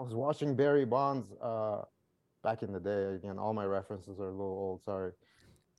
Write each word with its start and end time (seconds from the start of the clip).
I 0.00 0.02
was 0.02 0.14
watching 0.14 0.56
Barry 0.56 0.86
Bonds 0.86 1.30
uh, 1.42 1.82
back 2.42 2.62
in 2.62 2.72
the 2.72 2.80
day. 2.80 3.14
Again, 3.16 3.38
all 3.38 3.52
my 3.52 3.66
references 3.66 4.18
are 4.18 4.28
a 4.28 4.32
little 4.32 4.46
old. 4.46 4.82
Sorry. 4.82 5.12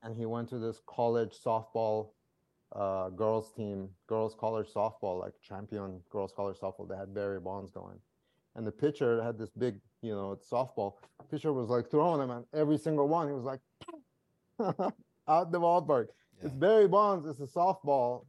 And 0.04 0.16
he 0.16 0.28
went 0.28 0.48
to 0.50 0.60
this 0.60 0.80
college 0.86 1.40
softball 1.44 2.10
uh, 2.76 3.10
girls 3.10 3.52
team, 3.52 3.90
girls 4.06 4.36
college 4.40 4.68
softball, 4.68 5.20
like 5.20 5.34
champion 5.42 6.02
girls 6.12 6.34
college 6.36 6.58
softball. 6.58 6.88
They 6.88 6.96
had 6.96 7.16
Barry 7.16 7.40
Bonds 7.40 7.72
going, 7.72 7.98
and 8.56 8.66
the 8.66 8.72
pitcher 8.72 9.24
had 9.24 9.40
this 9.40 9.50
big, 9.58 9.78
you 10.04 10.14
know, 10.14 10.38
softball. 10.52 10.98
pitcher 11.32 11.52
was 11.52 11.70
like 11.70 11.90
throwing 11.90 12.20
them, 12.20 12.30
and 12.30 12.46
every 12.54 12.78
single 12.78 13.08
one, 13.08 13.28
he 13.28 13.34
was 13.34 13.44
like 13.44 13.60
out 15.28 15.52
the 15.52 15.60
ballpark. 15.60 16.10
Yeah. 16.38 16.46
It's 16.46 16.54
Barry 16.54 16.88
Bonds. 16.88 17.26
It's 17.28 17.40
a 17.40 17.52
softball. 17.58 18.26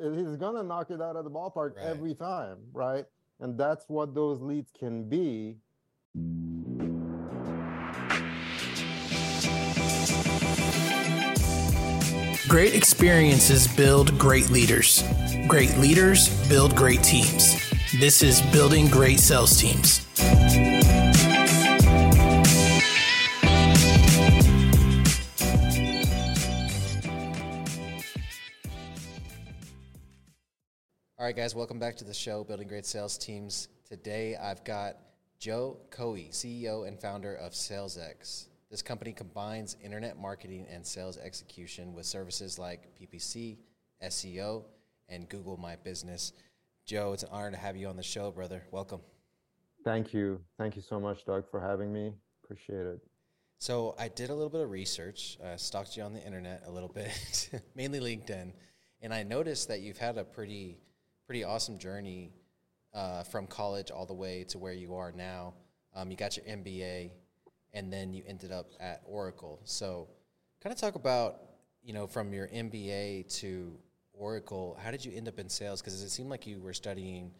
He's 0.00 0.36
gonna 0.36 0.62
knock 0.62 0.92
it 0.92 1.02
out 1.02 1.16
of 1.16 1.24
the 1.24 1.30
ballpark 1.32 1.74
right. 1.76 1.84
every 1.84 2.14
time, 2.14 2.58
right? 2.72 3.06
And 3.40 3.58
that's 3.58 3.84
what 3.88 4.14
those 4.14 4.40
leads 4.40 4.70
can 4.70 5.08
be. 5.08 5.56
Great 12.48 12.74
experiences 12.74 13.66
build 13.66 14.16
great 14.18 14.50
leaders. 14.50 15.02
Great 15.48 15.76
leaders 15.78 16.28
build 16.48 16.76
great 16.76 17.02
teams. 17.02 17.60
This 17.98 18.22
is 18.22 18.40
Building 18.52 18.86
Great 18.88 19.18
Sales 19.18 19.58
Teams. 19.60 20.06
All 31.24 31.28
right, 31.28 31.34
guys, 31.34 31.54
welcome 31.54 31.78
back 31.78 31.96
to 31.96 32.04
the 32.04 32.12
show, 32.12 32.44
Building 32.44 32.68
Great 32.68 32.84
Sales 32.84 33.16
Teams. 33.16 33.68
Today 33.88 34.36
I've 34.36 34.62
got 34.62 34.98
Joe 35.38 35.78
Khoei, 35.88 36.28
CEO 36.28 36.86
and 36.86 37.00
founder 37.00 37.36
of 37.36 37.52
SalesX. 37.52 38.48
This 38.70 38.82
company 38.82 39.14
combines 39.14 39.78
internet 39.82 40.18
marketing 40.18 40.66
and 40.70 40.84
sales 40.84 41.16
execution 41.16 41.94
with 41.94 42.04
services 42.04 42.58
like 42.58 42.90
PPC, 43.00 43.56
SEO, 44.02 44.64
and 45.08 45.26
Google 45.30 45.56
My 45.56 45.76
Business. 45.76 46.34
Joe, 46.84 47.14
it's 47.14 47.22
an 47.22 47.30
honor 47.32 47.52
to 47.52 47.56
have 47.56 47.74
you 47.74 47.88
on 47.88 47.96
the 47.96 48.02
show, 48.02 48.30
brother. 48.30 48.62
Welcome. 48.70 49.00
Thank 49.82 50.12
you. 50.12 50.42
Thank 50.58 50.76
you 50.76 50.82
so 50.82 51.00
much, 51.00 51.24
Doug, 51.24 51.50
for 51.50 51.58
having 51.58 51.90
me. 51.90 52.12
Appreciate 52.44 52.84
it. 52.84 53.00
So, 53.60 53.94
I 53.98 54.08
did 54.08 54.28
a 54.28 54.34
little 54.34 54.50
bit 54.50 54.60
of 54.60 54.70
research, 54.70 55.38
uh, 55.42 55.56
stalked 55.56 55.96
you 55.96 56.02
on 56.02 56.12
the 56.12 56.22
internet 56.22 56.64
a 56.66 56.70
little 56.70 56.90
bit, 56.90 57.48
mainly 57.74 58.00
LinkedIn, 58.00 58.52
and 59.00 59.14
I 59.14 59.22
noticed 59.22 59.68
that 59.68 59.80
you've 59.80 59.96
had 59.96 60.18
a 60.18 60.24
pretty 60.24 60.80
pretty 61.26 61.44
awesome 61.44 61.78
journey 61.78 62.32
uh, 62.94 63.22
from 63.22 63.46
college 63.46 63.90
all 63.90 64.06
the 64.06 64.14
way 64.14 64.44
to 64.44 64.58
where 64.58 64.72
you 64.72 64.94
are 64.94 65.12
now. 65.12 65.54
Um, 65.94 66.10
you 66.10 66.16
got 66.16 66.36
your 66.36 66.46
MBA, 66.46 67.10
and 67.72 67.92
then 67.92 68.12
you 68.12 68.22
ended 68.26 68.52
up 68.52 68.70
at 68.80 69.02
Oracle. 69.04 69.60
So, 69.64 70.08
kind 70.62 70.72
of 70.72 70.80
talk 70.80 70.94
about 70.94 71.40
you 71.82 71.92
know 71.92 72.06
from 72.06 72.32
your 72.32 72.48
MBA 72.48 73.32
to 73.40 73.76
Oracle. 74.12 74.78
How 74.82 74.90
did 74.90 75.04
you 75.04 75.12
end 75.14 75.28
up 75.28 75.38
in 75.38 75.48
sales? 75.48 75.80
Because 75.80 76.02
it 76.02 76.10
seemed 76.10 76.30
like 76.30 76.46
you 76.46 76.60
were 76.60 76.72
studying 76.72 77.30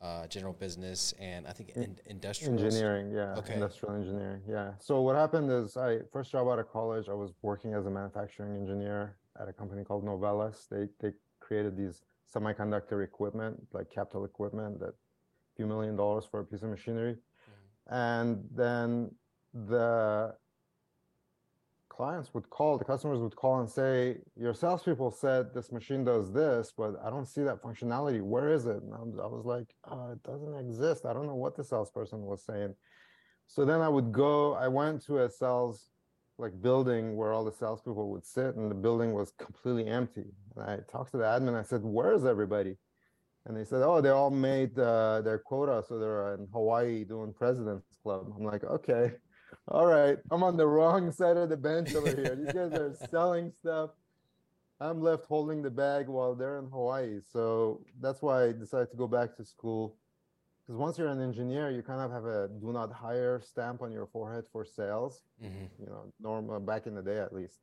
uh, 0.00 0.26
general 0.26 0.54
business 0.54 1.12
and 1.20 1.46
I 1.46 1.52
think 1.52 1.70
in, 1.70 1.96
industrial 2.06 2.58
engineering. 2.58 3.10
Yeah, 3.12 3.34
okay. 3.36 3.54
industrial 3.54 3.94
engineering. 3.94 4.40
Yeah. 4.48 4.72
So 4.78 5.02
what 5.02 5.14
happened 5.16 5.50
is, 5.50 5.76
I 5.76 5.98
first 6.12 6.32
job 6.32 6.48
out 6.48 6.58
of 6.58 6.70
college, 6.70 7.08
I 7.08 7.14
was 7.14 7.32
working 7.42 7.74
as 7.74 7.86
a 7.86 7.90
manufacturing 7.90 8.56
engineer 8.56 9.16
at 9.40 9.48
a 9.48 9.52
company 9.52 9.84
called 9.84 10.04
Novellus. 10.04 10.68
They 10.68 10.88
they 11.00 11.14
created 11.40 11.76
these 11.76 12.02
semiconductor 12.34 13.02
equipment, 13.04 13.56
like 13.72 13.90
capital 13.90 14.24
equipment, 14.24 14.80
that 14.80 14.94
few 15.56 15.66
million 15.66 15.96
dollars 15.96 16.24
for 16.30 16.40
a 16.40 16.44
piece 16.44 16.62
of 16.62 16.70
machinery. 16.70 17.14
Mm-hmm. 17.14 17.94
And 17.94 18.44
then 18.54 19.10
the 19.52 20.34
clients 22.00 22.32
would 22.32 22.48
call, 22.48 22.78
the 22.78 22.84
customers 22.84 23.20
would 23.20 23.36
call 23.36 23.60
and 23.60 23.68
say, 23.68 24.16
Your 24.36 24.54
salespeople 24.54 25.10
said 25.10 25.52
this 25.52 25.70
machine 25.70 26.02
does 26.02 26.32
this, 26.32 26.72
but 26.74 26.94
I 27.04 27.10
don't 27.10 27.26
see 27.26 27.42
that 27.42 27.62
functionality. 27.62 28.22
Where 28.22 28.48
is 28.48 28.64
it? 28.64 28.82
And 28.82 28.94
I 28.94 29.26
was 29.26 29.44
like, 29.44 29.74
oh, 29.84 30.12
It 30.12 30.22
doesn't 30.22 30.56
exist. 30.56 31.04
I 31.04 31.12
don't 31.12 31.26
know 31.26 31.34
what 31.34 31.56
the 31.56 31.64
salesperson 31.64 32.22
was 32.22 32.42
saying. 32.42 32.74
So 33.46 33.64
then 33.64 33.80
I 33.80 33.88
would 33.88 34.12
go, 34.12 34.54
I 34.54 34.68
went 34.68 35.04
to 35.06 35.24
a 35.24 35.28
sales 35.28 35.89
like 36.40 36.60
building 36.62 37.16
where 37.16 37.32
all 37.32 37.44
the 37.44 37.52
salespeople 37.52 38.10
would 38.10 38.24
sit, 38.24 38.56
and 38.56 38.70
the 38.70 38.74
building 38.74 39.12
was 39.12 39.32
completely 39.38 39.86
empty. 39.86 40.26
And 40.56 40.64
I 40.64 40.78
talked 40.90 41.12
to 41.12 41.18
the 41.18 41.24
admin. 41.24 41.58
I 41.58 41.62
said, 41.62 41.82
"Where's 41.82 42.24
everybody?" 42.24 42.76
And 43.46 43.56
they 43.56 43.64
said, 43.64 43.82
"Oh, 43.82 44.00
they 44.00 44.10
all 44.10 44.30
made 44.30 44.78
uh, 44.78 45.22
their 45.22 45.38
quota, 45.38 45.84
so 45.86 45.98
they're 45.98 46.34
in 46.34 46.48
Hawaii 46.52 47.04
doing 47.04 47.32
President's 47.32 47.96
Club." 48.02 48.32
I'm 48.36 48.44
like, 48.44 48.64
"Okay, 48.64 49.12
all 49.68 49.86
right. 49.86 50.18
I'm 50.30 50.42
on 50.42 50.56
the 50.56 50.66
wrong 50.66 51.12
side 51.20 51.36
of 51.36 51.48
the 51.48 51.56
bench 51.56 51.94
over 51.94 52.08
here. 52.08 52.36
These 52.36 52.52
guys 52.52 52.72
are 52.72 52.96
selling 53.10 53.52
stuff. 53.58 53.90
I'm 54.80 55.02
left 55.02 55.26
holding 55.26 55.62
the 55.62 55.70
bag 55.70 56.08
while 56.08 56.34
they're 56.34 56.58
in 56.58 56.70
Hawaii." 56.70 57.20
So 57.32 57.82
that's 58.00 58.22
why 58.22 58.44
I 58.44 58.52
decided 58.52 58.90
to 58.90 58.96
go 58.96 59.06
back 59.06 59.36
to 59.36 59.44
school 59.44 59.96
because 60.70 60.78
once 60.78 60.98
you're 60.98 61.08
an 61.08 61.20
engineer, 61.20 61.68
you 61.68 61.82
kind 61.82 62.00
of 62.00 62.12
have 62.12 62.26
a 62.26 62.48
do 62.60 62.72
not 62.72 62.92
hire 62.92 63.40
stamp 63.44 63.82
on 63.82 63.90
your 63.90 64.06
forehead 64.06 64.44
for 64.52 64.64
sales, 64.64 65.24
mm-hmm. 65.42 65.64
you 65.80 65.86
know, 65.86 66.12
normal 66.20 66.60
back 66.60 66.86
in 66.86 66.94
the 66.94 67.02
day 67.02 67.18
at 67.18 67.34
least. 67.34 67.58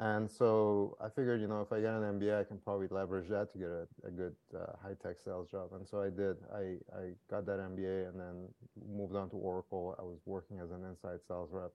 And 0.00 0.28
so 0.28 0.96
I 1.00 1.10
figured, 1.10 1.40
you 1.40 1.46
know, 1.46 1.60
if 1.60 1.72
I 1.72 1.78
get 1.78 1.94
an 1.94 2.18
MBA, 2.18 2.40
I 2.40 2.42
can 2.42 2.58
probably 2.58 2.88
leverage 2.90 3.28
that 3.28 3.52
to 3.52 3.58
get 3.58 3.68
a, 3.68 3.86
a 4.08 4.10
good 4.10 4.34
uh, 4.52 4.72
high 4.82 4.96
tech 5.00 5.18
sales 5.24 5.48
job. 5.48 5.68
And 5.74 5.86
so 5.86 6.02
I 6.02 6.10
did. 6.10 6.34
I, 6.52 6.98
I 6.98 7.12
got 7.30 7.46
that 7.46 7.60
MBA 7.60 8.08
and 8.08 8.18
then 8.18 8.48
moved 8.92 9.14
on 9.14 9.30
to 9.30 9.36
Oracle. 9.36 9.94
I 9.96 10.02
was 10.02 10.18
working 10.26 10.58
as 10.58 10.72
an 10.72 10.84
inside 10.90 11.20
sales 11.28 11.50
rep 11.52 11.70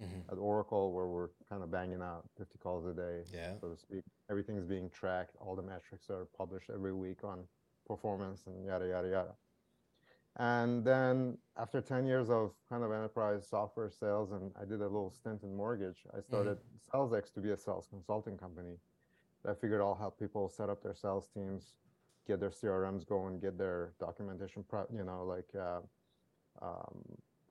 mm-hmm. 0.00 0.30
at 0.30 0.38
Oracle, 0.38 0.92
where 0.92 1.06
we're 1.06 1.30
kind 1.50 1.64
of 1.64 1.72
banging 1.72 2.02
out 2.02 2.22
50 2.38 2.56
calls 2.62 2.86
a 2.86 2.94
day, 2.94 3.22
yeah. 3.34 3.54
so 3.60 3.66
to 3.66 3.76
speak. 3.76 4.04
Everything's 4.30 4.64
being 4.64 4.88
tracked. 4.90 5.34
All 5.40 5.56
the 5.56 5.62
metrics 5.62 6.08
are 6.08 6.28
published 6.38 6.70
every 6.72 6.94
week 6.94 7.24
on 7.24 7.40
performance 7.88 8.42
and 8.46 8.64
yada, 8.64 8.86
yada, 8.86 9.08
yada. 9.08 9.34
And 10.36 10.84
then 10.84 11.38
after 11.56 11.80
10 11.80 12.06
years 12.06 12.28
of 12.28 12.52
kind 12.68 12.82
of 12.82 12.90
enterprise 12.90 13.46
software 13.48 13.90
sales, 13.90 14.32
and 14.32 14.50
I 14.60 14.64
did 14.64 14.80
a 14.80 14.84
little 14.84 15.12
stint 15.12 15.42
in 15.44 15.54
mortgage, 15.54 15.98
I 16.16 16.20
started 16.20 16.58
mm-hmm. 16.58 16.96
SalesX 16.96 17.32
to 17.34 17.40
be 17.40 17.50
a 17.50 17.56
sales 17.56 17.86
consulting 17.88 18.36
company. 18.36 18.76
I 19.48 19.54
figured 19.54 19.80
I'll 19.80 19.94
help 19.94 20.18
people 20.18 20.48
set 20.48 20.70
up 20.70 20.82
their 20.82 20.94
sales 20.94 21.28
teams, 21.32 21.74
get 22.26 22.40
their 22.40 22.50
CRMs 22.50 23.06
going, 23.06 23.38
get 23.38 23.58
their 23.58 23.92
documentation, 24.00 24.64
you 24.92 25.04
know, 25.04 25.24
like 25.24 25.48
uh, 25.54 25.80
um, 26.62 26.98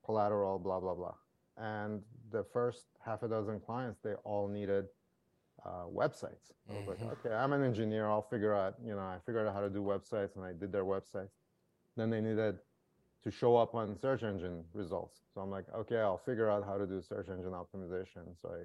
collateral, 0.03 0.59
blah, 0.59 0.79
blah, 0.79 0.95
blah. 0.95 1.13
And 1.57 2.01
the 2.31 2.43
first 2.43 2.87
half 3.05 3.23
a 3.23 3.27
dozen 3.27 3.59
clients, 3.59 3.99
they 4.03 4.15
all 4.23 4.47
needed 4.47 4.85
uh, 5.65 5.85
websites. 5.93 6.51
I 6.69 6.73
was 6.73 6.97
mm-hmm. 6.97 7.05
like, 7.05 7.25
okay, 7.25 7.33
I'm 7.33 7.53
an 7.53 7.63
engineer. 7.63 8.09
I'll 8.09 8.23
figure 8.23 8.53
out, 8.53 8.75
you 8.83 8.95
know, 8.95 9.01
I 9.01 9.17
figured 9.25 9.47
out 9.47 9.53
how 9.53 9.61
to 9.61 9.69
do 9.69 9.81
websites 9.81 10.35
and 10.35 10.43
I 10.43 10.51
did 10.51 10.71
their 10.71 10.83
websites. 10.83 11.29
Then 11.95 12.09
they 12.09 12.21
needed 12.21 12.57
to 13.23 13.31
show 13.31 13.55
up 13.55 13.73
on 13.73 13.97
search 13.99 14.23
engine 14.23 14.63
results. 14.73 15.21
So 15.33 15.41
I'm 15.41 15.49
like, 15.49 15.65
okay, 15.75 15.97
I'll 15.97 16.21
figure 16.25 16.49
out 16.49 16.65
how 16.65 16.77
to 16.77 16.85
do 16.85 17.01
search 17.01 17.29
engine 17.29 17.51
optimization. 17.51 18.35
So 18.41 18.49
I 18.49 18.63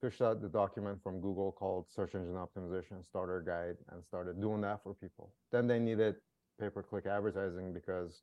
pushed 0.00 0.22
out 0.22 0.40
the 0.40 0.48
document 0.48 1.02
from 1.02 1.20
Google 1.20 1.52
called 1.52 1.86
Search 1.94 2.14
Engine 2.14 2.34
Optimization 2.34 3.04
Starter 3.04 3.42
Guide 3.46 3.76
and 3.92 4.02
started 4.02 4.40
doing 4.40 4.62
that 4.62 4.82
for 4.82 4.94
people. 4.94 5.30
Then 5.52 5.66
they 5.66 5.78
needed 5.78 6.16
pay 6.58 6.70
per 6.70 6.82
click 6.82 7.06
advertising 7.06 7.72
because 7.74 8.22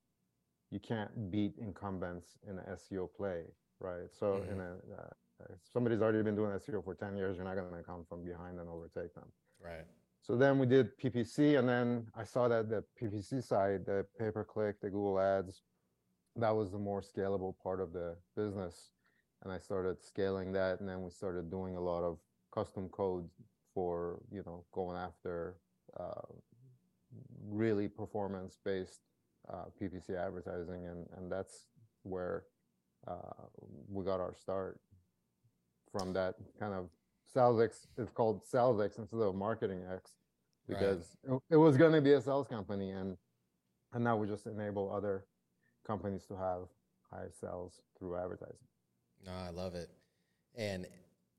you 0.72 0.80
can't 0.80 1.32
beat 1.32 1.54
incumbents 1.62 2.38
in 2.50 2.58
an 2.58 2.66
SEO 2.74 3.08
play, 3.16 3.44
right? 3.80 4.10
So 4.20 4.42
mm-hmm. 4.42 4.54
in 4.54 4.60
a 4.60 4.72
uh, 4.98 5.46
somebody's 5.72 6.02
already 6.02 6.24
been 6.24 6.36
doing 6.36 6.52
SEO 6.52 6.84
for 6.84 6.96
10 6.96 7.16
years, 7.16 7.38
you're 7.38 7.46
not 7.46 7.56
going 7.56 7.72
to 7.72 7.84
come 7.84 8.06
from 8.10 8.24
behind 8.24 8.60
and 8.60 8.68
overtake 8.68 9.14
them. 9.14 9.32
Right. 9.64 9.86
So 10.28 10.36
then 10.36 10.60
we 10.60 10.66
did 10.66 11.00
PPC, 11.00 11.58
and 11.58 11.70
then 11.70 12.08
I 12.14 12.26
saw 12.26 12.50
that 12.50 12.70
the 12.70 12.84
PPC 13.02 13.42
side, 13.42 13.86
the 13.86 14.06
pay 14.20 14.30
per 14.30 14.44
click, 14.44 14.82
the 14.82 14.90
Google 14.90 15.22
Ads, 15.22 15.62
that 16.36 16.54
was 16.54 16.70
the 16.70 16.78
more 16.78 17.02
scalable 17.02 17.56
part 17.64 17.80
of 17.80 17.94
the 17.94 18.18
business. 18.36 18.92
And 19.44 19.54
I 19.54 19.58
started 19.58 20.04
scaling 20.04 20.52
that, 20.52 20.82
and 20.82 20.90
then 20.90 21.02
we 21.02 21.12
started 21.12 21.50
doing 21.50 21.78
a 21.78 21.80
lot 21.80 22.04
of 22.04 22.18
custom 22.54 22.90
code 22.90 23.30
for 23.74 24.20
you 24.30 24.44
know 24.46 24.66
going 24.74 24.98
after 24.98 25.56
uh, 25.98 26.28
really 27.48 27.88
performance 27.88 28.58
based 28.66 29.00
uh, 29.50 29.66
PPC 29.82 30.18
advertising, 30.18 30.88
and 30.88 31.08
and 31.16 31.32
that's 31.32 31.68
where 32.04 32.44
uh, 33.08 33.46
we 33.90 34.04
got 34.04 34.20
our 34.20 34.36
start 34.36 34.82
from 35.94 36.12
that 36.12 36.36
kind 36.60 36.74
of 36.74 36.90
SalesX 37.36 37.88
is 37.98 38.10
called 38.10 38.44
SalesX 38.46 38.98
instead 38.98 39.20
of 39.20 39.36
Marketing 39.36 39.82
X 39.92 40.12
because 40.68 41.18
right. 41.26 41.40
it, 41.50 41.56
was 41.56 41.78
going 41.78 41.94
to 41.94 42.02
be 42.02 42.14
a 42.14 42.22
sales 42.22 42.48
company, 42.48 42.92
and 42.92 43.18
and 43.94 44.04
now 44.04 44.18
we 44.18 44.28
just 44.28 44.46
enable 44.48 44.92
other 44.92 45.26
companies 45.86 46.26
to 46.26 46.36
have 46.36 46.64
high 47.10 47.28
sales 47.40 47.82
through 47.98 48.18
advertising. 48.18 48.56
No, 49.26 49.32
I 49.32 49.50
love 49.50 49.76
it, 49.76 49.90
and 50.56 50.86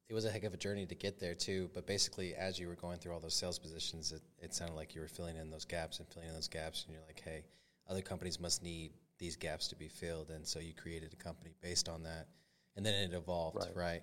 it 0.08 0.14
was 0.14 0.24
a 0.24 0.30
heck 0.30 0.44
of 0.44 0.54
a 0.54 0.56
journey 0.56 0.86
to 0.86 0.94
get 0.94 1.20
there 1.20 1.34
too. 1.34 1.70
But 1.74 1.86
basically, 1.86 2.34
as 2.34 2.58
you 2.58 2.68
were 2.68 2.76
going 2.76 2.98
through 2.98 3.12
all 3.12 3.20
those 3.20 3.34
sales 3.34 3.58
positions, 3.58 4.12
it, 4.12 4.22
it 4.42 4.54
sounded 4.54 4.74
like 4.74 4.94
you 4.94 5.00
were 5.00 5.08
filling 5.08 5.36
in 5.36 5.50
those 5.50 5.64
gaps 5.64 5.98
and 5.98 6.08
filling 6.08 6.28
in 6.28 6.34
those 6.34 6.48
gaps, 6.48 6.84
and 6.84 6.94
you're 6.94 7.04
like, 7.06 7.22
hey, 7.24 7.44
other 7.88 8.02
companies 8.02 8.40
must 8.40 8.62
need 8.62 8.92
these 9.18 9.36
gaps 9.36 9.68
to 9.68 9.76
be 9.76 9.88
filled, 9.88 10.30
and 10.30 10.46
so 10.46 10.58
you 10.58 10.72
created 10.72 11.12
a 11.12 11.22
company 11.22 11.50
based 11.60 11.88
on 11.88 12.02
that, 12.04 12.28
and 12.76 12.86
then 12.86 12.94
it 12.94 13.14
evolved, 13.14 13.56
right? 13.56 13.76
Right. 13.76 14.02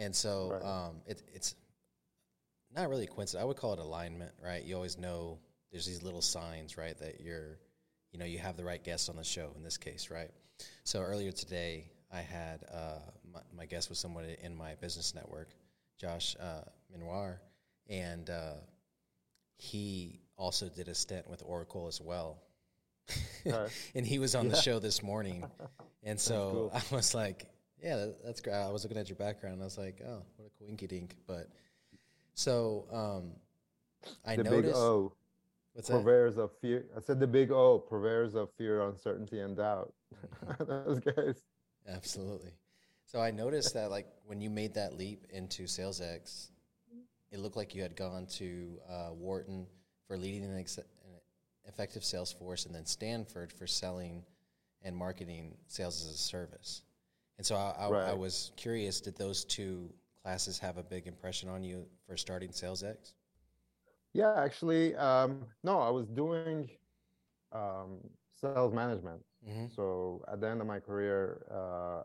And 0.00 0.16
so 0.16 0.50
Right. 0.52 0.62
um, 0.64 1.02
it, 1.06 1.22
it's 1.32 1.54
not 2.74 2.88
really 2.88 3.04
a 3.04 3.06
coincidence. 3.06 3.40
I 3.40 3.44
would 3.44 3.56
call 3.56 3.74
it 3.74 3.78
alignment, 3.78 4.32
right? 4.42 4.64
You 4.64 4.74
always 4.74 4.96
know 4.98 5.38
there's 5.70 5.86
these 5.86 6.02
little 6.02 6.22
signs, 6.22 6.76
right, 6.78 6.96
that 6.98 7.20
you're, 7.20 7.58
you 8.12 8.18
know, 8.18 8.24
you 8.24 8.38
have 8.38 8.56
the 8.56 8.64
right 8.64 8.82
guest 8.82 9.08
on 9.10 9.16
the 9.16 9.24
show 9.24 9.52
in 9.56 9.62
this 9.62 9.76
case, 9.76 10.10
right? 10.10 10.30
So 10.84 11.00
earlier 11.02 11.32
today, 11.32 11.90
I 12.12 12.20
had 12.22 12.64
uh, 12.72 12.98
my, 13.32 13.40
my 13.56 13.66
guest 13.66 13.88
was 13.90 13.98
someone 13.98 14.24
in 14.42 14.56
my 14.56 14.74
business 14.76 15.14
network, 15.14 15.50
Josh 15.98 16.34
uh, 16.40 16.62
Minoir, 16.92 17.36
and 17.88 18.28
uh, 18.30 18.54
he 19.58 20.20
also 20.36 20.68
did 20.70 20.88
a 20.88 20.94
stint 20.94 21.28
with 21.28 21.42
Oracle 21.44 21.86
as 21.88 22.00
well. 22.00 22.42
And 23.94 24.06
he 24.06 24.18
was 24.18 24.34
on 24.34 24.48
the 24.48 24.56
show 24.56 24.78
this 24.78 25.02
morning. 25.02 25.44
And 26.02 26.18
so 26.18 26.70
cool. 26.72 26.82
I 26.92 26.94
was 26.94 27.14
like, 27.14 27.44
yeah, 27.82 27.96
that, 27.96 28.24
that's 28.24 28.40
great. 28.40 28.54
I 28.54 28.70
was 28.70 28.84
looking 28.84 28.98
at 28.98 29.08
your 29.08 29.16
background. 29.16 29.54
And 29.54 29.62
I 29.62 29.64
was 29.64 29.78
like, 29.78 30.00
oh, 30.06 30.22
what 30.36 30.50
a 30.50 30.64
coinky 30.64 30.88
dink. 30.88 31.16
But 31.26 31.48
so 32.34 32.86
um, 32.92 33.32
I 34.24 34.36
the 34.36 34.44
noticed. 34.44 34.64
big 34.64 34.74
O, 34.74 35.12
what's 35.72 35.88
that? 35.88 35.94
purveyors 35.94 36.38
of 36.38 36.50
fear. 36.60 36.84
I 36.96 37.00
said 37.00 37.20
the 37.20 37.26
big 37.26 37.50
O, 37.50 37.78
purveyors 37.78 38.34
of 38.34 38.50
fear, 38.56 38.82
uncertainty, 38.82 39.40
and 39.40 39.56
doubt. 39.56 39.92
Those 40.58 41.00
guys. 41.00 41.42
Absolutely. 41.88 42.52
So 43.06 43.20
I 43.20 43.30
noticed 43.30 43.74
that 43.74 43.90
like 43.90 44.06
when 44.24 44.40
you 44.40 44.50
made 44.50 44.74
that 44.74 44.96
leap 44.96 45.26
into 45.30 45.64
SalesX, 45.64 46.50
it 47.32 47.40
looked 47.40 47.56
like 47.56 47.74
you 47.74 47.82
had 47.82 47.96
gone 47.96 48.26
to 48.26 48.78
uh, 48.88 49.08
Wharton 49.12 49.66
for 50.06 50.16
leading 50.16 50.44
an, 50.44 50.58
ex- 50.58 50.78
an 50.78 50.84
effective 51.66 52.04
sales 52.04 52.32
force, 52.32 52.66
and 52.66 52.74
then 52.74 52.86
Stanford 52.86 53.52
for 53.52 53.66
selling 53.66 54.24
and 54.82 54.96
marketing 54.96 55.56
sales 55.66 56.04
as 56.04 56.14
a 56.14 56.18
service. 56.18 56.82
And 57.40 57.46
so 57.46 57.56
I, 57.56 57.86
I, 57.86 58.10
I 58.10 58.12
was 58.12 58.52
curious: 58.56 59.00
did 59.00 59.16
those 59.16 59.46
two 59.46 59.90
classes 60.22 60.58
have 60.58 60.76
a 60.76 60.82
big 60.82 61.06
impression 61.06 61.48
on 61.48 61.64
you 61.64 61.86
for 62.06 62.14
starting 62.14 62.52
Sales 62.52 62.82
SalesX? 62.82 63.14
Yeah, 64.12 64.34
actually, 64.36 64.94
um, 64.96 65.46
no, 65.64 65.80
I 65.80 65.88
was 65.88 66.06
doing 66.06 66.68
um, 67.52 67.96
sales 68.38 68.74
management. 68.74 69.24
Mm-hmm. 69.48 69.68
So 69.74 70.22
at 70.30 70.42
the 70.42 70.50
end 70.50 70.60
of 70.60 70.66
my 70.66 70.80
career, 70.80 71.46
uh, 71.50 72.02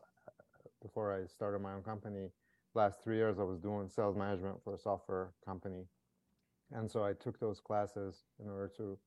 before 0.82 1.14
I 1.14 1.28
started 1.28 1.60
my 1.60 1.74
own 1.74 1.84
company, 1.84 2.30
last 2.74 3.04
three 3.04 3.18
years 3.18 3.38
I 3.38 3.44
was 3.44 3.60
doing 3.60 3.90
sales 3.90 4.16
management 4.16 4.64
for 4.64 4.74
a 4.74 4.80
software 4.80 5.34
company, 5.44 5.84
and 6.72 6.90
so 6.90 7.04
I 7.04 7.12
took 7.12 7.42
those 7.42 7.60
classes 7.60 8.24
in 8.42 8.50
order 8.50 8.72
to 8.78 8.98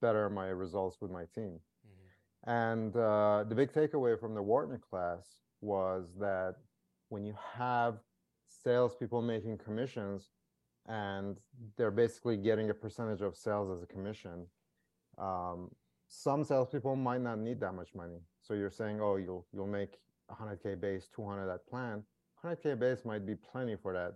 better 0.00 0.30
my 0.30 0.46
results 0.46 0.96
with 1.02 1.10
my 1.10 1.26
team. 1.34 1.60
And 2.46 2.96
uh, 2.96 3.44
the 3.48 3.54
big 3.54 3.72
takeaway 3.72 4.18
from 4.18 4.34
the 4.34 4.42
Wharton 4.42 4.78
class 4.78 5.40
was 5.60 6.06
that 6.18 6.56
when 7.10 7.24
you 7.24 7.34
have 7.56 7.96
salespeople 8.48 9.20
making 9.22 9.58
commissions 9.58 10.30
and 10.86 11.36
they're 11.76 11.90
basically 11.90 12.36
getting 12.36 12.70
a 12.70 12.74
percentage 12.74 13.20
of 13.20 13.36
sales 13.36 13.70
as 13.76 13.82
a 13.82 13.86
commission, 13.86 14.46
um, 15.18 15.70
some 16.08 16.42
salespeople 16.42 16.96
might 16.96 17.20
not 17.20 17.38
need 17.38 17.60
that 17.60 17.74
much 17.74 17.94
money. 17.94 18.20
So 18.40 18.54
you're 18.54 18.70
saying, 18.70 19.00
oh, 19.00 19.16
you'll 19.16 19.46
you'll 19.52 19.66
make 19.66 19.98
100k 20.30 20.80
base, 20.80 21.08
200 21.14 21.46
that 21.46 21.66
plan. 21.66 22.02
100k 22.44 22.78
base 22.78 23.04
might 23.04 23.26
be 23.26 23.34
plenty 23.34 23.76
for 23.76 23.92
that 23.92 24.14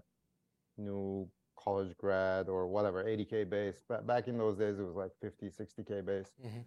new 0.78 1.28
college 1.58 1.96
grad 1.98 2.48
or 2.48 2.66
whatever, 2.66 3.04
80k 3.04 3.48
base. 3.48 3.82
But 3.88 4.06
back 4.06 4.28
in 4.28 4.38
those 4.38 4.56
days, 4.56 4.78
it 4.78 4.82
was 4.82 4.96
like 4.96 5.12
50, 5.20 5.46
60k 5.46 6.04
base 6.04 6.32
Mm-hmm. 6.44 6.60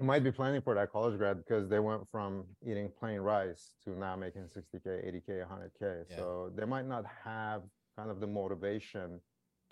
Might 0.00 0.24
be 0.24 0.32
planning 0.32 0.60
for 0.62 0.74
that 0.74 0.90
college 0.92 1.18
grad 1.18 1.36
because 1.38 1.68
they 1.68 1.78
went 1.78 2.02
from 2.10 2.44
eating 2.66 2.90
plain 2.98 3.20
rice 3.20 3.74
to 3.84 3.90
now 3.98 4.16
making 4.16 4.42
60k 4.42 4.86
80k 4.86 5.46
100k 5.46 6.04
Yeah. 6.10 6.16
so 6.16 6.50
they 6.56 6.64
might 6.64 6.86
not 6.86 7.04
have 7.24 7.62
kind 7.96 8.10
of 8.10 8.20
the 8.20 8.26
motivation 8.26 9.20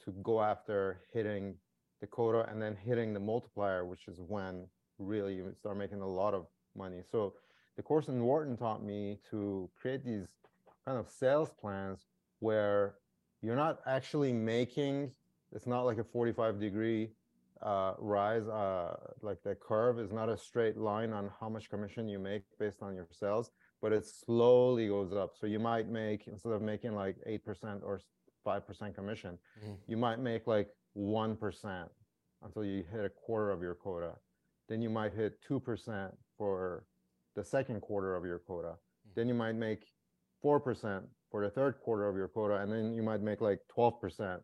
to 0.05 0.13
go 0.23 0.43
after 0.43 1.01
hitting 1.13 1.55
the 2.01 2.07
quota 2.07 2.49
and 2.51 2.61
then 2.61 2.77
hitting 2.77 3.13
the 3.13 3.21
multiplier 3.21 3.85
which 3.85 4.07
is 4.07 4.21
when 4.21 4.67
really 4.99 5.35
you 5.35 5.53
start 5.59 5.77
making 5.77 6.01
a 6.01 6.07
lot 6.07 6.35
of 6.35 6.47
money 6.77 7.03
so 7.11 7.35
the 7.77 7.83
course 7.83 8.09
in 8.09 8.23
wharton 8.23 8.57
taught 8.57 8.83
me 8.85 9.19
to 9.31 9.69
create 9.81 10.05
these 10.05 10.27
kind 10.85 10.99
of 10.99 11.09
sales 11.09 11.51
plans 11.61 12.07
where 12.41 12.95
you're 13.43 13.57
not 13.57 13.81
actually 13.87 14.33
making 14.33 15.11
it's 15.55 15.67
not 15.67 15.83
like 15.83 15.99
a 15.99 16.05
45 16.05 16.61
degree 16.61 17.11
uh, 17.63 17.95
rise, 17.99 18.47
uh, 18.47 18.97
like 19.23 19.43
the 19.43 19.55
curve 19.55 19.99
is 19.99 20.13
not 20.13 20.29
a 20.29 20.37
straight 20.39 20.77
line 20.77 21.13
on 21.13 21.31
how 21.41 21.49
much 21.49 21.69
commission 21.71 22.09
you 22.09 22.19
make 22.19 22.43
based 22.59 22.83
on 22.83 22.95
your 22.95 23.09
sales, 23.11 23.51
but 23.83 23.93
it 23.93 24.05
slowly 24.07 24.89
goes 24.89 25.13
up. 25.13 25.33
So 25.39 25.47
you 25.47 25.59
might 25.59 25.89
make 25.89 26.27
instead 26.29 26.53
of 26.53 26.63
making 26.63 26.95
like 26.95 27.17
eight 27.27 27.45
percent 27.45 27.83
or 27.85 28.01
five 28.45 28.67
percent 28.67 28.95
commission, 28.95 29.39
Mhm. 29.63 29.77
you 29.87 29.97
might 29.97 30.19
make 30.21 30.47
like 30.47 30.71
one 30.95 31.37
percent 31.37 31.91
until 32.43 32.65
you 32.65 32.85
hit 32.85 33.05
a 33.05 33.11
quarter 33.11 33.51
of 33.51 33.61
your 33.63 33.75
quota. 33.75 34.17
Then 34.69 34.81
you 34.83 34.91
might 34.91 35.13
hit 35.13 35.41
two 35.43 35.59
percent 35.61 36.17
for 36.37 36.85
the 37.35 37.45
second 37.45 37.81
quarter 37.81 38.15
of 38.15 38.25
your 38.25 38.39
quota. 38.39 38.79
Then 39.15 39.29
you 39.29 39.35
might 39.35 39.55
make 39.57 39.85
four 40.43 40.61
percent 40.61 41.09
for 41.31 41.43
the 41.43 41.51
third 41.51 41.81
quarter 41.81 42.09
of 42.09 42.17
your 42.17 42.29
quota, 42.29 42.57
and 42.63 42.71
then 42.73 42.95
you 42.95 43.03
might 43.03 43.21
make 43.21 43.41
like 43.41 43.61
twelve 43.69 44.01
percent 44.01 44.43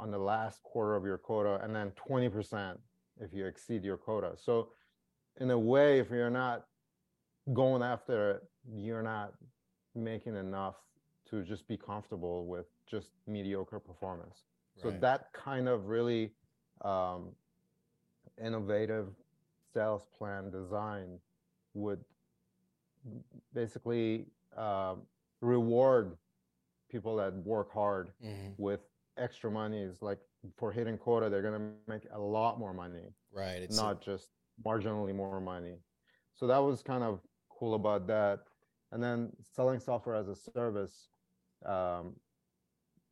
on 0.00 0.10
the 0.10 0.18
last 0.18 0.62
quarter 0.62 0.94
of 0.96 1.04
your 1.04 1.18
quota 1.18 1.60
and 1.62 1.74
then 1.74 1.92
20% 2.08 2.76
if 3.20 3.32
you 3.32 3.46
exceed 3.46 3.84
your 3.84 3.96
quota. 3.96 4.32
So 4.36 4.70
in 5.40 5.50
a 5.50 5.58
way, 5.58 5.98
if 6.00 6.10
you're 6.10 6.30
not 6.30 6.66
going 7.52 7.82
after 7.82 8.30
it, 8.32 8.42
you're 8.74 9.02
not 9.02 9.34
making 9.94 10.36
enough 10.36 10.76
to 11.30 11.42
just 11.42 11.66
be 11.68 11.76
comfortable 11.76 12.46
with 12.46 12.66
just 12.86 13.10
mediocre 13.26 13.78
performance. 13.78 14.42
So 14.76 14.88
that 15.00 15.32
kind 15.32 15.68
of 15.68 15.86
really 15.86 16.32
um, 16.82 17.28
innovative 18.44 19.08
sales 19.72 20.06
plan 20.18 20.50
design 20.50 21.18
would 21.74 22.00
basically 23.54 24.26
um, 24.56 25.02
reward 25.40 26.16
people 26.90 27.16
that 27.16 27.34
work 27.44 27.72
hard 27.72 28.08
Mm-hmm. 28.24 28.50
with 28.56 28.80
extra 29.16 29.50
monies 29.50 30.02
like 30.02 30.18
for 30.56 30.72
hitting 30.72 30.98
quota 30.98 31.28
they're 31.30 31.42
going 31.42 31.58
to 31.58 31.60
make 31.60 31.84
a 32.12 32.18
lot 32.18 32.58
more 32.58 32.72
money 32.72 33.08
Right. 33.32 33.62
It's 33.62 33.76
not 33.76 34.00
just 34.02 34.30
marginally 34.64 35.14
more 35.14 35.40
money 35.40 35.76
so 36.34 36.46
that 36.46 36.58
was 36.58 36.82
kind 36.82 37.02
of 37.04 37.20
cool 37.50 37.74
about 37.74 38.06
that 38.08 38.40
and 38.92 39.02
then 39.02 39.32
selling 39.42 39.80
software 39.80 40.16
as 40.16 40.28
a 40.28 40.36
service 40.36 41.10
um, 41.64 42.14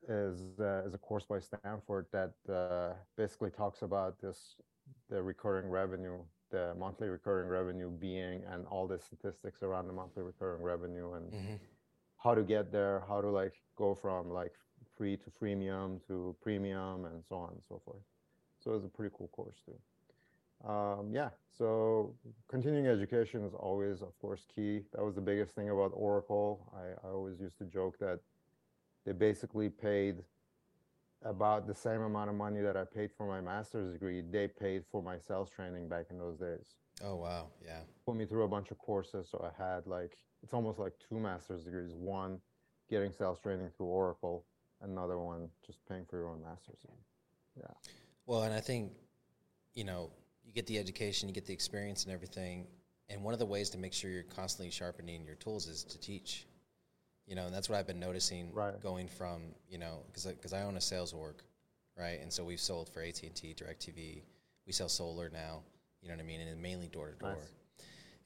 is 0.09 0.59
uh, 0.61 0.82
is 0.87 0.94
a 0.94 0.99
course 0.99 1.25
by 1.26 1.38
stanford 1.40 2.06
that 2.12 2.35
uh, 2.52 2.94
basically 3.16 3.50
talks 3.50 3.82
about 3.82 4.18
this 4.21 4.56
the 5.09 5.23
recurring 5.23 5.68
revenue 5.68 6.18
the 6.50 6.75
monthly 6.76 7.09
recurring 7.09 7.49
revenue 7.49 7.90
being 7.90 8.42
and 8.50 8.66
all 8.66 8.87
the 8.87 8.99
statistics 8.99 9.62
around 9.62 9.87
the 9.87 9.92
monthly 9.92 10.23
recurring 10.23 10.62
revenue 10.62 11.12
and 11.14 11.32
Mhm. 11.32 11.59
how 12.18 12.35
to 12.35 12.42
get 12.42 12.71
there, 12.73 13.00
how 13.09 13.21
to 13.21 13.28
like 13.30 13.54
go 13.76 13.94
from 13.94 14.30
like 14.30 14.54
free 14.96 15.16
to 15.16 15.30
freemium 15.30 16.04
to 16.06 16.37
premium 16.42 17.04
and 17.06 17.22
so 17.28 17.37
on 17.37 17.50
and 17.50 17.62
so 17.68 17.80
forth. 17.84 18.02
So 18.62 18.75
it's 18.75 18.84
a 18.84 18.88
pretty 18.88 19.14
cool 19.16 19.28
course 19.28 19.56
too. 19.64 20.68
Um, 20.68 21.11
yeah, 21.12 21.30
so 21.50 22.14
continuing 22.49 22.87
education 22.87 23.44
is 23.44 23.52
always, 23.54 24.00
of 24.00 24.16
course, 24.20 24.46
key. 24.54 24.82
That 24.92 25.04
was 25.04 25.16
the 25.16 25.20
biggest 25.20 25.54
thing 25.54 25.70
about 25.70 25.90
Oracle. 25.94 26.72
I, 26.76 27.06
I 27.06 27.11
always 27.11 27.40
used 27.40 27.58
to 27.58 27.64
joke 27.64 27.99
that 27.99 28.20
they 29.04 29.12
basically 29.12 29.68
paid 29.68 30.22
about 31.25 31.66
the 31.66 31.75
same 31.75 32.02
amount 32.02 32.30
of 32.30 32.37
money 32.37 32.61
that 32.61 32.76
I 32.76 32.84
paid 32.84 33.11
for 33.16 33.26
my 33.26 33.40
master's 33.40 33.92
degree. 33.92 34.22
They 34.22 34.46
paid 34.46 34.84
for 34.90 35.02
my 35.02 35.18
sales 35.18 35.50
training 35.50 35.88
back 35.88 36.06
in 36.11 36.18
those 36.18 36.38
days 36.38 36.76
Oh 37.04 37.16
wow. 37.16 37.49
Yeah. 37.64 37.80
put 38.06 38.16
me 38.16 38.26
through 38.26 38.44
a 38.44 38.49
bunch 38.49 38.70
of 38.70 38.78
courses. 38.78 39.28
So 39.30 39.44
I 39.44 39.62
had 39.62 39.87
like 39.87 40.16
it's 40.42 40.52
almost 40.52 40.78
like 40.78 40.92
two 41.08 41.18
master's 41.18 41.64
degrees. 41.64 41.92
One 41.94 42.38
getting 42.90 43.12
sales 43.12 43.38
training 43.40 43.70
through 43.76 43.87
Oracle, 43.87 44.44
another 44.82 45.18
one 45.18 45.49
just 45.64 45.78
paying 45.88 46.01
for 46.12 46.19
your 46.19 46.28
own 46.28 46.42
master's. 46.42 46.78
degree. 46.83 47.64
Well, 48.26 48.42
and 48.42 48.52
I 48.52 48.61
think, 48.61 48.92
you 49.75 49.85
know, 49.85 50.11
you 50.45 50.52
get 50.52 50.66
the 50.66 50.78
education, 50.78 51.26
you 51.26 51.35
get 51.35 51.47
the 51.47 51.54
experience 51.54 52.04
and 52.04 52.12
everything. 52.12 52.66
And 53.09 53.25
one 53.25 53.33
of 53.33 53.40
the 53.40 53.47
ways 53.47 53.71
to 53.71 53.78
make 53.78 53.95
sure 53.95 54.11
you're 54.11 54.23
constantly 54.23 54.71
sharpening 54.71 55.25
your 55.25 55.37
tools 55.37 55.69
is 55.69 55.83
to 55.85 55.99
teach. 55.99 56.47
You 57.26 57.35
know, 57.35 57.47
and 57.47 57.54
that's 57.54 57.71
what 57.71 57.78
I've 57.78 57.87
been 57.87 58.00
noticing 58.00 58.52
Right. 58.52 58.78
going 58.83 59.09
from, 59.09 59.54
you 59.71 59.78
know, 59.78 60.02
because 60.07 60.26
because 60.26 60.52
I 60.52 60.62
own 60.62 60.76
a 60.76 60.81
sales 60.81 61.14
org, 61.14 61.37
right? 61.97 62.21
And 62.21 62.31
so 62.31 62.45
we've 62.45 62.61
sold 62.61 62.90
for 62.90 63.00
AT&T, 63.00 63.54
DirecTV. 63.54 64.23
We 64.66 64.73
sell 64.73 64.88
solar 64.88 65.31
now, 65.31 65.62
you 66.02 66.09
know 66.09 66.14
what 66.14 66.23
I 66.23 66.26
mean? 66.26 66.40
And 66.40 66.61
mainly 66.61 66.88
door 66.88 67.11
to 67.11 67.16
door. 67.16 67.37
Nice. 67.37 67.52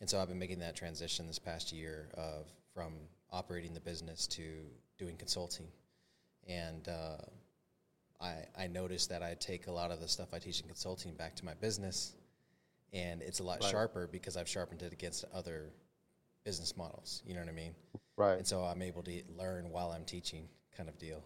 And 0.00 0.10
so 0.10 0.18
I've 0.20 0.28
been 0.28 0.38
making 0.38 0.58
that 0.58 0.74
transition 0.74 1.26
this 1.28 1.38
past 1.38 1.72
year 1.72 2.08
of 2.14 2.48
from 2.74 2.94
operating 3.30 3.74
the 3.74 3.80
business 3.80 4.26
to 4.28 4.42
doing 4.98 5.16
consulting. 5.16 5.68
And 6.48 6.88
uh, 6.88 7.18
I, 8.20 8.44
I 8.58 8.66
noticed 8.66 9.10
that 9.10 9.22
I 9.22 9.34
take 9.34 9.66
a 9.66 9.72
lot 9.72 9.90
of 9.90 10.00
the 10.00 10.08
stuff 10.08 10.28
I 10.32 10.38
teach 10.38 10.60
in 10.60 10.66
consulting 10.66 11.14
back 11.14 11.34
to 11.36 11.44
my 11.44 11.54
business. 11.54 12.14
and 12.92 13.20
it's 13.20 13.40
a 13.40 13.42
lot 13.42 13.60
Right. 13.60 13.70
sharper 13.70 14.06
because 14.06 14.36
I've 14.36 14.48
sharpened 14.48 14.80
it 14.82 14.92
against 14.92 15.24
other 15.34 15.72
business 16.44 16.76
models. 16.76 17.22
You 17.26 17.34
know 17.34 17.40
what 17.40 17.48
I 17.48 17.52
mean? 17.52 17.74
Right. 18.16 18.38
And 18.38 18.46
so 18.46 18.62
I'm 18.62 18.80
able 18.80 19.02
to 19.02 19.22
learn 19.36 19.70
while 19.70 19.90
I'm 19.90 20.04
teaching, 20.04 20.48
kind 20.76 20.88
of 20.88 20.96
deal. 20.96 21.22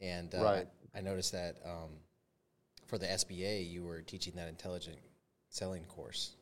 And 0.00 0.34
uh, 0.34 0.42
Right. 0.42 0.66
I, 0.94 0.98
I 0.98 1.00
noticed 1.00 1.32
that 1.32 1.56
um, 1.64 1.90
for 2.88 2.98
the 2.98 3.06
SBA, 3.06 3.70
you 3.70 3.84
were 3.84 4.02
teaching 4.02 4.34
that 4.36 4.48
intelligent 4.48 4.98
selling 5.48 5.84
course. 5.84 6.34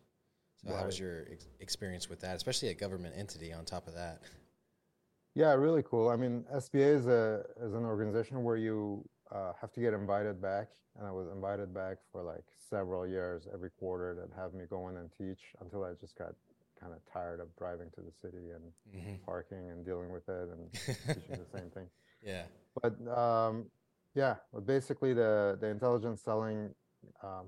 So 0.66 0.74
how 0.74 0.86
was 0.86 0.98
your 0.98 1.26
ex- 1.30 1.46
experience 1.60 2.08
with 2.08 2.20
that, 2.20 2.34
especially 2.36 2.68
a 2.70 2.74
government 2.74 3.14
entity 3.16 3.52
on 3.52 3.64
top 3.64 3.86
of 3.86 3.94
that? 3.94 4.20
Yeah, 5.34 5.52
really 5.54 5.82
cool. 5.82 6.08
I 6.08 6.16
mean, 6.16 6.44
SBA 6.52 6.94
is 6.96 7.06
a 7.06 7.44
is 7.62 7.72
an 7.74 7.84
organization 7.84 8.42
where 8.42 8.56
you 8.56 9.04
uh, 9.32 9.52
have 9.60 9.72
to 9.72 9.80
get 9.80 9.94
invited 9.94 10.40
back, 10.42 10.68
and 10.98 11.06
I 11.06 11.10
was 11.12 11.28
invited 11.32 11.72
back 11.72 11.98
for 12.12 12.22
like 12.22 12.44
several 12.56 13.06
years. 13.06 13.46
Every 13.52 13.70
quarter, 13.70 14.14
they'd 14.14 14.40
have 14.40 14.54
me 14.54 14.64
go 14.68 14.88
in 14.88 14.96
and 14.96 15.10
teach 15.16 15.40
until 15.60 15.84
I 15.84 15.92
just 16.00 16.16
got 16.16 16.34
kind 16.80 16.92
of 16.92 16.98
tired 17.12 17.40
of 17.40 17.54
driving 17.56 17.90
to 17.94 18.00
the 18.00 18.12
city 18.12 18.50
and 18.54 18.72
Mm-hmm. 18.96 19.22
parking 19.24 19.70
and 19.70 19.84
dealing 19.84 20.10
with 20.10 20.28
it 20.28 20.48
and 20.50 20.72
teaching 21.06 21.38
the 21.38 21.58
same 21.58 21.70
thing. 21.70 21.86
Yeah. 22.22 22.44
But 22.82 22.94
um, 23.16 23.66
yeah, 24.14 24.36
but 24.52 24.66
basically 24.66 25.14
the 25.14 25.56
the 25.60 25.68
intelligent 25.68 26.18
selling. 26.18 26.74
Um, 27.22 27.46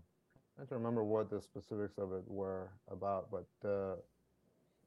I 0.60 0.64
to 0.66 0.74
remember 0.74 1.02
what 1.02 1.30
the 1.30 1.40
specifics 1.40 1.98
of 1.98 2.12
it 2.12 2.24
were 2.28 2.70
about, 2.90 3.30
but 3.30 3.46
the 3.62 3.96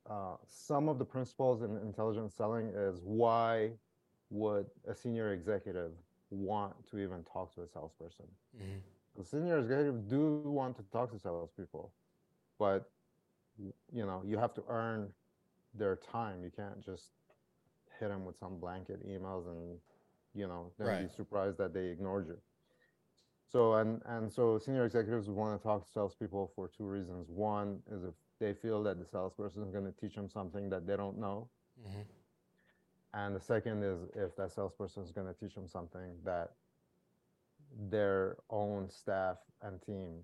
uh, 0.10 0.36
some 0.48 0.88
of 0.88 1.00
the 1.00 1.06
principles 1.06 1.62
in 1.64 1.78
intelligent 1.78 2.32
selling 2.32 2.68
is 2.76 3.02
why 3.04 3.72
would 4.30 4.68
a 4.88 4.96
senior 4.96 5.34
executive 5.34 5.92
want 6.36 6.88
to 6.92 7.00
even 7.00 7.24
talk 7.24 7.54
to 7.56 7.64
a 7.64 7.68
salesperson? 7.68 8.28
hmm 8.58 8.80
The 9.18 9.26
senior 9.26 9.60
executives 9.60 10.04
do 10.04 10.30
want 10.30 10.62
to 10.62 10.68
talk 10.70 10.96
to 10.96 11.04
salespeople, 11.20 11.78
but 12.44 12.80
you 13.92 14.06
know 14.06 14.22
you 14.26 14.38
have 14.38 14.54
to 14.54 14.64
earn 14.68 15.12
their 15.74 15.96
time. 15.96 16.44
You 16.44 16.52
can't 16.52 16.80
just 16.82 17.12
hit 18.00 18.10
them 18.10 18.26
with 18.26 18.38
some 18.38 18.60
blanket 18.60 19.06
emails 19.08 19.48
and 19.48 19.80
you 20.34 20.48
know 20.48 20.72
then 20.78 20.96
be 20.96 21.08
surprised 21.08 21.58
that 21.58 21.74
they 21.74 21.86
ignored 21.88 22.28
you. 22.28 22.38
So 23.48 23.76
and 23.76 24.02
and 24.06 24.32
so 24.32 24.58
senior 24.58 24.86
executives 24.86 25.30
want 25.30 25.60
to 25.60 25.64
talk 25.64 25.84
to 25.86 25.90
salespeople 25.92 26.52
for 26.56 26.68
two 26.68 26.86
reasons. 26.86 27.30
One 27.30 27.82
is 27.92 28.04
if 28.04 28.14
they 28.40 28.54
feel 28.54 28.84
that 28.84 29.00
the 29.00 29.06
salesperson 29.06 29.64
is 29.64 29.72
going 29.72 29.86
to 29.86 29.92
teach 29.92 30.16
them 30.16 30.30
something 30.30 30.70
that 30.70 30.86
they 30.88 30.96
don't 30.98 31.18
know, 31.20 31.50
hmm 31.84 32.02
and 33.16 33.36
the 33.36 33.40
second 33.40 33.84
is 33.84 34.00
if 34.14 34.36
that 34.36 34.52
salesperson 34.52 35.04
is 35.04 35.12
going 35.12 35.28
to 35.28 35.34
teach 35.34 35.56
them 35.56 35.68
something 35.68 36.22
that 36.24 36.54
their 37.90 38.38
own 38.50 38.90
staff 38.90 39.38
and 39.62 39.82
team 39.82 40.24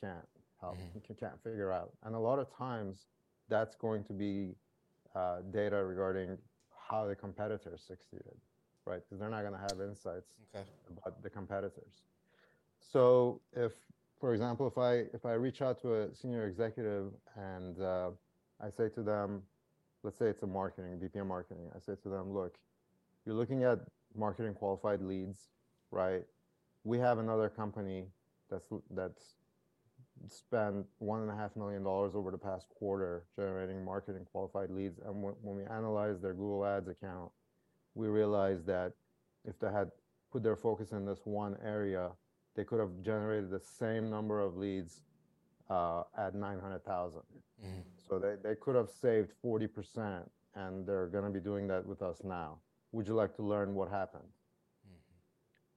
can't 0.00 0.26
help, 0.60 0.78
Mhm. 0.78 1.18
can't 1.18 1.42
figure 1.42 1.72
out. 1.72 1.92
And 2.02 2.14
a 2.14 2.18
lot 2.18 2.38
of 2.38 2.48
times 2.50 3.08
that's 3.48 3.74
going 3.76 4.04
to 4.04 4.12
be 4.12 4.56
uh, 5.14 5.40
data 5.50 5.84
regarding 5.84 6.38
how 6.70 7.06
the 7.06 7.16
competitors 7.16 7.82
succeeded, 7.82 8.36
right? 8.84 9.02
Because 9.04 9.18
they're 9.18 9.30
not 9.30 9.40
going 9.42 9.54
to 9.54 9.58
have 9.58 9.80
insights 9.80 10.32
Okay. 10.54 10.64
about 10.90 11.22
the 11.22 11.30
competitors. 11.30 12.02
So 12.78 13.40
if, 13.52 13.72
for 14.20 14.32
example, 14.32 14.66
if 14.66 14.78
I 14.78 14.92
if 15.12 15.24
I 15.26 15.32
reach 15.32 15.60
out 15.62 15.80
to 15.82 15.94
a 16.02 16.14
senior 16.14 16.46
executive 16.46 17.12
and 17.36 17.80
uh, 17.80 18.10
I 18.60 18.70
say 18.70 18.88
to 18.90 19.02
them, 19.02 19.42
let's 20.08 20.18
say 20.18 20.28
it's 20.28 20.42
a 20.42 20.46
marketing 20.46 20.94
of 20.94 21.26
marketing, 21.26 21.68
I 21.76 21.80
say 21.80 21.92
to 22.02 22.08
them, 22.08 22.32
look, 22.32 22.56
you're 23.26 23.34
looking 23.34 23.62
at 23.62 23.80
marketing 24.16 24.54
qualified 24.54 25.02
leads, 25.02 25.50
right? 25.90 26.22
We 26.82 26.98
have 26.98 27.18
another 27.18 27.50
company 27.50 28.04
that's 28.50 28.64
that's 28.96 29.34
spent 30.30 30.86
one 30.98 31.20
and 31.20 31.30
a 31.30 31.36
half 31.36 31.54
million 31.56 31.82
dollars 31.82 32.12
over 32.14 32.30
the 32.30 32.38
past 32.38 32.68
quarter 32.70 33.24
generating 33.36 33.84
marketing 33.84 34.26
qualified 34.32 34.70
leads, 34.70 34.98
and 35.04 35.22
when, 35.22 35.34
when 35.42 35.56
we 35.56 35.64
analyze 35.64 36.22
their 36.22 36.32
Google 36.32 36.64
Ads 36.64 36.88
account, 36.88 37.30
we 37.94 38.08
realized 38.08 38.64
that 38.66 38.92
if 39.44 39.58
they 39.58 39.70
had 39.70 39.90
put 40.32 40.42
their 40.42 40.56
focus 40.56 40.92
in 40.92 41.04
this 41.04 41.20
one 41.24 41.54
area, 41.62 42.08
they 42.56 42.64
could 42.64 42.80
have 42.80 43.02
generated 43.02 43.50
the 43.50 43.60
same 43.60 44.08
number 44.08 44.40
of 44.40 44.56
leads 44.56 45.02
uh, 45.68 46.04
at 46.16 46.34
900,000. 46.34 47.20
hmm 47.60 47.80
So 48.08 48.18
they, 48.18 48.36
they 48.42 48.54
could 48.54 48.74
have 48.76 48.88
saved 48.90 49.32
40%, 49.44 50.22
and 50.54 50.86
they're 50.86 51.06
going 51.08 51.24
to 51.24 51.30
be 51.30 51.40
doing 51.40 51.66
that 51.68 51.84
with 51.86 52.02
us 52.02 52.22
now. 52.24 52.58
Would 52.92 53.06
you 53.06 53.14
like 53.14 53.34
to 53.36 53.42
learn 53.42 53.74
what 53.74 53.90
happened? 53.90 54.24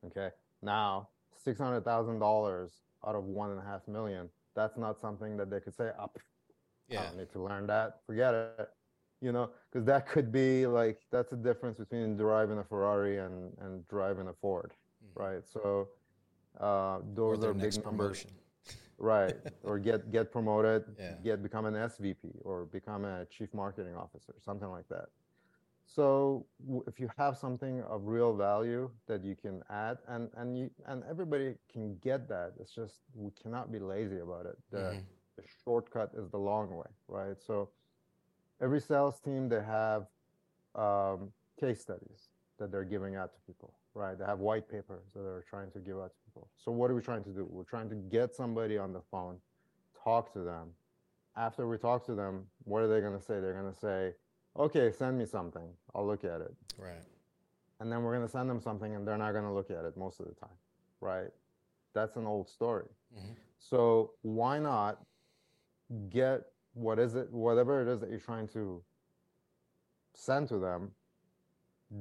Okay. 0.05 0.29
Now, 0.61 1.09
$600,000 1.45 2.71
out 3.07 3.15
of 3.15 3.23
one 3.25 3.51
and 3.51 3.59
a 3.59 3.63
half 3.63 3.87
million, 3.87 4.29
that's 4.55 4.77
not 4.77 4.99
something 4.99 5.37
that 5.37 5.49
they 5.49 5.59
could 5.59 5.75
say, 5.75 5.91
oh, 5.99 6.03
pff, 6.05 6.21
I 6.89 6.93
Yeah. 6.93 7.03
don't 7.03 7.17
need 7.17 7.31
to 7.31 7.41
learn 7.41 7.67
that. 7.67 8.01
Forget 8.05 8.33
it. 8.33 8.69
You 9.21 9.31
know, 9.31 9.51
because 9.69 9.85
that 9.85 10.07
could 10.07 10.31
be 10.31 10.65
like 10.65 10.99
that's 11.11 11.29
the 11.29 11.35
difference 11.37 11.77
between 11.77 12.17
driving 12.17 12.57
a 12.57 12.63
Ferrari 12.63 13.19
and 13.19 13.55
and 13.59 13.87
driving 13.87 14.27
a 14.29 14.33
Ford, 14.33 14.73
Mhm. 15.05 15.19
right? 15.23 15.45
So 15.47 15.89
uh, 16.59 17.01
those 17.13 17.39
their 17.41 17.51
are 17.51 17.53
big 17.53 17.61
next 17.63 17.83
numbers, 17.85 18.23
promotion. 18.23 18.40
Right? 19.01 19.35
or 19.63 19.79
get 19.79 20.11
get 20.11 20.31
promoted, 20.31 20.85
Yeah. 20.99 21.15
get 21.23 21.43
become 21.43 21.65
an 21.65 21.75
SVP 21.75 22.31
or 22.43 22.65
become 22.65 23.05
a 23.05 23.25
chief 23.25 23.53
marketing 23.53 23.95
officer, 23.95 24.35
something 24.39 24.69
like 24.69 24.87
that. 24.89 25.09
So 25.85 26.45
w- 26.65 26.83
if 26.87 26.99
you 26.99 27.09
have 27.17 27.37
something 27.37 27.81
of 27.83 28.05
real 28.07 28.33
value 28.35 28.89
that 29.07 29.23
you 29.23 29.35
can 29.35 29.63
add, 29.69 29.97
and 30.07 30.29
and 30.37 30.57
you 30.57 30.69
and 30.85 31.03
everybody 31.09 31.55
can 31.71 31.97
get 31.97 32.27
that, 32.29 32.53
it's 32.59 32.73
just 32.73 33.01
we 33.15 33.31
cannot 33.41 33.71
be 33.71 33.79
lazy 33.79 34.19
about 34.19 34.45
it. 34.45 34.57
The 34.71 34.95
Mhm. 34.95 35.05
the 35.37 35.43
shortcut 35.63 36.11
is 36.15 36.29
the 36.29 36.37
long 36.39 36.75
way, 36.75 36.89
right? 37.07 37.37
So 37.41 37.69
every 38.61 38.79
sales 38.81 39.19
team 39.19 39.49
they 39.49 39.63
have 39.63 40.07
um, 40.75 41.33
case 41.59 41.81
studies 41.81 42.29
that 42.57 42.71
they're 42.71 42.85
giving 42.95 43.15
out 43.15 43.33
to 43.33 43.39
people, 43.47 43.73
right? 43.93 44.17
They 44.17 44.25
have 44.25 44.39
white 44.39 44.69
papers 44.69 45.03
that 45.13 45.21
they're 45.21 45.43
trying 45.49 45.71
to 45.71 45.79
give 45.79 45.97
out 45.97 46.11
to 46.11 46.17
people. 46.25 46.49
So 46.57 46.71
what 46.71 46.89
are 46.91 46.95
we 46.95 47.01
trying 47.01 47.23
to 47.23 47.29
do? 47.31 47.47
We're 47.49 47.63
trying 47.63 47.89
to 47.89 47.95
get 47.95 48.33
somebody 48.33 48.77
on 48.77 48.93
the 48.93 49.01
phone, 49.11 49.37
talk 50.03 50.31
to 50.33 50.39
them. 50.39 50.69
After 51.35 51.67
we 51.67 51.77
talk 51.77 52.05
to 52.07 52.15
them, 52.15 52.45
what 52.65 52.81
are 52.81 52.87
they 52.87 52.99
going 53.01 53.17
to 53.17 53.23
say? 53.23 53.39
They're 53.39 53.53
going 53.53 53.71
to 53.71 53.79
say, 53.79 54.13
"Okay, 54.57 54.91
send 54.91 55.17
me 55.17 55.25
something. 55.25 55.67
I'll 55.95 56.05
look 56.05 56.23
at 56.23 56.41
it." 56.41 56.53
Right. 56.77 57.03
and 57.79 57.91
then 57.91 58.03
we're 58.03 58.13
going 58.15 58.25
to 58.27 58.31
send 58.31 58.47
them 58.47 58.61
something 58.61 58.93
and 58.95 59.07
they're 59.07 59.17
not 59.17 59.31
going 59.31 59.43
to 59.45 59.51
look 59.51 59.71
at 59.71 59.85
it 59.85 59.97
most 59.97 60.19
of 60.19 60.27
the 60.27 60.35
time 60.35 60.55
right 60.99 61.31
that's 61.93 62.15
an 62.15 62.27
old 62.27 62.47
story 62.47 62.85
Mhm. 63.17 63.35
so 63.57 64.11
why 64.21 64.59
not 64.59 65.03
get 66.09 66.51
what 66.75 66.99
is 66.99 67.15
it 67.15 67.31
whatever 67.31 67.81
it 67.81 67.87
is 67.87 67.99
that 68.01 68.09
you're 68.11 68.19
trying 68.19 68.47
to 68.49 68.83
send 70.13 70.47
to 70.49 70.59
them 70.59 70.93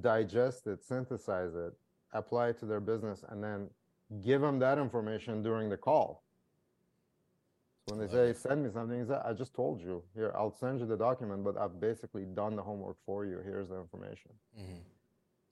digest 0.02 0.66
it 0.66 0.82
synthesize 0.84 1.54
it 1.54 1.72
apply 2.12 2.48
it 2.48 2.58
to 2.58 2.66
their 2.66 2.80
business 2.80 3.24
and 3.28 3.42
then 3.42 3.68
give 4.22 4.40
them 4.40 4.58
that 4.58 4.78
information 4.78 5.42
during 5.42 5.68
the 5.68 5.76
call 5.76 6.24
so 7.88 7.94
when 7.96 8.06
they 8.06 8.12
say 8.12 8.32
send 8.32 8.62
me 8.64 8.70
something 8.72 9.06
say, 9.06 9.18
i 9.24 9.32
just 9.32 9.54
told 9.54 9.80
you 9.80 10.02
here 10.14 10.32
i'll 10.36 10.50
send 10.50 10.80
you 10.80 10.86
the 10.86 10.96
document 10.96 11.42
but 11.44 11.56
i've 11.56 11.80
basically 11.80 12.24
done 12.24 12.56
the 12.56 12.62
homework 12.62 12.96
for 13.06 13.24
you 13.24 13.38
here's 13.44 13.68
the 13.68 13.76
information 13.78 14.32
Mhm. 14.58 14.82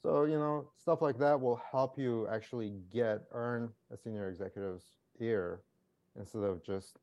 so, 0.03 0.25
you 0.25 0.39
know, 0.39 0.71
stuff 0.77 1.03
like 1.03 1.19
that 1.19 1.41
will 1.41 1.57
help 1.57 1.99
you 1.99 2.29
actually 2.29 2.71
get, 2.93 3.23
earn 3.33 3.73
a 3.91 3.97
senior 3.97 4.29
executive's 4.29 4.93
ear 5.21 5.61
instead 6.17 6.45
of 6.45 6.63
just 6.63 6.99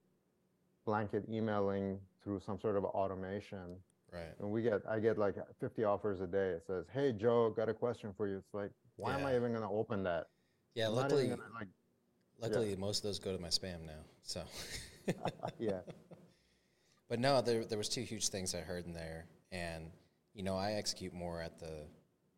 blanket 0.85 1.23
emailing 1.29 1.99
through 2.23 2.39
some 2.39 2.57
sort 2.59 2.77
of 2.77 2.85
automation. 2.85 3.75
Right. 4.13 4.33
And 4.39 4.49
we 4.49 4.61
get, 4.61 4.81
I 4.89 4.99
get 4.99 5.17
like 5.17 5.35
50 5.59 5.83
offers 5.83 6.21
a 6.21 6.27
day. 6.27 6.51
It 6.51 6.63
says, 6.65 6.85
Hey, 6.93 7.11
Joe, 7.11 7.49
got 7.49 7.67
a 7.67 7.73
question 7.73 8.13
for 8.15 8.27
you. 8.29 8.37
It's 8.37 8.53
like, 8.53 8.71
why 8.97 9.13
am 9.13 9.25
I 9.25 9.35
even 9.35 9.51
going 9.51 9.63
to 9.63 9.69
open 9.69 10.03
that? 10.03 10.27
Yeah. 10.73 10.87
I'm 10.87 10.95
Luckily, 10.95 11.27
gonna, 11.27 11.41
like, 11.53 11.67
luckily, 12.39 12.75
most 12.75 12.99
of 12.99 13.03
those 13.03 13.19
go 13.19 13.35
to 13.35 13.41
my 13.41 13.49
spam 13.49 13.85
now. 13.85 14.03
So. 14.23 14.43
yeah. 15.59 15.79
But 17.07 17.19
no, 17.19 17.41
there 17.41 17.63
there 17.65 17.77
was 17.77 17.89
two 17.89 18.01
huge 18.01 18.29
things 18.29 18.55
I 18.55 18.61
heard 18.61 18.85
in 18.85 18.93
there, 18.93 19.25
and 19.51 19.91
you 20.33 20.43
know 20.43 20.57
I 20.57 20.73
execute 20.73 21.13
more 21.13 21.39
at 21.39 21.59
the 21.59 21.85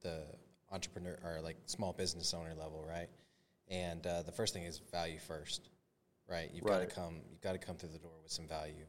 the 0.02 0.24
entrepreneur 0.72 1.18
or 1.24 1.40
like 1.42 1.58
small 1.66 1.94
business 1.94 2.34
owner 2.34 2.54
level, 2.54 2.86
right? 2.88 3.10
And 3.70 4.06
uh, 4.06 4.24
the 4.24 4.32
first 4.32 4.54
thing 4.54 4.64
is 4.64 4.82
value 4.92 5.20
first, 5.20 5.70
right? 6.30 6.50
You've 6.54 6.66
got 6.66 6.80
to 6.80 6.86
come 6.86 7.22
you've 7.32 7.42
got 7.42 7.54
to 7.54 7.58
come 7.58 7.78
through 7.78 7.90
the 7.94 8.00
door 8.00 8.12
with 8.22 8.32
some 8.32 8.48
value, 8.48 8.86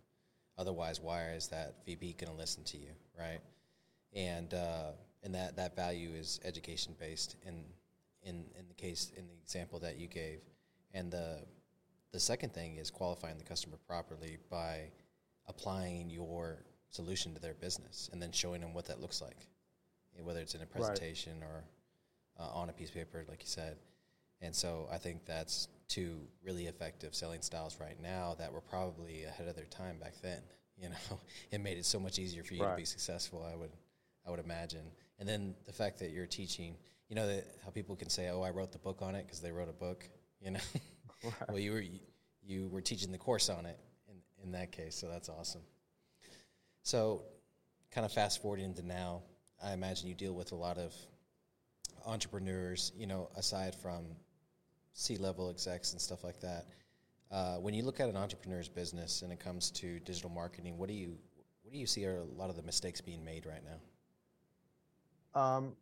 otherwise, 0.57 1.01
why 1.01 1.31
is 1.31 1.49
that 1.49 1.77
VP 1.87 2.17
going 2.19 2.33
to 2.33 2.37
listen 2.37 2.65
to 2.65 2.77
you, 2.77 2.91
right? 3.19 3.41
And 4.15 4.53
uh, 4.55 4.93
and 5.23 5.35
that 5.35 5.57
that 5.57 5.77
value 5.77 6.11
is 6.11 6.41
education 6.45 6.95
based 6.99 7.37
in 7.47 7.65
in 8.23 8.45
in 8.59 8.69
the 8.69 8.75
case 8.75 9.13
in 9.17 9.27
the 9.27 9.35
example 9.43 9.79
that 9.81 9.99
you 9.99 10.07
gave, 10.07 10.41
and 10.95 11.11
the 11.11 11.41
the 12.13 12.21
second 12.21 12.53
thing 12.53 12.77
is 12.77 12.91
qualifying 12.91 13.39
the 13.39 13.45
customer 13.45 13.77
properly 13.87 14.39
by 14.51 14.91
applying 15.47 16.11
your 16.11 16.59
solution 16.91 17.35
to 17.35 17.41
their 17.41 17.55
business 17.55 18.09
and 18.13 18.23
then 18.23 18.33
showing 18.33 18.61
them 18.61 18.73
what 18.73 18.87
that 18.87 19.01
looks 19.01 19.21
like, 19.21 19.47
whether 20.23 20.41
it's 20.41 20.55
in 20.55 20.63
a 20.63 20.67
presentation 20.67 21.43
or 21.43 21.65
uh, 22.41 22.49
on 22.55 22.71
a 22.71 22.73
piece 22.73 22.89
of 22.89 22.95
paper, 22.95 23.25
like 23.29 23.41
you 23.43 23.49
said. 23.49 23.77
And 24.41 24.55
so 24.55 24.89
I 24.91 24.99
think 24.99 25.25
that's 25.25 25.69
two 25.89 26.21
really 26.45 26.67
effective 26.67 27.15
selling 27.15 27.43
styles 27.43 27.79
right 27.81 28.01
now 28.01 28.37
that 28.39 28.53
were 28.53 28.61
probably 28.61 29.25
ahead 29.25 29.49
of 29.49 29.57
their 29.57 29.65
time 29.65 29.99
back 29.99 30.15
then. 30.23 30.41
You 30.81 30.91
know, 30.91 31.21
it 31.51 31.61
made 31.61 31.79
it 31.79 31.85
so 31.85 31.99
much 31.99 32.19
easier 32.19 32.45
for 32.45 32.55
you 32.55 32.63
right. 32.63 32.71
to 32.71 32.77
be 32.77 32.85
successful. 32.85 33.47
I 33.51 33.57
would, 33.57 33.71
I 34.29 34.31
would 34.31 34.41
imagine. 34.41 34.85
And 35.19 35.29
then 35.29 35.55
the 35.65 35.73
fact 35.73 35.99
that 36.01 36.11
you're 36.11 36.27
teaching, 36.27 36.77
you 37.09 37.17
know, 37.17 37.27
that 37.27 37.47
how 37.65 37.71
people 37.71 37.97
can 37.97 38.11
say, 38.11 38.29
"Oh, 38.29 38.43
I 38.43 38.51
wrote 38.51 38.73
the 38.73 38.79
book 38.79 39.01
on 39.01 39.15
it" 39.15 39.27
because 39.27 39.41
they 39.41 39.51
wrote 39.51 39.71
a 39.71 39.73
book. 39.73 40.07
You 40.41 40.53
know, 40.53 40.61
right. 41.25 41.49
well, 41.49 41.59
you 41.59 41.73
were 41.73 41.81
you, 41.81 41.99
you 42.45 42.69
were 42.69 42.83
teaching 42.83 43.11
the 43.11 43.19
course 43.19 43.49
on 43.49 43.65
it 43.65 43.79
in 44.09 44.45
in 44.45 44.53
that 44.53 44.71
case, 44.71 44.95
so 44.95 45.09
that's 45.09 45.29
awesome. 45.29 45.63
So, 46.83 47.23
kind 47.91 48.05
of 48.05 48.13
fast 48.13 48.43
forwarding 48.43 48.67
into 48.67 48.87
now, 48.87 49.23
I 49.63 49.73
imagine 49.73 50.09
you 50.09 50.15
deal 50.15 50.35
with 50.35 50.53
a 50.53 50.57
lot 50.57 50.79
of 50.79 50.95
entrepreneurs. 52.07 52.93
You 52.97 53.07
know, 53.07 53.31
aside 53.35 53.75
from 53.75 54.05
C 54.93 55.17
level 55.17 55.49
execs 55.49 55.93
and 55.93 56.01
stuff 56.01 56.23
like 56.23 56.41
that. 56.41 56.67
Uh, 57.31 57.57
when 57.57 57.75
you 57.75 57.83
look 57.83 58.01
at 58.01 58.09
an 58.09 58.17
entrepreneur's 58.17 58.69
business 58.69 59.23
and 59.23 59.33
it 59.33 59.39
comes 59.39 59.71
to 59.71 60.01
digital 60.01 60.31
marketing, 60.31 60.79
what 60.79 60.89
do 60.89 60.95
you 60.95 61.17
what 61.63 61.73
do 61.73 61.79
you 61.79 61.87
see 61.87 62.07
are 62.07 62.17
a 62.17 62.25
lot 62.25 62.49
of 62.49 62.57
the 62.57 62.63
mistakes 62.63 63.01
being 63.01 63.23
made 63.23 63.45
right 63.45 63.63
now? 63.63 63.79
Um, 65.39 65.75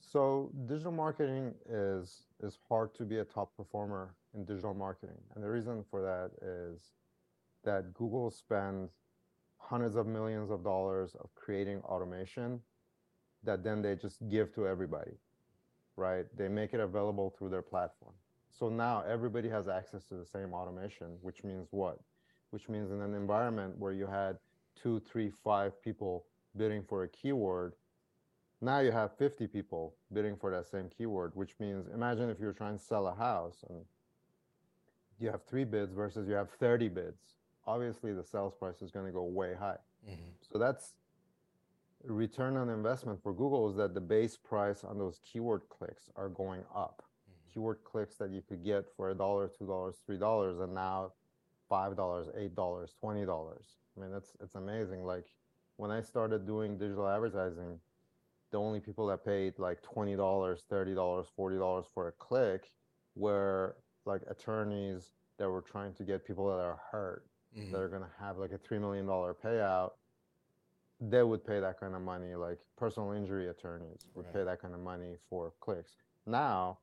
so 0.00 0.50
digital 0.66 0.90
marketing 0.90 1.54
is 1.70 2.22
is 2.42 2.58
hard 2.68 2.94
to 2.94 3.04
be 3.04 3.18
a 3.18 3.24
top 3.24 3.56
performer 3.56 4.14
in 4.34 4.44
digital 4.44 4.74
marketing, 4.74 5.20
and 5.34 5.44
the 5.44 5.48
reason 5.48 5.84
for 5.88 6.02
that 6.02 6.30
is 6.44 6.80
that 7.64 7.94
Google 7.94 8.30
spends 8.30 8.90
hundreds 9.58 9.94
of 9.94 10.06
millions 10.06 10.50
of 10.50 10.64
dollars 10.64 11.14
of 11.20 11.32
creating 11.36 11.80
automation 11.82 12.60
that 13.44 13.62
then 13.62 13.82
they 13.82 13.94
just 13.94 14.28
give 14.28 14.52
to 14.54 14.66
everybody, 14.66 15.12
right? 15.96 16.26
They 16.36 16.48
make 16.48 16.74
it 16.74 16.80
available 16.80 17.32
through 17.38 17.50
their 17.50 17.62
platform. 17.62 18.14
So 18.50 18.68
now 18.68 19.04
everybody 19.08 19.48
has 19.48 19.68
access 19.68 20.02
to 20.06 20.14
the 20.14 20.26
same 20.26 20.52
automation, 20.52 21.18
which 21.22 21.44
means 21.44 21.68
what? 21.70 22.00
Which 22.50 22.68
means 22.68 22.90
in 22.90 23.00
an 23.00 23.14
environment 23.14 23.78
where 23.78 23.92
you 23.92 24.06
had 24.08 24.38
two, 24.80 25.00
three, 25.00 25.30
five 25.30 25.80
people 25.82 26.24
bidding 26.56 26.82
for 26.82 27.04
a 27.04 27.08
keyword, 27.08 27.74
now 28.60 28.80
you 28.80 28.90
have 28.90 29.16
50 29.16 29.46
people 29.46 29.94
bidding 30.12 30.36
for 30.36 30.50
that 30.50 30.66
same 30.66 30.88
keyword, 30.96 31.32
which 31.34 31.54
means 31.60 31.86
imagine 31.92 32.30
if 32.30 32.38
you're 32.40 32.52
trying 32.52 32.78
to 32.78 32.84
sell 32.84 33.06
a 33.06 33.14
house 33.14 33.64
and 33.68 33.80
you 35.18 35.30
have 35.30 35.42
three 35.44 35.64
bids 35.64 35.92
versus 35.92 36.28
you 36.28 36.34
have 36.34 36.50
30 36.50 36.88
bids. 36.88 37.36
Obviously, 37.66 38.12
the 38.12 38.24
sales 38.24 38.54
price 38.54 38.80
is 38.82 38.90
going 38.90 39.06
to 39.06 39.12
go 39.12 39.24
way 39.24 39.54
high. 39.58 39.76
Mm-hmm. 40.08 40.22
So 40.50 40.58
that's 40.58 40.94
return 42.04 42.56
on 42.56 42.68
investment 42.68 43.22
for 43.22 43.32
Google 43.32 43.68
is 43.68 43.76
that 43.76 43.92
the 43.94 44.00
base 44.00 44.36
price 44.36 44.84
on 44.84 44.98
those 44.98 45.20
keyword 45.24 45.62
clicks 45.68 46.10
are 46.16 46.28
going 46.28 46.62
up 46.74 47.02
keyword 47.52 47.78
clicks 47.84 48.16
that 48.16 48.30
you 48.30 48.42
could 48.48 48.64
get 48.64 48.84
for 48.96 49.10
a 49.10 49.14
dollar, 49.14 49.48
two 49.48 49.66
dollars, 49.66 49.96
three 50.06 50.18
dollars, 50.18 50.60
and 50.60 50.74
now 50.74 51.12
five 51.68 51.96
dollars, 51.96 52.28
eight 52.36 52.54
dollars, 52.54 52.94
twenty 53.00 53.24
dollars. 53.24 53.64
I 53.96 54.00
mean, 54.00 54.14
it's 54.14 54.32
it's 54.40 54.54
amazing. 54.54 55.04
Like 55.04 55.26
when 55.76 55.90
I 55.90 56.00
started 56.00 56.46
doing 56.46 56.78
digital 56.78 57.08
advertising, 57.08 57.80
the 58.50 58.58
only 58.58 58.80
people 58.80 59.06
that 59.08 59.24
paid 59.24 59.54
like 59.58 59.82
twenty 59.82 60.16
dollars, 60.16 60.62
thirty 60.68 60.94
dollars, 60.94 61.26
forty 61.36 61.56
dollars 61.56 61.86
for 61.94 62.08
a 62.08 62.12
click 62.12 62.70
were 63.14 63.76
like 64.04 64.22
attorneys 64.30 65.12
that 65.38 65.48
were 65.48 65.62
trying 65.62 65.92
to 65.94 66.02
get 66.04 66.26
people 66.26 66.46
that 66.48 66.62
are 66.62 66.80
hurt, 66.90 67.24
mm-hmm. 67.56 67.70
that 67.72 67.80
are 67.80 67.88
gonna 67.88 68.10
have 68.20 68.38
like 68.38 68.52
a 68.52 68.58
three 68.58 68.78
million 68.78 69.06
dollar 69.06 69.34
payout. 69.34 69.92
They 71.00 71.22
would 71.22 71.46
pay 71.46 71.60
that 71.60 71.78
kind 71.78 71.94
of 71.94 72.02
money, 72.02 72.34
like 72.34 72.58
personal 72.76 73.12
injury 73.12 73.48
attorneys 73.48 74.06
would 74.14 74.26
right. 74.26 74.34
pay 74.34 74.44
that 74.44 74.60
kind 74.60 74.74
of 74.74 74.80
money 74.80 75.14
for 75.30 75.52
clicks. 75.60 75.92
Now 76.26 76.78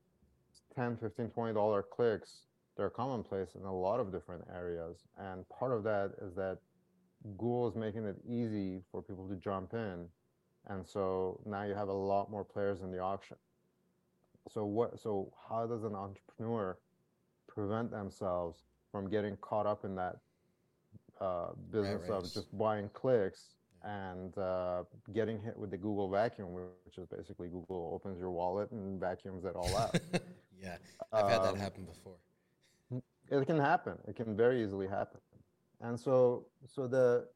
10 0.75 0.98
15 0.98 1.29
20 1.29 1.53
dollar 1.53 1.84
clicks 1.84 2.41
they're 2.77 2.89
commonplace 2.89 3.50
in 3.55 3.65
a 3.65 3.74
lot 3.74 4.00
of 4.00 4.12
different 4.12 4.43
areas 4.53 4.98
and 5.17 5.48
part 5.50 5.72
of 5.72 5.84
that 5.84 6.12
is 6.22 6.36
that 6.36 6.57
google 7.38 7.67
is 7.67 7.75
making 7.75 8.05
it 8.05 8.17
easy 8.27 8.81
for 8.91 9.01
people 9.01 9.27
to 9.27 9.36
jump 9.36 9.74
in 9.74 10.05
and 10.67 10.85
so 10.87 11.40
now 11.46 11.63
you 11.63 11.74
have 11.74 11.90
a 11.90 11.94
lot 11.94 12.29
more 12.29 12.44
players 12.44 12.81
in 12.81 12.92
the 12.92 13.00
auction 13.00 13.37
so 14.50 14.66
what 14.66 15.00
so 15.00 15.31
how 15.50 15.66
does 15.66 15.83
an 15.83 15.96
entrepreneur 15.96 16.77
prevent 17.48 17.92
themselves 17.92 18.63
from 18.92 19.09
getting 19.09 19.35
caught 19.37 19.66
up 19.66 19.85
in 19.85 19.96
that 19.96 20.18
uh, 21.20 21.48
business 21.72 22.09
of 22.09 22.24
just 22.33 22.55
buying 22.57 22.90
clicks 22.94 23.55
and 23.83 24.37
uh, 24.37 24.83
getting 25.13 25.40
hit 25.40 25.55
with 25.57 25.70
the 25.70 25.77
Google 25.77 26.09
vacuum, 26.09 26.53
which 26.53 26.98
is 26.98 27.05
basically 27.05 27.48
Google 27.48 27.92
opens 27.94 28.20
your 28.20 28.31
wallet 28.31 28.72
and 28.72 29.00
vacuums 29.00 29.46
it 29.46 29.55
all 29.55 29.75
out. 29.77 30.00
Yeah, 30.63 30.77
I've 31.11 31.29
had 31.29 31.44
that 31.44 31.50
um, 31.50 31.59
happen 31.59 31.83
before. 31.85 32.16
It 33.29 33.46
can 33.46 33.59
happen. 33.59 33.98
It 34.07 34.16
can 34.16 34.35
very 34.37 34.63
easily 34.63 34.87
happen. 34.87 35.20
And 35.81 36.00
so, 36.00 36.48
so 36.66 36.87
the 36.87 37.27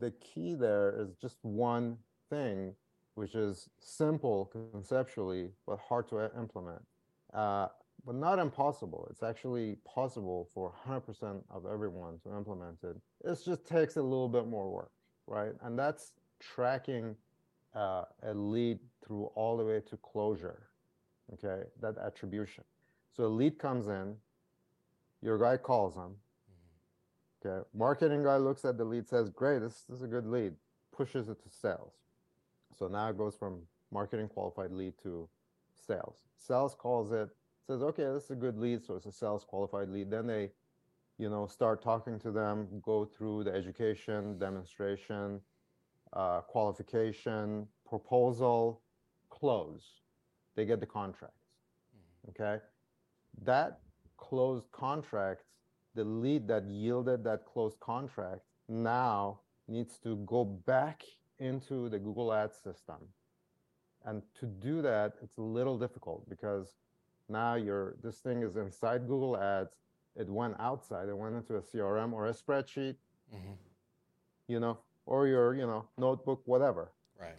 the 0.00 0.12
key 0.12 0.54
there 0.54 0.94
is 0.98 1.14
just 1.20 1.36
one 1.42 1.98
thing, 2.30 2.74
which 3.14 3.34
is 3.34 3.68
simple 3.80 4.50
conceptually, 4.72 5.50
but 5.66 5.78
hard 5.78 6.08
to 6.08 6.30
implement. 6.38 6.82
Uh, 7.34 7.68
but 8.06 8.14
not 8.14 8.38
impossible. 8.38 9.06
It's 9.10 9.22
actually 9.22 9.76
possible 9.84 10.48
for 10.54 10.72
100% 10.86 11.42
of 11.50 11.66
everyone 11.66 12.20
to 12.24 12.34
implement 12.36 12.78
it. 12.84 12.96
It 13.24 13.38
just 13.44 13.66
takes 13.66 13.96
a 13.96 14.02
little 14.02 14.28
bit 14.28 14.46
more 14.46 14.70
work, 14.70 14.92
right? 15.26 15.52
And 15.62 15.78
that's 15.78 16.12
tracking 16.38 17.16
uh, 17.74 18.04
a 18.22 18.32
lead 18.32 18.78
through 19.04 19.24
all 19.34 19.56
the 19.56 19.64
way 19.64 19.80
to 19.90 19.96
closure 19.98 20.68
okay, 21.34 21.62
that 21.80 21.96
attribution. 21.98 22.64
So 23.16 23.24
a 23.24 23.26
lead 23.26 23.58
comes 23.58 23.88
in, 23.88 24.14
your 25.22 25.38
guy 25.38 25.56
calls 25.56 25.94
them, 25.94 26.14
mm-hmm. 27.42 27.48
okay, 27.48 27.68
marketing 27.74 28.22
guy 28.22 28.36
looks 28.36 28.64
at 28.64 28.78
the 28.78 28.84
lead, 28.84 29.08
says, 29.08 29.30
great, 29.30 29.60
this, 29.60 29.84
this 29.88 29.98
is 29.98 30.04
a 30.04 30.08
good 30.08 30.26
lead, 30.26 30.54
pushes 30.92 31.28
it 31.28 31.42
to 31.42 31.48
sales. 31.50 31.92
So 32.78 32.88
now 32.88 33.08
it 33.08 33.18
goes 33.18 33.34
from 33.34 33.62
marketing 33.92 34.28
qualified 34.28 34.72
lead 34.72 34.94
to 35.02 35.28
sales. 35.74 36.18
Sales 36.36 36.74
calls 36.74 37.12
it, 37.12 37.28
says, 37.66 37.82
okay, 37.82 38.04
this 38.04 38.24
is 38.24 38.30
a 38.30 38.36
good 38.36 38.58
lead, 38.58 38.84
so 38.84 38.94
it's 38.94 39.06
a 39.06 39.12
sales 39.12 39.44
qualified 39.44 39.88
lead. 39.88 40.10
Then 40.10 40.26
they, 40.26 40.50
you 41.18 41.28
know, 41.28 41.46
start 41.46 41.82
talking 41.82 42.18
to 42.20 42.30
them, 42.30 42.68
go 42.82 43.04
through 43.04 43.44
the 43.44 43.52
education, 43.52 44.38
demonstration, 44.38 45.40
uh, 46.12 46.40
qualification, 46.40 47.66
proposal, 47.86 48.80
close 49.28 50.00
they 50.58 50.64
get 50.64 50.80
the 50.80 50.86
contracts. 50.86 51.46
Mm-hmm. 51.96 52.30
Okay. 52.30 52.62
That 53.44 53.78
closed 54.16 54.68
contract, 54.72 55.44
the 55.94 56.02
lead 56.02 56.48
that 56.48 56.66
yielded 56.66 57.22
that 57.24 57.46
closed 57.46 57.78
contract 57.78 58.40
now 58.68 59.38
needs 59.68 59.98
to 59.98 60.16
go 60.26 60.44
back 60.44 61.04
into 61.38 61.88
the 61.88 61.98
Google 61.98 62.32
Ads 62.32 62.56
system. 62.56 62.96
And 64.04 64.22
to 64.40 64.46
do 64.46 64.82
that, 64.82 65.14
it's 65.22 65.36
a 65.38 65.42
little 65.42 65.78
difficult 65.78 66.28
because 66.28 66.76
now 67.28 67.54
your 67.54 67.96
this 68.02 68.16
thing 68.18 68.42
is 68.42 68.56
inside 68.56 69.06
Google 69.06 69.36
Ads. 69.36 69.74
It 70.16 70.28
went 70.28 70.56
outside. 70.58 71.08
It 71.08 71.16
went 71.16 71.36
into 71.36 71.56
a 71.56 71.60
CRM 71.60 72.12
or 72.12 72.26
a 72.26 72.32
spreadsheet, 72.32 72.96
mm-hmm. 73.34 73.52
you 74.46 74.60
know, 74.60 74.78
or 75.06 75.26
your 75.26 75.54
you 75.54 75.66
know 75.66 75.84
notebook, 75.98 76.42
whatever. 76.46 76.92
Right. 77.20 77.36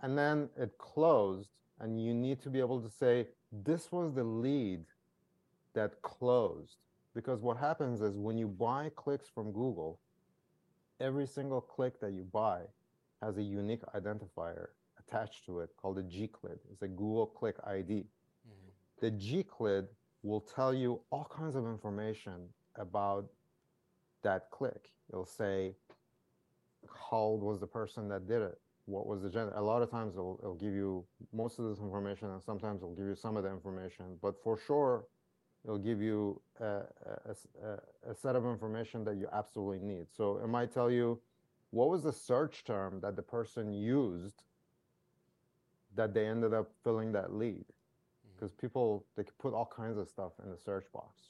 And 0.00 0.16
then 0.16 0.48
it 0.56 0.78
closed, 0.78 1.50
and 1.80 2.02
you 2.02 2.14
need 2.14 2.40
to 2.42 2.50
be 2.50 2.60
able 2.60 2.80
to 2.80 2.88
say 2.88 3.26
this 3.52 3.90
was 3.90 4.14
the 4.14 4.24
lead 4.24 4.84
that 5.74 6.00
closed 6.02 6.76
because 7.14 7.40
what 7.40 7.56
happens 7.56 8.00
is 8.00 8.16
when 8.16 8.38
you 8.38 8.46
buy 8.46 8.90
clicks 8.94 9.28
from 9.28 9.52
google 9.52 9.98
every 11.00 11.26
single 11.26 11.60
click 11.60 12.00
that 12.00 12.12
you 12.12 12.24
buy 12.32 12.60
has 13.22 13.38
a 13.38 13.42
unique 13.42 13.82
identifier 13.94 14.68
attached 14.98 15.44
to 15.46 15.60
it 15.60 15.70
called 15.80 15.98
a 15.98 16.02
gclid 16.02 16.58
it's 16.70 16.82
a 16.82 16.88
google 16.88 17.26
click 17.26 17.56
id 17.66 17.88
mm-hmm. 17.88 18.70
the 19.00 19.10
gclid 19.10 19.86
will 20.22 20.40
tell 20.40 20.74
you 20.74 21.00
all 21.10 21.30
kinds 21.34 21.56
of 21.56 21.64
information 21.64 22.48
about 22.76 23.26
that 24.22 24.50
click 24.50 24.90
it'll 25.10 25.24
say 25.24 25.74
how 27.10 27.16
old 27.16 27.42
was 27.42 27.58
the 27.60 27.66
person 27.66 28.08
that 28.08 28.26
did 28.26 28.42
it 28.42 28.58
what 28.88 29.06
was 29.06 29.22
the 29.22 29.28
gender. 29.28 29.52
A 29.54 29.62
lot 29.62 29.82
of 29.82 29.90
times 29.90 30.14
it'll, 30.14 30.38
it'll 30.42 30.54
give 30.54 30.72
you 30.72 31.04
most 31.32 31.58
of 31.58 31.66
this 31.66 31.78
information, 31.78 32.30
and 32.30 32.42
sometimes 32.42 32.80
it'll 32.80 32.94
give 32.94 33.06
you 33.06 33.14
some 33.14 33.36
of 33.36 33.44
the 33.44 33.50
information. 33.50 34.16
But 34.22 34.42
for 34.42 34.58
sure, 34.66 35.04
it'll 35.64 35.78
give 35.78 36.00
you 36.00 36.40
a, 36.60 36.64
a, 36.64 38.10
a, 38.10 38.14
set 38.14 38.34
of 38.34 38.46
information 38.46 39.04
that 39.04 39.16
you 39.16 39.28
absolutely 39.32 39.86
need. 39.86 40.06
So 40.16 40.40
it 40.42 40.48
might 40.48 40.72
tell 40.72 40.90
you 40.90 41.20
what 41.70 41.88
was 41.88 42.02
the 42.02 42.12
search 42.12 42.64
term 42.64 43.00
that 43.00 43.16
the 43.16 43.22
person 43.22 43.72
used 43.72 44.42
that 45.96 46.14
they 46.14 46.26
ended 46.26 46.54
up 46.54 46.70
filling 46.84 47.12
that 47.12 47.32
lead. 47.32 47.64
Because 48.34 48.52
mm-hmm. 48.52 48.60
people 48.60 49.04
they 49.16 49.24
could 49.24 49.38
put 49.38 49.52
all 49.52 49.70
kinds 49.74 49.98
of 49.98 50.08
stuff 50.08 50.32
in 50.44 50.50
the 50.50 50.56
search 50.56 50.84
box, 50.92 51.20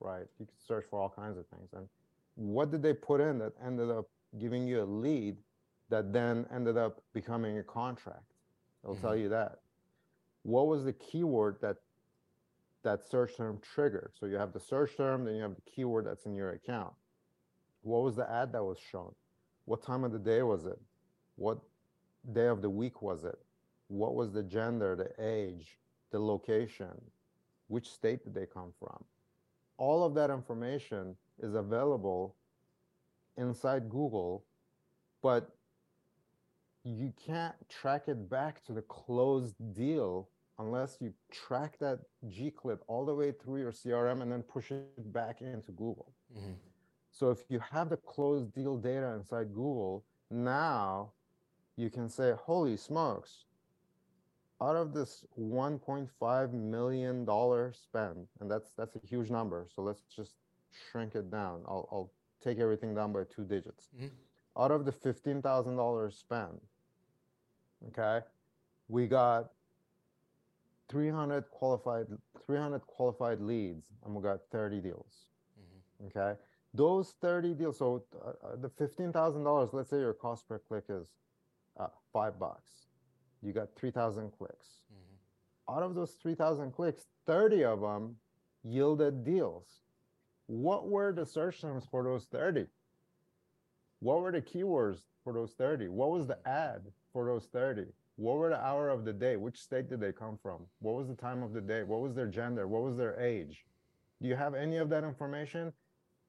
right? 0.00 0.26
You 0.38 0.46
could 0.46 0.66
search 0.66 0.84
for 0.90 1.00
all 1.00 1.08
kinds 1.08 1.38
of 1.38 1.46
things. 1.46 1.70
And 1.72 1.88
what 2.34 2.70
did 2.70 2.82
they 2.82 2.92
put 2.92 3.20
in 3.20 3.38
that 3.38 3.52
ended 3.64 3.90
up 3.90 4.06
giving 4.38 4.66
you 4.66 4.82
a 4.82 4.84
lead 4.84 5.36
that 5.88 6.12
then 6.12 6.46
ended 6.54 6.76
up 6.76 7.00
becoming 7.14 7.58
a 7.58 7.62
contract. 7.62 8.34
It'll 8.84 8.94
mm-hmm. 8.94 9.06
tell 9.06 9.16
you 9.16 9.30
that. 9.30 9.60
What 10.42 10.66
was 10.66 10.84
the 10.84 10.92
keyword 10.92 11.56
that 11.62 11.76
that 12.82 13.04
search 13.04 13.36
term 13.36 13.60
triggered. 13.60 14.12
So 14.18 14.26
you 14.26 14.36
have 14.36 14.52
the 14.52 14.60
search 14.60 14.96
term, 14.96 15.24
then 15.24 15.34
you 15.34 15.42
have 15.42 15.54
the 15.54 15.70
keyword 15.70 16.06
that's 16.06 16.26
in 16.26 16.34
your 16.34 16.52
account. 16.52 16.92
What 17.82 18.02
was 18.02 18.16
the 18.16 18.30
ad 18.30 18.52
that 18.52 18.62
was 18.62 18.78
shown? 18.78 19.14
What 19.68 19.82
time 19.82 20.02
of 20.02 20.12
the 20.12 20.18
day 20.18 20.42
was 20.42 20.64
it? 20.64 20.78
What 21.36 21.58
day 22.32 22.46
of 22.46 22.62
the 22.62 22.70
week 22.70 23.02
was 23.02 23.24
it? 23.24 23.38
What 23.88 24.14
was 24.14 24.32
the 24.32 24.42
gender, 24.42 24.96
the 24.96 25.10
age, 25.22 25.78
the 26.10 26.18
location? 26.18 26.98
Which 27.66 27.90
state 27.90 28.24
did 28.24 28.34
they 28.34 28.46
come 28.46 28.72
from? 28.78 29.04
All 29.76 30.04
of 30.04 30.14
that 30.14 30.30
information 30.30 31.14
is 31.42 31.54
available 31.54 32.34
inside 33.36 33.90
Google, 33.90 34.46
but 35.22 35.50
you 36.82 37.12
can't 37.22 37.54
track 37.68 38.08
it 38.08 38.30
back 38.30 38.64
to 38.64 38.72
the 38.72 38.82
closed 38.82 39.54
deal 39.74 40.30
unless 40.58 40.96
you 40.98 41.12
track 41.30 41.78
that 41.78 41.98
gclid 42.26 42.78
all 42.86 43.04
the 43.04 43.14
way 43.14 43.32
through 43.32 43.60
your 43.60 43.72
CRM 43.72 44.22
and 44.22 44.32
then 44.32 44.42
push 44.42 44.70
it 44.70 45.12
back 45.12 45.42
into 45.42 45.72
Google. 45.72 46.14
Mm-hmm. 46.34 46.52
So 47.10 47.30
if 47.30 47.38
you 47.48 47.60
have 47.72 47.88
the 47.88 47.96
closed 47.96 48.54
deal 48.54 48.76
data 48.76 49.14
inside 49.14 49.48
Google, 49.48 50.04
now 50.30 51.12
you 51.76 51.90
can 51.90 52.08
say, 52.08 52.32
holy 52.36 52.76
smokes, 52.76 53.44
out 54.60 54.76
of 54.76 54.92
this 54.92 55.24
1.5 55.38 56.52
million 56.52 57.24
dollar 57.24 57.72
spend, 57.72 58.26
and 58.40 58.50
that's 58.50 58.72
that's 58.76 58.96
a 58.96 59.06
huge 59.06 59.30
number. 59.30 59.66
So 59.74 59.82
let's 59.82 60.02
just 60.14 60.34
shrink 60.90 61.14
it 61.14 61.30
down. 61.30 61.62
I'll, 61.66 61.88
I'll 61.92 62.12
take 62.42 62.58
everything 62.58 62.94
down 62.94 63.12
by 63.12 63.22
two 63.24 63.44
digits. 63.44 63.88
Mm-hmm. 63.96 64.08
Out 64.60 64.72
of 64.72 64.84
the 64.84 64.92
$15,000 64.92 66.12
spend, 66.12 66.60
okay, 67.88 68.26
we 68.88 69.06
got 69.06 69.52
300 70.88 71.50
qualified 71.50 72.06
300 72.46 72.80
qualified 72.86 73.40
leads 73.40 73.92
and 74.04 74.14
we 74.14 74.22
got 74.22 74.40
30 74.50 74.80
deals 74.80 75.26
mm-hmm. 75.60 76.06
okay 76.06 76.38
those 76.74 77.14
30 77.20 77.54
deals 77.54 77.78
so 77.78 78.04
uh, 78.24 78.56
the 78.60 78.68
$15000 78.68 79.72
let's 79.72 79.90
say 79.90 79.98
your 79.98 80.14
cost 80.14 80.48
per 80.48 80.58
click 80.58 80.84
is 80.88 81.06
uh, 81.78 81.86
five 82.12 82.38
bucks. 82.38 82.70
You 83.42 83.52
got 83.52 83.68
3000 83.76 84.32
clicks. 84.36 84.66
Mm-hmm. 84.92 85.76
out 85.76 85.82
of 85.82 85.94
those 85.94 86.16
3000 86.22 86.72
clicks 86.72 87.06
30 87.26 87.64
of 87.64 87.80
them 87.80 88.16
yielded 88.64 89.24
deals. 89.24 89.80
What 90.46 90.88
were 90.88 91.12
the 91.12 91.26
search 91.26 91.60
terms 91.60 91.84
for 91.90 92.02
those 92.02 92.24
30 92.26 92.66
what 94.00 94.20
were 94.20 94.32
the 94.32 94.40
keywords 94.40 95.02
for 95.24 95.32
those 95.32 95.52
30 95.52 95.88
what 95.88 96.10
was 96.10 96.26
the 96.26 96.38
ad 96.46 96.82
for 97.12 97.26
those 97.26 97.46
30 97.52 97.86
what 98.18 98.38
were 98.38 98.48
the 98.48 98.60
hour 98.60 98.88
of 98.88 99.04
the 99.04 99.12
day? 99.12 99.36
Which 99.36 99.60
state 99.60 99.88
did 99.88 100.00
they 100.00 100.10
come 100.10 100.36
from? 100.42 100.66
What 100.80 100.96
was 100.96 101.06
the 101.06 101.14
time 101.14 101.40
of 101.44 101.52
the 101.52 101.60
day? 101.60 101.84
What 101.84 102.00
was 102.00 102.16
their 102.16 102.26
gender? 102.26 102.66
What 102.66 102.82
was 102.82 102.96
their 102.96 103.18
age? 103.20 103.64
Do 104.20 104.26
you 104.26 104.34
have 104.34 104.56
any 104.56 104.78
of 104.78 104.88
that 104.88 105.04
information 105.04 105.72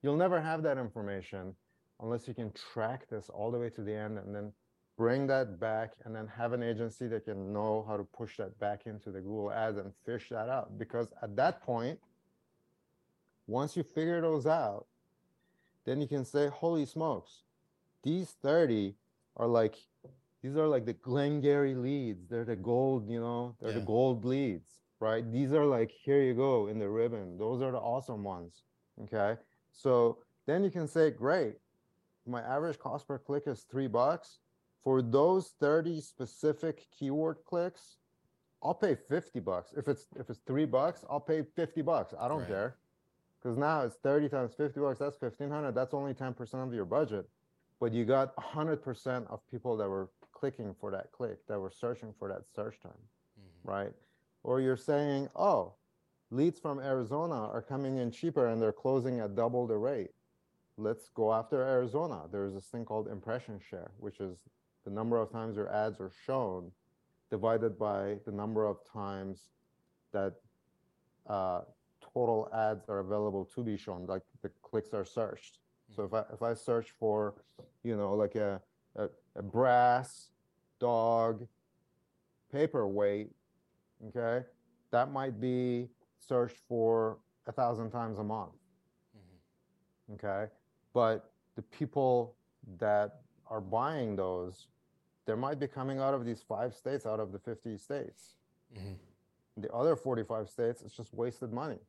you'll 0.01 0.17
never 0.17 0.39
have 0.41 0.63
that 0.63 0.77
information 0.77 1.53
unless 2.01 2.27
you 2.27 2.33
can 2.33 2.51
track 2.51 3.09
this 3.09 3.29
all 3.29 3.51
the 3.51 3.57
way 3.57 3.69
to 3.69 3.81
the 3.81 3.93
end 3.93 4.17
and 4.17 4.33
then 4.33 4.51
bring 4.97 5.27
that 5.27 5.59
back 5.59 5.91
and 6.03 6.15
then 6.15 6.27
have 6.27 6.53
an 6.53 6.61
agency 6.61 7.07
that 7.07 7.25
can 7.25 7.53
know 7.53 7.85
how 7.87 7.95
to 7.95 8.03
push 8.03 8.37
that 8.37 8.57
back 8.59 8.81
into 8.85 9.11
the 9.11 9.19
google 9.19 9.51
ads 9.51 9.77
and 9.77 9.91
fish 10.05 10.27
that 10.29 10.49
out 10.49 10.77
because 10.77 11.07
at 11.21 11.35
that 11.35 11.61
point 11.61 11.97
once 13.47 13.77
you 13.77 13.83
figure 13.83 14.21
those 14.21 14.45
out 14.45 14.85
then 15.85 16.01
you 16.01 16.07
can 16.07 16.25
say 16.25 16.47
holy 16.47 16.85
smokes 16.85 17.43
these 18.03 18.35
30 18.41 18.95
are 19.37 19.47
like 19.47 19.75
these 20.41 20.55
are 20.55 20.67
like 20.67 20.85
the 20.85 20.93
Glengarry 20.93 21.75
leads. 21.75 22.27
They're 22.29 22.45
the 22.45 22.55
gold, 22.55 23.09
you 23.09 23.19
know, 23.19 23.55
they're 23.59 23.71
yeah. 23.71 23.79
the 23.79 23.85
gold 23.85 24.23
leads, 24.23 24.79
right? 24.99 25.29
These 25.31 25.53
are 25.53 25.65
like, 25.65 25.91
here 25.91 26.21
you 26.21 26.33
go 26.33 26.67
in 26.67 26.79
the 26.79 26.87
ribbon. 26.87 27.37
Those 27.37 27.61
are 27.61 27.71
the 27.71 27.77
awesome 27.77 28.23
ones. 28.23 28.63
Okay. 29.03 29.39
So 29.71 30.19
then 30.45 30.63
you 30.63 30.71
can 30.71 30.87
say, 30.87 31.11
great, 31.11 31.55
my 32.25 32.41
average 32.41 32.79
cost 32.79 33.07
per 33.07 33.17
click 33.17 33.43
is 33.47 33.65
three 33.69 33.87
bucks. 33.87 34.39
For 34.83 35.01
those 35.01 35.53
30 35.59 36.01
specific 36.01 36.87
keyword 36.97 37.37
clicks, 37.45 37.97
I'll 38.61 38.73
pay 38.73 38.95
50 38.95 39.39
bucks. 39.39 39.73
If 39.75 39.87
it's 39.87 40.07
if 40.17 40.29
it's 40.29 40.39
three 40.45 40.65
bucks, 40.65 41.05
I'll 41.09 41.19
pay 41.19 41.43
50 41.43 41.81
bucks. 41.81 42.13
I 42.19 42.27
don't 42.27 42.39
right. 42.39 42.47
care. 42.47 42.75
Because 43.41 43.57
now 43.57 43.81
it's 43.81 43.95
30 44.03 44.29
times 44.29 44.53
50 44.55 44.79
bucks, 44.81 44.99
that's 44.99 45.19
1500. 45.21 45.73
That's 45.73 45.93
only 45.93 46.13
10% 46.13 46.67
of 46.67 46.73
your 46.73 46.83
budget. 46.83 47.25
But 47.79 47.93
you 47.93 48.03
got 48.03 48.35
100% 48.35 49.27
of 49.27 49.39
people 49.49 49.77
that 49.77 49.87
were 49.87 50.09
clicking 50.33 50.75
for 50.79 50.91
that 50.91 51.11
click, 51.13 51.37
that 51.47 51.57
were 51.57 51.71
searching 51.71 52.13
for 52.19 52.27
that 52.27 52.41
search 52.53 52.75
term, 52.81 52.91
mm-hmm. 53.39 53.69
right? 53.69 53.93
Or 54.43 54.59
you're 54.59 54.75
saying, 54.75 55.29
oh, 55.37 55.73
leads 56.31 56.59
from 56.59 56.79
Arizona 56.79 57.47
are 57.47 57.61
coming 57.61 57.97
in 57.97 58.11
cheaper 58.11 58.47
and 58.47 58.61
they're 58.61 58.71
closing 58.71 59.19
at 59.19 59.35
double 59.35 59.65
the 59.67 59.77
rate. 59.77 60.11
Let's 60.77 61.09
go 61.09 61.33
after 61.33 61.61
Arizona. 61.61 62.21
There's 62.31 62.53
this 62.53 62.65
thing 62.65 62.85
called 62.85 63.07
impression 63.07 63.59
share, 63.69 63.91
which 63.99 64.19
is 64.19 64.37
the 64.85 64.91
number 64.91 65.17
of 65.17 65.31
times 65.31 65.57
your 65.57 65.73
ads 65.73 65.99
are 65.99 66.11
shown 66.25 66.71
divided 67.29 67.77
by 67.77 68.17
the 68.25 68.31
number 68.31 68.65
of 68.65 68.77
times 68.91 69.49
that 70.11 70.35
uh, 71.27 71.61
total 72.13 72.49
ads 72.53 72.89
are 72.89 72.99
available 72.99 73.45
to 73.45 73.63
be 73.63 73.77
shown, 73.77 74.05
like 74.07 74.23
the 74.41 74.49
clicks 74.63 74.93
are 74.93 75.05
searched. 75.05 75.59
Mm-hmm. 75.91 75.95
So 75.95 76.03
if 76.03 76.13
I 76.13 76.33
if 76.33 76.41
I 76.41 76.53
search 76.53 76.91
for, 76.99 77.35
you 77.83 77.95
know, 77.95 78.13
like 78.13 78.35
a 78.35 78.61
a, 78.95 79.09
a 79.35 79.43
brass 79.43 80.29
dog 80.79 81.45
paperweight, 82.51 83.29
okay, 84.07 84.45
that 84.91 85.11
might 85.11 85.39
be 85.39 85.87
searched 86.19 86.57
for 86.67 87.17
a 87.47 87.51
thousand 87.51 87.91
times 87.91 88.19
a 88.19 88.23
month. 88.23 88.53
Mm-hmm. 89.17 90.13
Okay. 90.13 90.51
But 90.93 91.31
the 91.55 91.61
people 91.61 92.35
that 92.79 93.21
are 93.49 93.61
buying 93.61 94.15
those, 94.15 94.67
they 95.25 95.35
might 95.35 95.59
be 95.59 95.67
coming 95.67 95.99
out 95.99 96.13
of 96.13 96.25
these 96.25 96.41
five 96.41 96.73
states 96.73 97.05
out 97.05 97.19
of 97.19 97.31
the 97.31 97.39
50 97.39 97.77
states. 97.77 98.35
Mm-hmm. 98.77 98.93
The 99.61 99.71
other 99.71 99.95
45 99.95 100.49
states, 100.49 100.81
it's 100.83 100.95
just 100.95 101.13
wasted 101.13 101.51
money. 101.51 101.79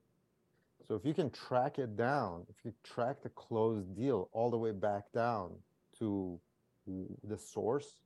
So 0.86 0.94
if 0.94 1.04
you 1.04 1.14
can 1.14 1.30
track 1.30 1.78
it 1.78 1.96
down, 1.96 2.46
if 2.48 2.64
you 2.64 2.72
track 2.82 3.22
the 3.22 3.28
closed 3.30 3.94
deal 3.94 4.28
all 4.32 4.50
the 4.50 4.58
way 4.58 4.72
back 4.72 5.12
down 5.12 5.52
to 5.98 6.40
the 6.86 7.36
source 7.36 8.00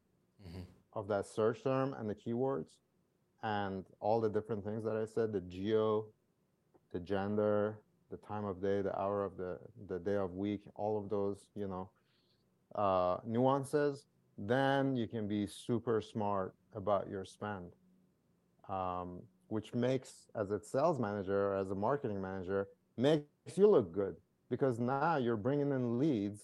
mm-hmm. 0.47 0.61
of 0.93 1.09
that 1.09 1.27
search 1.27 1.63
term 1.63 1.95
and 1.99 2.11
the 2.11 2.15
keywords 2.15 2.77
and 3.43 3.85
all 4.01 4.21
the 4.21 4.29
different 4.29 4.65
things 4.65 4.85
that 4.85 4.97
I 4.97 5.07
said, 5.07 5.33
the 5.33 5.41
geo, 5.41 6.07
the 6.95 7.01
gender, 7.01 7.81
the 8.11 8.17
time 8.17 8.47
of 8.47 8.63
day, 8.63 8.81
the 8.81 8.99
hour 8.99 9.25
of 9.25 9.37
the, 9.37 9.59
the 9.89 9.99
day 9.99 10.15
of 10.15 10.35
week, 10.35 10.63
all 10.77 10.97
of 10.97 11.11
those, 11.11 11.45
you 11.55 11.69
know, 11.69 11.91
uh, 12.77 13.19
nuances, 13.27 14.07
then 14.39 14.97
you 14.97 15.07
can 15.07 15.29
be 15.29 15.47
super 15.47 16.01
smart 16.01 16.55
about 16.75 17.09
your 17.11 17.25
spend. 17.25 17.73
Um, 18.69 19.21
which 19.49 19.75
makes, 19.75 20.31
as 20.35 20.51
a 20.51 20.59
sales 20.59 20.99
manager 20.99 21.49
or 21.49 21.57
as 21.57 21.71
a 21.71 21.75
marketing 21.75 22.23
manager, 22.23 22.69
makes 22.97 23.27
you 23.57 23.69
look 23.69 23.93
good 23.93 24.17
because 24.49 24.79
now 24.81 25.17
you're 25.17 25.37
bringing 25.37 25.71
in 25.71 25.99
leads 25.99 26.41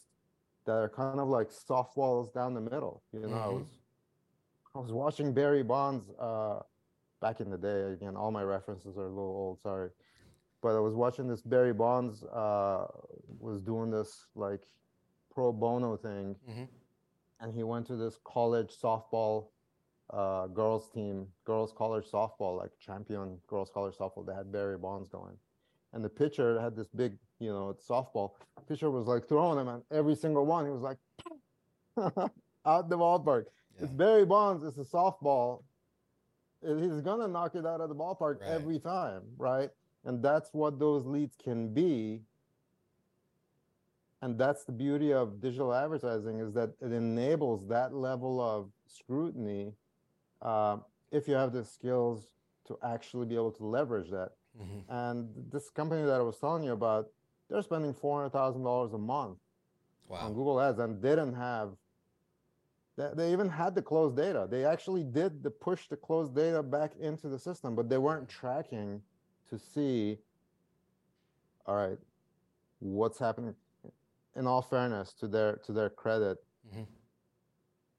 that 0.66 0.72
are 0.72 0.88
kind 0.88 1.18
of 1.18 1.28
like 1.28 1.50
soft 1.50 1.96
walls 1.96 2.30
down 2.30 2.52
the 2.54 2.60
middle. 2.60 3.02
You 3.12 3.20
know, 3.20 3.28
mm-hmm. 3.28 3.38
I 3.38 3.48
was 3.48 3.66
I 4.74 4.78
was 4.78 4.92
watching 4.92 5.32
Barry 5.32 5.62
Bonds 5.62 6.04
uh, 6.20 6.60
back 7.20 7.40
in 7.40 7.50
the 7.50 7.58
day. 7.58 7.92
Again, 7.92 8.16
all 8.16 8.30
my 8.30 8.42
references 8.42 8.96
are 8.98 9.06
a 9.06 9.08
little 9.08 9.24
old. 9.24 9.60
Sorry, 9.62 9.90
but 10.62 10.76
I 10.76 10.80
was 10.80 10.94
watching 10.94 11.28
this 11.28 11.42
Barry 11.42 11.72
Bonds 11.72 12.22
uh, 12.24 12.86
was 13.38 13.60
doing 13.62 13.90
this 13.90 14.26
like 14.34 14.62
pro 15.32 15.52
bono 15.52 15.96
thing, 15.96 16.36
mm-hmm. 16.48 16.64
and 17.40 17.54
he 17.54 17.62
went 17.62 17.86
to 17.86 17.96
this 17.96 18.18
college 18.24 18.72
softball 18.82 19.48
uh, 20.12 20.48
girls 20.48 20.90
team, 20.90 21.26
girls 21.44 21.72
college 21.76 22.04
softball, 22.10 22.58
like 22.58 22.70
champion 22.78 23.38
girls 23.46 23.70
college 23.72 23.94
softball. 23.94 24.26
They 24.26 24.34
had 24.34 24.52
Barry 24.52 24.76
Bonds 24.76 25.08
going, 25.08 25.36
and 25.92 26.04
the 26.04 26.08
pitcher 26.08 26.60
had 26.60 26.76
this 26.76 26.88
big, 26.88 27.16
you 27.38 27.50
know, 27.50 27.76
softball. 27.88 28.32
Pitcher 28.68 28.90
was 28.90 29.06
like 29.06 29.28
throwing 29.28 29.56
them, 29.56 29.68
and 29.68 29.82
every 29.90 30.14
single 30.14 30.46
one, 30.46 30.64
he 30.66 30.70
was 30.70 30.82
like 30.82 30.98
out 32.66 32.88
the 32.88 32.98
ballpark. 32.98 33.44
Yeah. 33.76 33.84
It's 33.84 33.92
Barry 33.92 34.26
Bonds. 34.26 34.64
It's 34.64 34.78
a 34.78 34.84
softball. 34.96 35.62
He's 36.62 37.00
gonna 37.00 37.28
knock 37.28 37.54
it 37.54 37.64
out 37.64 37.80
of 37.80 37.88
the 37.88 37.94
ballpark 37.94 38.40
right. 38.40 38.50
every 38.50 38.78
time, 38.78 39.22
right? 39.38 39.70
And 40.04 40.22
that's 40.22 40.50
what 40.52 40.78
those 40.78 41.06
leads 41.06 41.36
can 41.36 41.72
be. 41.72 42.22
And 44.22 44.38
that's 44.38 44.64
the 44.64 44.72
beauty 44.72 45.12
of 45.12 45.40
digital 45.40 45.72
advertising 45.72 46.40
is 46.40 46.52
that 46.54 46.70
it 46.80 46.92
enables 46.92 47.66
that 47.68 47.94
level 47.94 48.40
of 48.40 48.70
scrutiny 48.86 49.72
uh, 50.42 50.78
if 51.10 51.26
you 51.26 51.34
have 51.34 51.52
the 51.52 51.64
skills 51.64 52.28
to 52.66 52.78
actually 52.82 53.26
be 53.26 53.34
able 53.34 53.52
to 53.52 53.64
leverage 53.64 54.10
that 54.10 54.32
Mm-hmm. 54.58 54.92
And 54.92 55.28
this 55.50 55.70
company 55.70 56.02
that 56.02 56.20
I 56.20 56.22
was 56.22 56.38
telling 56.38 56.64
you 56.64 56.72
about, 56.72 57.08
they're 57.48 57.62
spending 57.62 57.94
four 57.94 58.20
hundred 58.20 58.30
thousand 58.32 58.62
dollars 58.62 58.92
a 58.92 58.98
month 58.98 59.38
wow. 60.08 60.18
on 60.18 60.34
Google 60.34 60.60
Ads, 60.60 60.78
and 60.78 61.00
didn't 61.00 61.34
have. 61.34 61.70
They, 62.96 63.10
they 63.14 63.32
even 63.32 63.48
had 63.48 63.74
the 63.74 63.82
closed 63.82 64.16
data. 64.16 64.46
They 64.50 64.64
actually 64.64 65.04
did 65.04 65.42
the 65.42 65.50
push 65.50 65.88
the 65.88 65.96
closed 65.96 66.34
data 66.34 66.62
back 66.62 66.92
into 67.00 67.28
the 67.28 67.38
system, 67.38 67.74
but 67.74 67.88
they 67.88 67.98
weren't 67.98 68.28
tracking 68.28 69.00
to 69.50 69.58
see 69.58 70.18
all 71.66 71.76
right 71.76 71.98
what's 72.78 73.18
happening 73.18 73.54
in 74.36 74.46
all 74.46 74.62
fairness 74.62 75.12
to 75.12 75.28
their 75.28 75.56
to 75.56 75.72
their 75.72 75.90
credit 75.90 76.38
Mhm. 76.74 76.86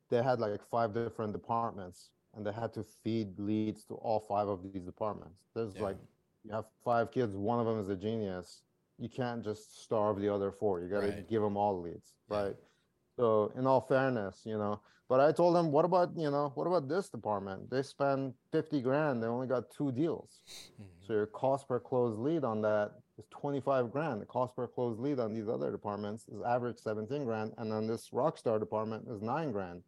they 0.09 0.21
had 0.21 0.39
like 0.39 0.61
five 0.63 0.93
different 0.93 1.33
departments 1.33 2.11
and 2.33 2.45
they 2.45 2.51
had 2.51 2.73
to 2.73 2.83
feed 2.83 3.37
leads 3.39 3.83
to 3.85 3.95
all 3.95 4.19
five 4.19 4.47
of 4.47 4.63
these 4.63 4.83
departments 4.83 5.37
there's 5.53 5.75
Yeah. 5.75 5.83
like 5.83 5.97
you 6.43 6.51
have 6.51 6.65
five 6.83 7.11
kids 7.11 7.35
one 7.35 7.59
of 7.59 7.65
them 7.65 7.79
is 7.79 7.89
a 7.89 7.95
genius 7.95 8.63
you 8.97 9.09
can't 9.09 9.43
just 9.43 9.81
starve 9.83 10.19
the 10.19 10.29
other 10.29 10.51
four 10.51 10.79
you 10.81 10.87
got 10.87 11.01
to 11.01 11.07
Right. 11.07 11.27
give 11.27 11.41
them 11.41 11.57
all 11.57 11.79
leads 11.79 12.13
Yeah. 12.29 12.37
right 12.37 12.57
so 13.21 13.51
in 13.57 13.63
all 13.67 13.81
fairness 13.93 14.35
you 14.51 14.57
know 14.57 14.75
but 15.09 15.19
i 15.25 15.31
told 15.31 15.53
them 15.57 15.67
what 15.75 15.85
about 15.89 16.09
you 16.25 16.31
know 16.35 16.47
what 16.55 16.67
about 16.71 16.85
this 16.93 17.07
department 17.17 17.69
they 17.69 17.81
spend 17.83 18.33
50 18.51 18.81
grand 18.81 19.21
they 19.21 19.27
only 19.27 19.47
got 19.55 19.63
two 19.77 19.91
deals 19.91 20.31
Mhm. 20.81 20.85
so 21.05 21.13
your 21.19 21.27
cost 21.27 21.67
per 21.67 21.79
closed 21.89 22.19
lead 22.27 22.43
on 22.51 22.61
that 22.61 22.87
is 23.19 23.25
25 23.29 23.91
grand. 23.91 24.21
The 24.23 24.25
cost 24.37 24.55
per 24.55 24.67
closed 24.75 24.99
lead 25.05 25.19
on 25.19 25.33
these 25.33 25.47
other 25.55 25.69
departments 25.77 26.21
is 26.33 26.41
average 26.55 26.79
17 26.79 27.25
grand. 27.25 27.53
And 27.57 27.67
then 27.71 27.85
this 27.91 28.09
Rockstar 28.19 28.57
department 28.65 29.03
is 29.13 29.21
nine 29.21 29.51
grand. 29.51 29.83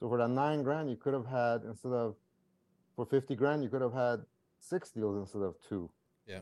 So 0.00 0.08
for 0.08 0.18
that 0.18 0.30
nine 0.44 0.62
grand, 0.64 0.88
you 0.90 0.96
could 0.96 1.14
have 1.14 1.26
had 1.26 1.56
instead 1.70 1.92
of 1.92 2.16
for 2.96 3.04
50 3.06 3.36
grand, 3.36 3.62
you 3.62 3.68
could 3.68 3.82
have 3.82 3.92
had 4.06 4.18
six 4.58 4.90
deals 4.90 5.16
instead 5.22 5.42
of 5.42 5.54
two. 5.68 5.84
Yeah. 6.26 6.40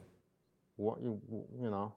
What 0.76 0.96
you 1.02 1.20
you 1.64 1.70
know, 1.74 1.88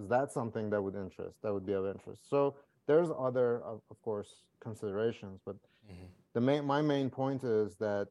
is 0.00 0.08
that 0.08 0.30
something 0.38 0.70
that 0.70 0.80
would 0.84 0.94
interest 0.94 1.36
that 1.42 1.52
would 1.52 1.66
be 1.66 1.74
of 1.74 1.84
interest? 1.94 2.22
So 2.30 2.54
there's 2.88 3.10
other 3.16 3.62
of, 3.62 3.80
of 3.90 4.02
course 4.02 4.30
considerations, 4.60 5.38
but 5.44 5.56
Mhm. 5.88 6.08
the 6.32 6.40
main 6.40 6.64
my 6.64 6.82
main 6.82 7.08
point 7.10 7.44
is 7.44 7.76
that 7.76 8.08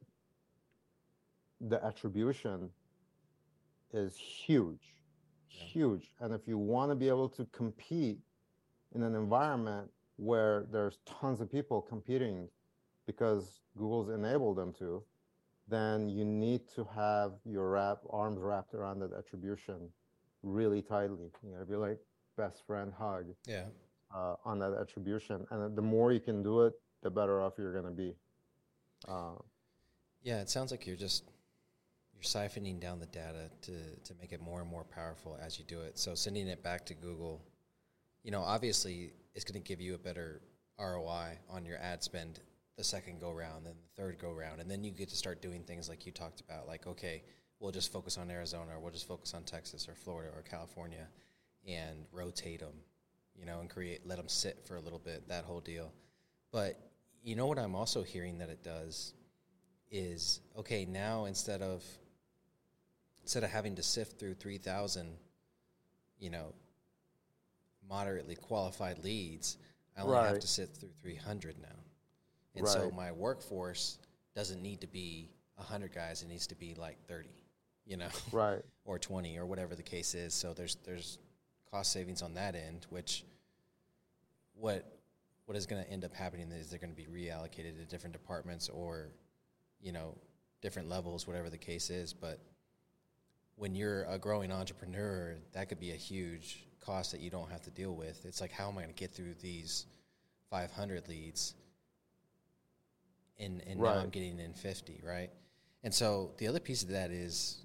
the 1.60 1.84
attribution 1.84 2.72
is 3.92 4.16
huge 4.16 4.94
Yeah. 5.50 5.64
huge 5.64 6.14
and 6.20 6.32
if 6.32 6.46
you 6.46 6.56
want 6.58 6.90
to 6.90 6.96
be 6.96 7.08
able 7.08 7.28
to 7.30 7.44
compete 7.46 8.20
in 8.94 9.02
an 9.02 9.14
environment 9.14 9.90
where 10.16 10.64
there's 10.70 10.98
tons 11.04 11.40
of 11.40 11.50
people 11.50 11.80
competing 11.82 12.48
because 13.06 13.60
google's 13.76 14.08
enabled 14.10 14.56
them 14.56 14.72
to 14.74 15.02
then 15.68 16.08
you 16.08 16.24
need 16.24 16.68
to 16.68 16.84
have 16.84 17.30
your 17.44 17.70
wrap 17.70 17.98
arms 18.10 18.40
wrapped 18.40 18.74
around 18.74 18.98
that 19.00 19.12
attribution 19.12 19.92
really 20.42 20.82
tightly 20.82 21.30
you 21.42 21.52
gotta 21.52 21.64
be 21.66 21.76
like 21.76 21.98
best 22.36 22.62
friend 22.66 22.92
hug 22.92 23.34
Yeah. 23.46 23.68
Uh, 24.14 24.34
on 24.44 24.58
that 24.58 24.74
attribution. 24.80 25.46
And 25.50 25.76
the 25.76 25.82
more 25.82 26.12
you 26.12 26.20
can 26.20 26.42
do 26.42 26.62
it 26.62 26.74
the 27.02 27.10
better 27.10 27.40
off 27.42 27.54
you're 27.58 27.72
going 27.72 27.84
to 27.84 27.90
be. 27.90 28.14
Uh, 29.06 29.36
Yeah, 30.22 30.40
it 30.40 30.50
sounds 30.50 30.70
like 30.70 30.86
you're 30.86 30.96
just 30.96 31.24
you're 32.12 32.22
siphoning 32.22 32.80
down 32.80 32.98
the 32.98 33.06
data 33.06 33.50
to 33.62 33.72
to 34.04 34.14
make 34.20 34.32
it 34.32 34.40
more 34.40 34.60
and 34.60 34.68
more 34.68 34.84
powerful 34.84 35.38
as 35.40 35.58
you 35.58 35.64
do 35.64 35.80
it. 35.82 35.98
So 35.98 36.14
sending 36.14 36.48
it 36.48 36.62
back 36.62 36.84
to 36.86 36.94
Google, 36.94 37.40
you 38.24 38.30
know, 38.32 38.42
obviously 38.42 39.12
it's 39.34 39.44
going 39.44 39.62
to 39.62 39.66
give 39.66 39.80
you 39.80 39.94
a 39.94 39.98
better 39.98 40.40
ROI 40.80 41.38
on 41.48 41.64
your 41.64 41.78
ad 41.78 42.02
spend 42.02 42.40
the 42.76 42.84
second 42.84 43.20
go 43.20 43.32
round, 43.32 43.66
then 43.66 43.74
the 43.74 44.02
third 44.02 44.18
go 44.18 44.32
round, 44.32 44.60
and 44.60 44.70
then 44.70 44.84
you 44.84 44.92
get 44.92 45.08
to 45.08 45.16
start 45.16 45.42
doing 45.42 45.62
things 45.64 45.88
like 45.88 46.06
you 46.06 46.12
talked 46.12 46.40
about, 46.40 46.66
like 46.66 46.86
okay, 46.86 47.22
we'll 47.60 47.72
just 47.72 47.92
focus 47.92 48.18
on 48.18 48.30
Arizona, 48.30 48.76
or 48.76 48.80
we'll 48.80 48.92
just 48.92 49.06
focus 49.06 49.34
on 49.34 49.42
Texas 49.44 49.88
or 49.88 49.94
Florida 49.94 50.30
or 50.34 50.42
California, 50.42 51.06
and 51.66 52.06
rotate 52.12 52.60
them, 52.60 52.74
you 53.38 53.46
know, 53.46 53.60
and 53.60 53.70
create 53.70 54.06
let 54.06 54.18
them 54.18 54.28
sit 54.28 54.58
for 54.66 54.76
a 54.76 54.80
little 54.80 54.98
bit, 54.98 55.28
that 55.28 55.44
whole 55.44 55.60
deal. 55.60 55.92
But 56.52 56.78
you 57.22 57.36
know 57.36 57.46
what 57.46 57.58
I'm 57.58 57.74
also 57.74 58.02
hearing 58.02 58.38
that 58.38 58.48
it 58.48 58.62
does 58.62 59.14
is 59.90 60.40
okay 60.56 60.84
now 60.84 61.24
instead 61.24 61.62
of 61.62 61.82
instead 63.22 63.42
of 63.42 63.50
having 63.50 63.74
to 63.76 63.82
sift 63.82 64.18
through 64.18 64.34
3000 64.34 65.16
you 66.18 66.28
know 66.28 66.52
moderately 67.88 68.34
qualified 68.34 69.02
leads 69.02 69.56
i 69.96 70.02
only 70.02 70.16
have 70.16 70.38
to 70.38 70.46
sift 70.46 70.76
through 70.76 70.90
300 71.00 71.56
now. 71.60 71.68
And 72.54 72.66
so 72.66 72.90
my 72.90 73.12
workforce 73.12 73.98
doesn't 74.34 74.60
need 74.60 74.80
to 74.80 74.86
be 74.86 75.30
100 75.56 75.94
guys 75.94 76.22
it 76.22 76.28
needs 76.28 76.46
to 76.48 76.54
be 76.54 76.74
like 76.74 76.98
30 77.06 77.30
you 77.88 77.96
know? 77.96 78.08
Right. 78.30 78.60
Or 78.84 78.98
20 78.98 79.36
or 79.36 79.44
whatever 79.44 79.74
the 79.74 79.82
case 79.82 80.14
is. 80.14 80.32
So 80.32 80.54
there's 80.54 80.78
there's 80.86 81.18
cost 81.70 81.92
savings 81.92 82.22
on 82.22 82.34
that 82.34 82.54
end 82.54 82.86
which 82.90 83.24
what 84.54 84.98
what 85.48 85.56
is 85.56 85.64
going 85.64 85.82
to 85.82 85.90
end 85.90 86.04
up 86.04 86.14
happening 86.14 86.52
is 86.52 86.68
they're 86.68 86.78
going 86.78 86.94
to 86.94 86.96
be 86.96 87.06
reallocated 87.06 87.78
to 87.78 87.84
different 87.86 88.12
departments 88.12 88.68
or 88.68 89.08
you 89.80 89.92
know 89.92 90.14
different 90.60 90.90
levels 90.90 91.26
whatever 91.26 91.48
the 91.48 91.56
case 91.56 91.88
is. 91.88 92.12
But 92.12 92.38
when 93.56 93.74
you're 93.74 94.04
a 94.04 94.18
growing 94.18 94.52
entrepreneur 94.52 95.36
that 95.52 95.70
could 95.70 95.80
be 95.80 95.92
a 95.92 95.96
huge 95.96 96.66
cost 96.80 97.12
that 97.12 97.20
you 97.20 97.30
don't 97.30 97.50
have 97.50 97.62
to 97.62 97.70
deal 97.70 97.94
with. 97.94 98.26
It's 98.26 98.42
like 98.42 98.52
how 98.52 98.68
am 98.68 98.76
i 98.76 98.82
going 98.82 98.94
to 98.94 99.00
get 99.00 99.12
through 99.12 99.34
these 99.40 99.86
500 100.50 101.08
leads 101.08 101.54
and 103.38 103.62
and 103.66 103.80
now 103.80 103.86
i'm 103.86 104.10
getting 104.10 104.38
in 104.38 104.52
50 104.52 105.00
right? 105.02 105.30
And 105.82 105.94
so 105.94 106.32
the 106.36 106.48
other 106.48 106.60
piece 106.60 106.82
of 106.82 106.90
that 106.90 107.10
is 107.10 107.64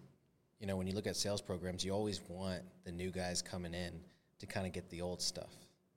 you 0.64 0.68
know 0.68 0.78
when 0.78 0.88
you 0.88 0.94
look 0.96 1.08
at 1.08 1.18
sales 1.18 1.42
programs 1.42 1.84
you 1.84 1.92
always 1.92 2.22
want 2.30 2.62
the 2.86 2.92
new 2.92 3.12
guys 3.12 3.42
coming 3.42 3.74
in 3.74 3.92
to 4.40 4.46
kind 4.46 4.66
of 4.66 4.72
get 4.72 4.90
the 4.90 5.02
old 5.02 5.22
stuff 5.22 5.52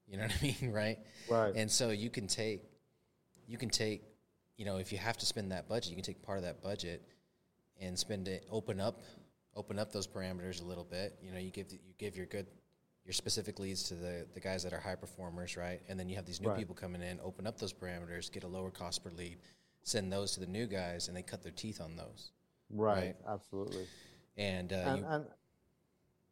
you 0.09 0.17
know 0.17 0.25
what 0.29 0.33
i 0.43 0.43
mean 0.43 0.73
right 0.73 0.99
right 1.29 1.55
and 1.55 1.71
so 1.71 1.91
you 1.91 2.11
can 2.11 2.27
take, 2.27 2.63
you 3.47 3.57
can 3.59 3.71
take, 3.71 4.03
you 4.57 4.65
know, 4.65 4.79
if 4.79 4.91
you 4.91 4.99
have 4.99 5.17
to 5.19 5.27
spend 5.27 5.53
that 5.53 5.69
budget, 5.69 5.91
you 5.91 5.95
can 5.95 6.05
take 6.05 6.21
part 6.21 6.39
of 6.39 6.45
that 6.45 6.61
budget 6.63 7.01
and 7.81 7.97
spend 7.97 8.27
it, 8.27 8.45
open 8.51 8.81
up, 8.81 9.01
open 9.55 9.79
up 9.79 9.93
those 9.93 10.07
parameters 10.07 10.61
a 10.61 10.65
little 10.65 10.83
bit. 10.85 11.17
You 11.23 11.31
know, 11.31 11.39
you 11.39 11.51
give 11.51 11.71
you 11.73 11.79
give 11.99 12.17
your 12.17 12.27
good, 12.27 12.47
your 13.05 13.13
specific 13.13 13.61
leads 13.61 13.85
to 13.85 13.95
the 13.95 14.27
the 14.35 14.41
guys 14.41 14.65
that 14.65 14.73
are 14.73 14.81
high 14.81 14.97
performers, 14.97 15.57
right? 15.57 15.81
And 15.89 15.99
then 15.99 16.09
you 16.09 16.17
have 16.17 16.27
these 16.27 16.41
new 16.41 16.49
Right. 16.49 16.59
people 16.59 16.75
coming 16.75 17.03
in, 17.03 17.21
open 17.23 17.47
up 17.47 17.57
those 17.59 17.73
parameters, 17.73 18.33
get 18.33 18.43
a 18.43 18.49
lower 18.49 18.71
cost 18.73 19.05
per 19.05 19.11
lead, 19.11 19.39
send 19.83 20.13
those 20.13 20.33
to 20.33 20.41
the 20.41 20.47
new 20.47 20.67
guys, 20.67 21.07
and 21.07 21.17
they 21.17 21.23
cut 21.23 21.43
their 21.43 21.53
teeth 21.53 21.81
on 21.81 21.95
those. 21.97 22.33
right, 22.71 22.97
right. 22.97 23.17
absolutely 23.29 23.87
And, 24.37 24.73
uh, 24.73 24.77
and, 24.77 24.99
you, 24.99 25.07
and 25.09 25.25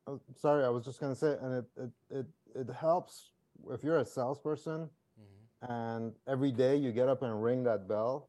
oh, 0.07 0.21
sorry 0.37 0.64
i 0.64 0.69
was 0.69 0.85
just 0.85 1.01
going 1.01 1.12
to 1.12 1.19
say 1.19 1.37
and 1.40 1.55
it, 1.55 1.64
it 1.77 1.90
it 2.11 2.27
it 2.69 2.75
helps 2.75 3.31
if 3.71 3.83
you're 3.83 3.99
a 3.99 4.05
salesperson 4.05 4.90
Mhm. 5.19 5.69
and 5.71 6.12
every 6.27 6.53
day 6.53 6.77
you 6.77 6.93
get 6.93 7.09
up 7.09 7.23
and 7.23 7.43
ring 7.43 7.62
that 7.64 7.88
bell 7.88 8.29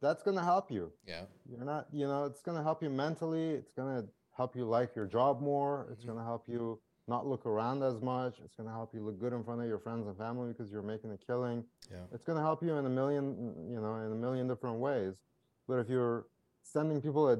that's 0.00 0.22
going 0.22 0.36
to 0.38 0.42
help 0.42 0.70
you. 0.70 0.90
Yeah, 1.06 1.26
you're 1.46 1.64
not 1.64 1.88
you 1.92 2.06
know 2.06 2.24
it's 2.24 2.40
going 2.40 2.56
to 2.56 2.62
help 2.62 2.82
you 2.82 2.88
mentally 2.88 3.50
it's 3.50 3.72
going 3.72 4.02
to 4.02 4.08
help 4.34 4.56
you 4.56 4.64
like 4.64 4.96
your 4.96 5.06
job 5.06 5.40
more 5.42 5.88
it's 5.92 6.02
Mhm. 6.02 6.06
going 6.06 6.18
to 6.18 6.24
help 6.24 6.48
you 6.48 6.80
not 7.08 7.26
look 7.26 7.44
around 7.44 7.82
as 7.82 8.00
much 8.00 8.40
it's 8.40 8.54
going 8.56 8.68
to 8.68 8.72
help 8.72 8.94
you 8.94 9.04
look 9.04 9.18
good 9.18 9.32
in 9.34 9.42
front 9.44 9.60
of 9.60 9.66
your 9.66 9.78
friends 9.78 10.06
and 10.06 10.16
family 10.16 10.52
because 10.52 10.70
you're 10.72 10.80
making 10.94 11.10
a 11.12 11.18
killing. 11.18 11.64
Yeah, 11.90 12.06
it's 12.12 12.24
going 12.24 12.36
to 12.36 12.42
help 12.42 12.62
you 12.62 12.76
in 12.76 12.86
a 12.86 12.88
million 13.00 13.68
you 13.68 13.80
know 13.80 13.96
in 13.96 14.12
a 14.12 14.14
million 14.14 14.48
different 14.48 14.78
ways. 14.78 15.20
But 15.68 15.78
if 15.80 15.88
you're 15.90 16.26
sending 16.62 17.02
people 17.02 17.28
a 17.28 17.36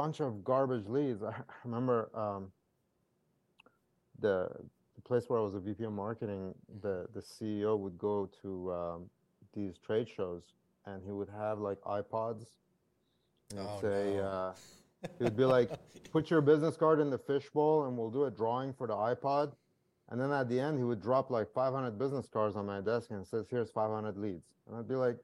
bunch 0.00 0.20
of 0.20 0.44
garbage 0.44 0.86
leads 0.86 1.22
i 1.32 1.34
remember 1.64 1.98
um, 2.14 2.42
the, 4.20 4.48
the 4.96 5.02
place 5.02 5.24
where 5.28 5.38
i 5.40 5.42
was 5.42 5.54
a 5.54 5.60
vp 5.60 5.82
of 5.84 5.92
marketing 5.92 6.54
the 6.82 7.06
the 7.14 7.20
ceo 7.20 7.76
would 7.76 7.96
go 7.98 8.16
to 8.42 8.72
um, 8.72 9.00
these 9.54 9.74
trade 9.86 10.08
shows 10.08 10.42
and 10.86 11.02
he 11.04 11.10
would 11.18 11.28
have 11.28 11.58
like 11.58 11.80
ipods 12.00 12.44
and 13.50 13.58
he'd 13.60 13.68
Oh, 13.68 13.80
say 13.80 14.16
no. 14.16 14.22
uh, 14.22 14.52
he 15.18 15.24
would 15.24 15.36
be 15.36 15.44
like 15.56 15.70
put 16.12 16.30
your 16.30 16.42
business 16.52 16.76
card 16.76 17.00
in 17.00 17.10
the 17.10 17.18
fishbowl 17.18 17.86
and 17.86 17.96
we'll 17.98 18.10
do 18.10 18.24
a 18.24 18.30
drawing 18.30 18.72
for 18.72 18.86
the 18.86 18.94
ipod 19.12 19.52
and 20.10 20.18
then 20.18 20.32
at 20.32 20.48
the 20.48 20.58
end, 20.58 20.78
he 20.78 20.84
would 20.84 21.02
drop 21.02 21.28
like 21.30 21.52
500 21.52 21.98
business 21.98 22.26
cards 22.32 22.56
on 22.56 22.64
my 22.64 22.80
desk 22.80 23.10
and 23.10 23.26
says, 23.26 23.44
"Here's 23.50 23.70
500 23.70 24.16
leads." 24.16 24.46
And 24.66 24.74
I'd 24.74 24.88
be 24.88 24.94
like, 24.94 25.18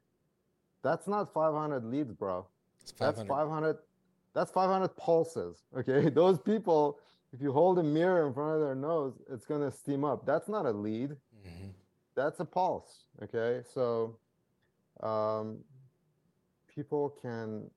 "That's 0.83 1.07
not 1.09 1.33
500 1.33 1.87
leads, 1.87 2.13
bro. 2.13 2.47
it's 2.83 2.93
That's 3.01 3.23
500. 3.23 3.79
500. 4.35 4.41
That's 4.41 4.51
500 4.53 4.89
pulses. 4.97 5.65
Okay, 5.77 6.09
those 6.15 6.39
people, 6.39 6.99
if 7.33 7.41
you 7.41 7.53
hold 7.53 7.79
a 7.79 7.83
mirror 7.83 8.27
in 8.27 8.35
front 8.35 8.55
of 8.57 8.61
their 8.61 8.75
nose, 8.75 9.15
it's 9.31 9.47
gonna 9.47 9.71
steam 9.71 10.05
up. 10.05 10.27
That's 10.27 10.49
not 10.49 10.67
a 10.67 10.71
lead. 10.73 11.17
Mhm. 11.47 11.73
That's 12.15 12.41
a 12.41 12.45
pulse. 12.45 13.07
Okay, 13.23 13.63
so 13.73 14.17
um, 15.03 15.59
people 16.69 17.11
can, 17.23 17.71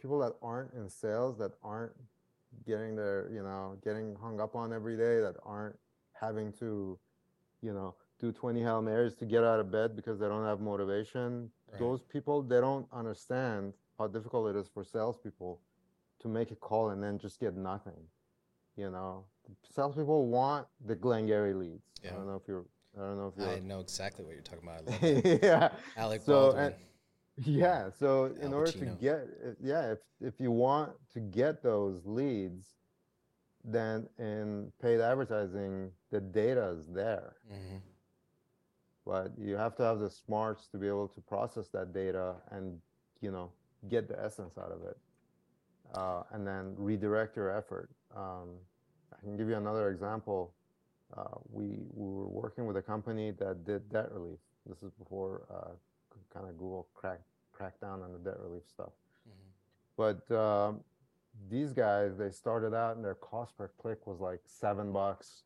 people 0.00 0.18
that 0.20 0.34
aren't 0.42 0.72
in 0.74 0.88
sales, 0.88 1.38
that 1.38 1.52
aren't 1.62 1.92
getting 2.66 2.96
their, 2.96 3.30
you 3.32 3.42
know, 3.42 3.76
getting 3.84 4.16
hung 4.16 4.40
up 4.40 4.56
on 4.56 4.72
every 4.72 4.96
day, 4.96 5.20
that 5.20 5.36
aren't 5.44 5.78
having 6.12 6.52
to, 6.52 6.98
you 7.62 7.72
know, 7.72 7.94
do 8.18 8.32
20 8.32 8.60
Hail 8.60 8.82
Marys 8.82 9.14
to 9.14 9.24
get 9.24 9.44
out 9.44 9.60
of 9.60 9.70
bed 9.70 9.96
because 9.96 10.18
they 10.18 10.26
don't 10.28 10.44
have 10.44 10.60
motivation. 10.60 11.50
Right. 11.70 11.78
Those 11.78 12.02
people, 12.02 12.42
they 12.42 12.60
don't 12.60 12.86
understand 12.92 13.72
how 13.98 14.08
difficult 14.08 14.54
it 14.54 14.58
is 14.58 14.68
for 14.68 14.84
salespeople 14.84 15.60
to 16.20 16.28
make 16.28 16.50
a 16.50 16.56
call 16.56 16.90
and 16.90 17.02
then 17.02 17.18
just 17.18 17.40
get 17.40 17.56
nothing. 17.56 18.00
You 18.76 18.90
know, 18.90 19.24
salespeople 19.74 20.26
want 20.28 20.66
the 20.86 20.94
Glengarry 20.94 21.54
leads. 21.54 21.84
Yeah. 22.02 22.10
I 22.10 22.14
don't 22.14 22.26
know 22.26 22.36
if 22.36 22.48
you're, 22.48 22.64
I 22.96 23.02
don't 23.02 23.18
know 23.18 23.32
if 23.34 23.34
you're, 23.36 23.60
know 23.60 23.80
exactly 23.80 24.24
what 24.24 24.34
you're 24.34 24.42
talking 24.42 24.68
about. 24.68 25.02
I 25.02 25.38
yeah. 25.42 25.68
Alec 25.96 26.22
So, 26.24 26.52
Baldwin. 26.52 26.74
Yeah. 27.36 27.90
So 27.98 28.26
in 28.40 28.48
Al 28.48 28.54
order 28.54 28.72
to 28.72 28.84
get, 29.00 29.28
yeah, 29.62 29.92
if 29.92 29.98
if 30.20 30.40
you 30.40 30.50
want 30.50 30.92
to 31.14 31.20
get 31.20 31.62
those 31.62 32.04
leads, 32.04 32.68
then 33.64 34.08
in 34.18 34.72
paid 34.80 35.00
advertising, 35.00 35.90
the 36.10 36.20
data 36.20 36.74
is 36.78 36.86
there. 36.86 37.36
hmm 37.50 37.76
but 39.06 39.32
you 39.38 39.56
have 39.56 39.74
to 39.74 39.82
have 39.82 39.98
the 39.98 40.10
smarts 40.10 40.68
to 40.68 40.76
be 40.76 40.86
able 40.86 41.08
to 41.08 41.20
process 41.22 41.68
that 41.68 41.92
data 41.92 42.34
and 42.50 42.78
you 43.20 43.30
know 43.30 43.50
get 43.88 44.06
the 44.06 44.18
essence 44.22 44.56
out 44.58 44.70
of 44.70 44.82
it 44.84 44.96
uh, 45.94 46.22
and 46.32 46.46
then 46.46 46.74
redirect 46.76 47.36
your 47.36 47.56
effort. 47.56 47.90
Um, 48.16 48.50
i 49.12 49.20
can 49.20 49.36
give 49.36 49.48
you 49.48 49.56
another 49.56 49.90
example. 49.90 50.52
Uh, 51.16 51.24
we, 51.50 51.64
we 51.94 52.14
were 52.14 52.28
working 52.28 52.66
with 52.66 52.76
a 52.76 52.82
company 52.82 53.32
that 53.32 53.64
did 53.64 53.88
debt 53.90 54.10
relief. 54.12 54.38
This 54.66 54.82
is 54.82 54.92
before 54.98 55.42
uh, 55.50 55.70
kind 56.32 56.48
of 56.48 56.56
google 56.58 56.86
cracked 56.94 57.24
cracked 57.52 57.80
down 57.80 58.02
on 58.02 58.12
the 58.12 58.18
debt 58.18 58.38
relief 58.40 58.62
stuff. 58.68 58.92
Hmm 59.26 59.50
but 60.00 60.30
um, 60.34 60.80
these 61.50 61.74
guys 61.74 62.16
they 62.16 62.30
started 62.30 62.74
out 62.74 62.96
and 62.96 63.04
their 63.04 63.16
cost 63.16 63.56
per 63.58 63.68
click 63.78 64.06
was 64.06 64.18
like 64.18 64.40
seven 64.46 64.92
bucks. 64.92 65.42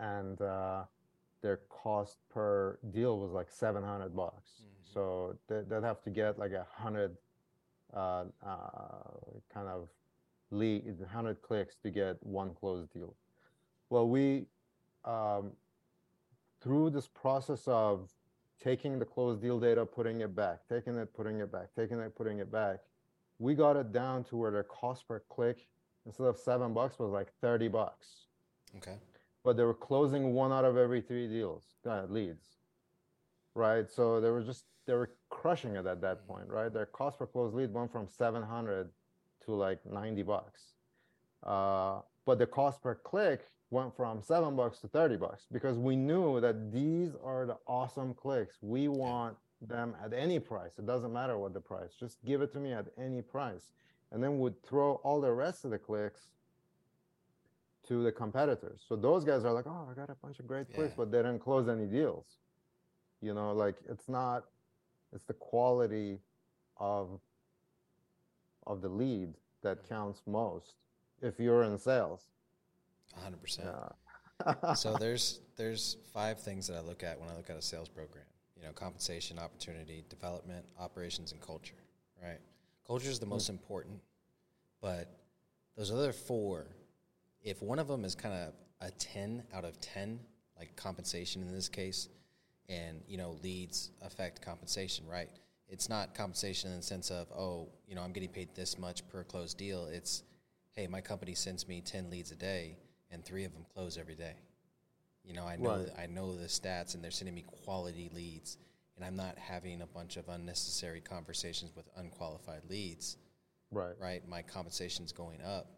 And 0.00 0.40
uh, 0.40 0.84
their 1.40 1.60
cost 1.68 2.18
per 2.30 2.78
deal 2.90 3.20
was 3.20 3.30
like 3.30 3.48
700 3.48 4.16
bucks. 4.16 4.50
Mhm. 4.62 4.92
so 4.92 5.36
they, 5.46 5.60
they'd 5.68 5.84
have 5.84 6.02
to 6.02 6.10
get 6.10 6.36
like 6.36 6.50
a 6.50 6.66
hundred 6.68 7.16
uh, 7.94 8.24
uh, 8.44 8.56
kind 9.52 9.68
of 9.68 9.88
lead 10.50 10.84
100 10.98 11.40
clicks 11.42 11.76
to 11.82 11.90
get 11.90 12.16
one 12.20 12.54
closed 12.54 12.92
deal. 12.92 13.14
Well 13.90 14.08
we 14.08 14.46
um, 15.04 15.52
through 16.60 16.90
this 16.90 17.08
process 17.08 17.62
of 17.66 18.10
taking 18.62 18.98
the 18.98 19.04
closed 19.04 19.42
deal 19.42 19.60
data 19.60 19.84
putting 19.84 20.20
it 20.20 20.34
back 20.34 20.60
taking 20.68 20.96
it 20.96 21.12
putting 21.14 21.40
it 21.40 21.52
back 21.52 21.68
taking 21.76 21.98
it 21.98 22.14
putting 22.16 22.38
it 22.38 22.50
back 22.50 22.78
we 23.38 23.54
got 23.54 23.76
it 23.76 23.92
down 23.92 24.24
to 24.24 24.36
where 24.36 24.50
their 24.50 24.62
cost 24.62 25.06
per 25.06 25.20
click 25.28 25.66
instead 26.06 26.26
of 26.26 26.38
seven 26.38 26.72
bucks 26.72 26.98
was 26.98 27.10
like 27.10 27.28
30 27.40 27.68
bucks. 27.68 28.26
Okay. 28.76 28.96
but 29.44 29.56
they 29.56 29.62
were 29.62 29.74
closing 29.74 30.32
one 30.32 30.52
out 30.52 30.64
of 30.64 30.76
every 30.76 31.00
three 31.00 31.28
deals 31.28 31.62
uh, 31.88 32.04
leads 32.08 32.44
right? 33.54 33.90
So 33.90 34.20
they 34.20 34.30
were 34.30 34.42
just 34.42 34.64
they 34.86 34.94
were 34.94 35.10
crushing 35.30 35.76
it 35.76 35.86
at 35.86 36.00
that 36.02 36.26
point 36.28 36.48
right? 36.48 36.72
Their 36.72 36.86
cost 36.86 37.18
per 37.18 37.26
closed 37.26 37.54
lead 37.54 37.72
went 37.72 37.90
from 37.92 38.06
700 38.08 38.88
to 39.46 39.52
like 39.52 39.84
90 39.86 40.22
bucks. 40.22 40.60
Uh, 41.42 42.00
but 42.26 42.38
the 42.38 42.46
cost 42.46 42.82
per 42.82 42.94
click 42.94 43.48
went 43.70 43.94
from 43.96 44.22
seven 44.22 44.56
bucks 44.56 44.78
to 44.80 44.88
30 44.88 45.16
bucks 45.16 45.46
because 45.52 45.78
we 45.78 45.96
knew 45.96 46.40
that 46.40 46.72
these 46.72 47.10
are 47.22 47.44
the 47.46 47.56
awesome 47.66 48.14
clicks. 48.14 48.56
We 48.62 48.88
want 48.88 49.36
them 49.60 49.94
at 50.02 50.12
any 50.12 50.38
price. 50.38 50.72
It 50.78 50.86
doesn't 50.86 51.12
matter 51.12 51.36
what 51.38 51.54
the 51.54 51.60
price. 51.60 51.90
Just 51.98 52.22
give 52.24 52.40
it 52.42 52.52
to 52.52 52.58
me 52.58 52.72
at 52.72 52.86
any 52.98 53.20
price. 53.22 53.72
And 54.12 54.22
then 54.22 54.38
would 54.38 54.62
throw 54.62 54.94
all 55.02 55.20
the 55.20 55.32
rest 55.32 55.64
of 55.64 55.70
the 55.70 55.78
clicks 55.78 56.28
to 57.88 58.02
the 58.02 58.12
competitors. 58.12 58.82
So 58.88 58.96
those 58.96 59.24
guys 59.24 59.44
are 59.44 59.52
like, 59.52 59.66
oh, 59.66 59.88
I 59.90 59.94
got 59.94 60.08
a 60.08 60.14
bunch 60.14 60.38
of 60.38 60.46
great 60.46 60.72
clicks, 60.72 60.90
Yeah. 60.92 60.96
but 60.98 61.10
they 61.10 61.18
didn't 61.18 61.40
close 61.40 61.68
any 61.68 61.86
deals. 61.86 62.24
You 63.24 63.34
know, 63.34 63.52
like 63.52 63.76
it's 63.88 64.08
not, 64.08 64.44
it's 65.12 65.24
the 65.24 65.34
quality 65.34 66.18
of 66.76 67.08
of 68.66 68.80
the 68.80 68.88
lead 68.88 69.32
that 69.62 69.78
mm-hmm. 69.78 69.94
counts 69.94 70.22
most 70.26 70.74
if 71.22 71.38
you're 71.38 71.64
in 71.64 71.78
sales. 71.78 72.26
hundred 73.16 73.40
percent. 73.42 73.68
Yeah. 73.68 74.74
so 74.74 74.96
there's 75.00 75.40
there's 75.56 75.96
five 76.12 76.38
things 76.40 76.66
that 76.66 76.76
I 76.76 76.80
look 76.80 77.02
at 77.02 77.18
when 77.18 77.28
I 77.28 77.36
look 77.36 77.50
at 77.50 77.56
a 77.56 77.62
sales 77.62 77.88
program. 77.88 78.24
You 78.56 78.64
know, 78.64 78.72
compensation, 78.72 79.38
opportunity, 79.38 80.04
development, 80.08 80.64
operations, 80.78 81.32
and 81.32 81.40
culture. 81.40 81.74
Right. 82.22 82.38
Culture 82.86 83.10
is 83.10 83.18
the 83.18 83.26
most 83.26 83.46
mm. 83.46 83.50
important, 83.50 84.00
but 84.80 85.08
those 85.76 85.90
other 85.90 86.12
four, 86.12 86.66
if 87.42 87.62
one 87.62 87.78
of 87.78 87.88
them 87.88 88.04
is 88.04 88.14
kind 88.14 88.34
of 88.34 88.52
a 88.80 88.90
ten 88.92 89.42
out 89.54 89.64
of 89.64 89.80
ten, 89.80 90.20
like 90.58 90.76
compensation 90.76 91.42
in 91.42 91.52
this 91.52 91.68
case, 91.68 92.08
and 92.68 93.02
you 93.08 93.16
know 93.18 93.36
leads 93.42 93.90
affect 94.02 94.42
compensation, 94.42 95.06
right? 95.06 95.28
It's 95.68 95.88
not 95.88 96.14
compensation 96.14 96.70
in 96.70 96.76
the 96.78 96.82
sense 96.82 97.10
of 97.10 97.30
oh, 97.32 97.68
you 97.86 97.94
know, 97.94 98.02
I'm 98.02 98.12
getting 98.12 98.28
paid 98.30 98.54
this 98.54 98.78
much 98.78 99.06
per 99.08 99.24
closed 99.24 99.56
deal. 99.58 99.86
It's 99.86 100.22
hey, 100.72 100.86
my 100.86 101.00
company 101.00 101.34
sends 101.34 101.66
me 101.68 101.80
ten 101.80 102.10
leads 102.10 102.30
a 102.32 102.36
day, 102.36 102.76
and 103.10 103.24
three 103.24 103.44
of 103.44 103.52
them 103.52 103.64
close 103.74 103.96
every 103.98 104.14
day. 104.14 104.34
You 105.24 105.32
know, 105.34 105.46
I 105.46 105.56
know 105.56 105.76
Right. 105.76 105.88
I 105.98 106.06
know 106.06 106.36
the 106.36 106.46
stats, 106.46 106.94
and 106.94 107.02
they're 107.02 107.10
sending 107.10 107.34
me 107.34 107.44
quality 107.64 108.10
leads, 108.14 108.58
and 108.96 109.04
I'm 109.04 109.16
not 109.16 109.38
having 109.38 109.80
a 109.82 109.86
bunch 109.86 110.16
of 110.16 110.28
unnecessary 110.28 111.00
conversations 111.00 111.72
with 111.74 111.88
unqualified 111.96 112.62
leads. 112.68 113.16
right. 113.70 113.94
Right, 113.98 114.28
my 114.28 114.42
compensation's 114.42 115.12
going 115.12 115.40
up 115.42 115.70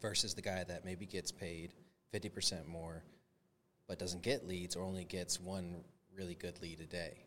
versus 0.00 0.34
the 0.34 0.42
guy 0.42 0.64
that 0.64 0.84
maybe 0.84 1.04
gets 1.06 1.30
paid 1.30 1.74
fifty 2.12 2.28
percent 2.30 2.66
more, 2.66 3.04
but 3.90 3.98
doesn't 3.98 4.22
get 4.22 4.46
leads 4.46 4.76
or 4.76 4.84
only 4.84 5.02
gets 5.02 5.40
one 5.40 5.82
really 6.16 6.36
good 6.36 6.62
lead 6.62 6.78
a 6.78 6.86
day. 6.86 7.24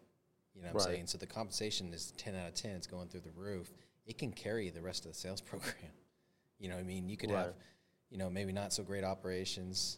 You 0.56 0.62
know 0.62 0.68
what 0.68 0.84
I'm 0.84 0.88
Right. 0.88 0.96
saying? 0.96 1.08
So 1.08 1.18
the 1.18 1.26
compensation 1.28 1.94
is 1.94 2.14
ten 2.16 2.36
out 2.36 2.48
of 2.48 2.54
ten. 2.54 2.72
It's 2.78 2.88
going 2.88 3.10
through 3.10 3.20
the 3.20 3.32
roof. 3.32 3.70
It 4.06 4.18
can 4.18 4.32
carry 4.32 4.70
the 4.70 4.82
rest 4.82 5.04
of 5.06 5.12
the 5.12 5.18
sales 5.18 5.42
program. 5.52 5.76
You 6.60 6.70
know 6.70 6.76
what 6.76 6.86
I 6.86 6.88
mean? 6.88 7.10
You 7.10 7.18
could 7.18 7.32
have, 7.32 7.56
you 8.10 8.18
know, 8.18 8.30
maybe 8.30 8.54
not 8.54 8.72
so 8.72 8.82
great 8.82 9.04
operations, 9.04 9.98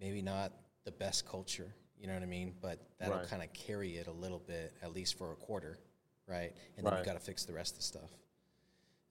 maybe 0.00 0.22
not 0.22 0.50
the 0.84 0.92
best 0.92 1.28
culture. 1.28 1.74
You 1.98 2.06
know 2.06 2.14
what 2.14 2.22
I 2.22 2.26
mean? 2.26 2.54
But 2.62 2.78
that'll 2.98 3.18
Right. 3.18 3.28
kind 3.28 3.42
of 3.42 3.52
carry 3.52 3.98
it 3.98 4.06
a 4.06 4.12
little 4.12 4.38
bit, 4.38 4.72
at 4.80 4.94
least 4.94 5.18
for 5.18 5.32
a 5.32 5.36
quarter, 5.36 5.78
right? 6.26 6.54
And 6.78 6.86
then 6.86 6.94
you've 6.96 7.04
got 7.04 7.14
to 7.18 7.20
fix 7.20 7.44
the 7.44 7.52
rest 7.52 7.72
of 7.74 7.80
the 7.80 7.84
stuff. 7.84 8.10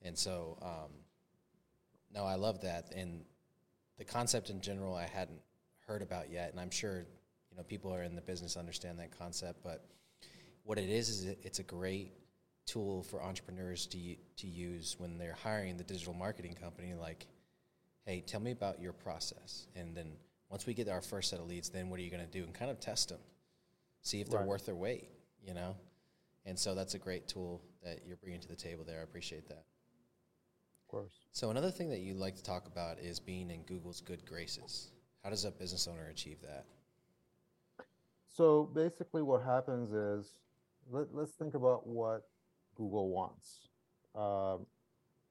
And 0.02 0.18
so, 0.18 0.58
um, 0.64 0.92
no, 2.12 2.26
I 2.26 2.34
love 2.34 2.62
that. 2.62 2.92
And 2.96 3.24
the 4.00 4.04
concept 4.04 4.50
in 4.50 4.62
general, 4.62 4.96
I 4.96 5.06
hadn't 5.06 5.42
heard 5.88 6.02
about 6.02 6.30
yet. 6.30 6.52
And 6.52 6.60
I'm 6.60 6.70
sure, 6.70 7.06
you 7.50 7.58
know, 7.58 7.64
people 7.64 7.94
are 7.94 8.04
in 8.04 8.16
the 8.16 8.22
business 8.22 8.58
understand 8.58 9.00
that 9.00 9.18
concept. 9.18 9.64
But 9.64 9.86
what 10.64 10.78
it 10.78 10.90
is, 10.90 11.10
is 11.10 11.26
it, 11.26 11.40
it's 11.44 11.60
a 11.60 11.64
great 11.64 12.12
tool 12.66 13.04
for 13.04 13.24
entrepreneurs 13.24 13.88
to, 13.88 13.98
to 14.38 14.48
use 14.48 14.96
when 15.00 15.18
they're 15.18 15.38
hiring 15.42 15.78
the 15.78 15.84
digital 15.84 16.14
marketing 16.14 16.54
company. 16.54 16.94
Like, 16.94 17.28
hey, 18.06 18.22
tell 18.22 18.42
me 18.42 18.52
about 18.52 18.82
your 18.82 18.94
process. 18.94 19.68
And 19.76 19.96
then 19.96 20.12
once 20.50 20.66
we 20.66 20.74
get 20.74 20.90
our 20.90 21.02
first 21.02 21.30
set 21.30 21.40
of 21.40 21.48
leads, 21.48 21.70
then 21.70 21.90
what 21.90 22.00
are 22.00 22.04
you 22.04 22.12
going 22.12 22.26
to 22.26 22.32
do? 22.32 22.44
And 22.44 22.54
kind 22.54 22.70
of 22.70 22.80
test 22.80 23.10
them, 23.10 23.20
see 24.02 24.22
if 24.22 24.30
they're 24.30 24.40
Right. 24.40 24.48
worth 24.48 24.66
their 24.66 24.76
weight, 24.76 25.10
you 25.46 25.54
know? 25.54 25.76
And 26.46 26.58
so 26.58 26.76
that's 26.76 26.94
a 26.94 27.00
great 27.00 27.28
tool 27.28 27.62
that 27.84 28.02
you're 28.06 28.18
bringing 28.18 28.40
to 28.42 28.48
the 28.48 28.56
table 28.56 28.84
there. 28.86 29.00
I 29.00 29.04
appreciate 29.04 29.48
that. 29.50 29.66
Of 30.82 30.88
course. 30.88 31.12
So 31.34 31.50
another 31.50 31.72
thing 31.72 31.90
that 31.90 32.00
you 32.00 32.14
like 32.14 32.36
to 32.38 32.44
talk 32.44 32.68
about 32.68 33.00
is 33.00 33.20
being 33.20 33.52
in 33.52 33.64
Google's 33.64 34.00
good 34.00 34.26
graces. 34.26 34.92
How 35.28 35.32
does 35.32 35.44
a 35.44 35.52
business 35.52 35.90
owner 35.90 36.08
achieve 36.08 36.38
that? 36.44 36.64
So 38.30 38.70
basically, 38.74 39.22
what 39.22 39.44
happens 39.44 39.92
is 39.92 40.40
let, 40.90 41.14
let's 41.14 41.34
think 41.34 41.54
about 41.54 41.86
what 41.86 42.30
Google 42.78 43.10
wants. 43.10 43.68
Um, 44.16 44.66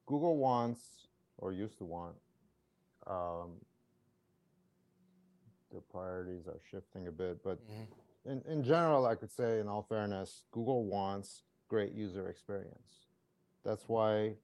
Google 0.05 0.37
wants, 0.37 0.83
or 1.39 1.51
used 1.51 1.79
to 1.79 1.87
want, 1.87 2.15
um, 3.07 3.53
the 5.73 5.81
priorities 5.81 6.47
are 6.47 6.61
shifting 6.71 7.07
a 7.07 7.11
bit, 7.11 7.43
but 7.43 7.59
in, 8.27 8.43
in 8.47 8.63
general, 8.63 9.07
I 9.07 9.15
could 9.15 9.33
say, 9.33 9.61
in 9.61 9.67
all 9.67 9.87
fairness, 9.89 10.43
Google 10.53 10.85
wants 10.85 11.41
great 11.69 11.95
user 11.95 12.29
experience. 12.29 13.07
That's 13.65 13.85
why 13.89 14.35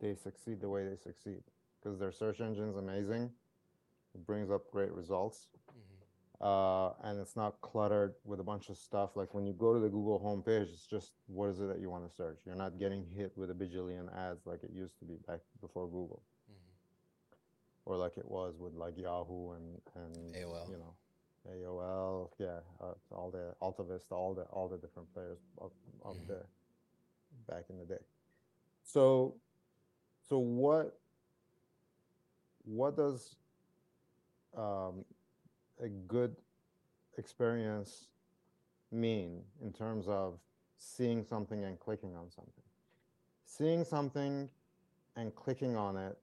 they 0.00 0.14
succeed 0.14 0.60
the 0.60 0.68
way 0.68 0.84
they 0.84 0.94
succeed, 0.94 1.42
because 1.82 1.98
their 1.98 2.12
search 2.12 2.40
engine 2.40 2.68
is 2.68 2.76
amazing. 2.76 3.32
It 4.14 4.26
brings 4.26 4.50
up 4.50 4.70
great 4.72 4.92
results 4.92 5.48
uh, 6.40 6.92
and 7.04 7.20
it's 7.20 7.36
not 7.36 7.60
cluttered 7.60 8.14
with 8.24 8.40
a 8.40 8.42
bunch 8.42 8.70
of 8.70 8.76
stuff. 8.78 9.10
Like 9.14 9.34
when 9.34 9.46
you 9.46 9.52
go 9.52 9.74
to 9.74 9.78
the 9.80 9.88
Google 9.90 10.18
homepage, 10.18 10.72
it's 10.72 10.86
just 10.86 11.12
what 11.26 11.50
is 11.50 11.60
it 11.60 11.68
that 11.68 11.80
you 11.80 11.90
want 11.90 12.08
to 12.08 12.14
search. 12.14 12.38
You're 12.46 12.56
not 12.56 12.78
getting 12.78 13.04
hit 13.14 13.32
with 13.36 13.50
a 13.50 13.54
bajillion 13.54 14.08
ads 14.16 14.46
like 14.46 14.62
it 14.62 14.70
used 14.72 14.98
to 15.00 15.04
be 15.04 15.16
back 15.28 15.40
before 15.60 15.86
Google, 15.86 16.22
or 17.84 17.96
like 17.96 18.16
it 18.16 18.24
was 18.28 18.54
with 18.58 18.72
like 18.74 18.96
Yahoo 18.96 19.52
and 19.52 19.80
and 19.96 20.34
AOL. 20.34 20.70
You 20.70 20.78
know, 20.78 20.94
AOL. 21.52 22.30
Yeah, 22.38 22.60
uh, 22.80 22.94
all 23.14 23.30
the 23.30 23.54
AltaVista, 23.60 24.12
all 24.12 24.32
the 24.34 24.42
all 24.44 24.68
the 24.68 24.78
different 24.78 25.12
players 25.12 25.38
of 25.58 25.72
up 26.06 26.14
Mhm. 26.16 26.26
there 26.26 26.46
back 27.46 27.64
in 27.68 27.76
the 27.78 27.84
day. 27.84 28.02
So, 28.82 29.34
so 30.22 30.38
what 30.38 30.98
what 32.64 32.96
does 32.96 33.36
um, 34.56 35.04
a 35.82 35.88
good 36.08 36.36
experience 37.18 38.06
mean 38.92 39.42
in 39.62 39.72
terms 39.72 40.06
of 40.08 40.38
seeing 40.78 41.24
something 41.24 41.64
and 41.64 41.78
clicking 41.78 42.14
on 42.16 42.30
something? 42.30 42.64
Seeing 43.44 43.84
something 43.84 44.48
and 45.16 45.34
clicking 45.34 45.76
on 45.76 45.96
it 45.96 46.18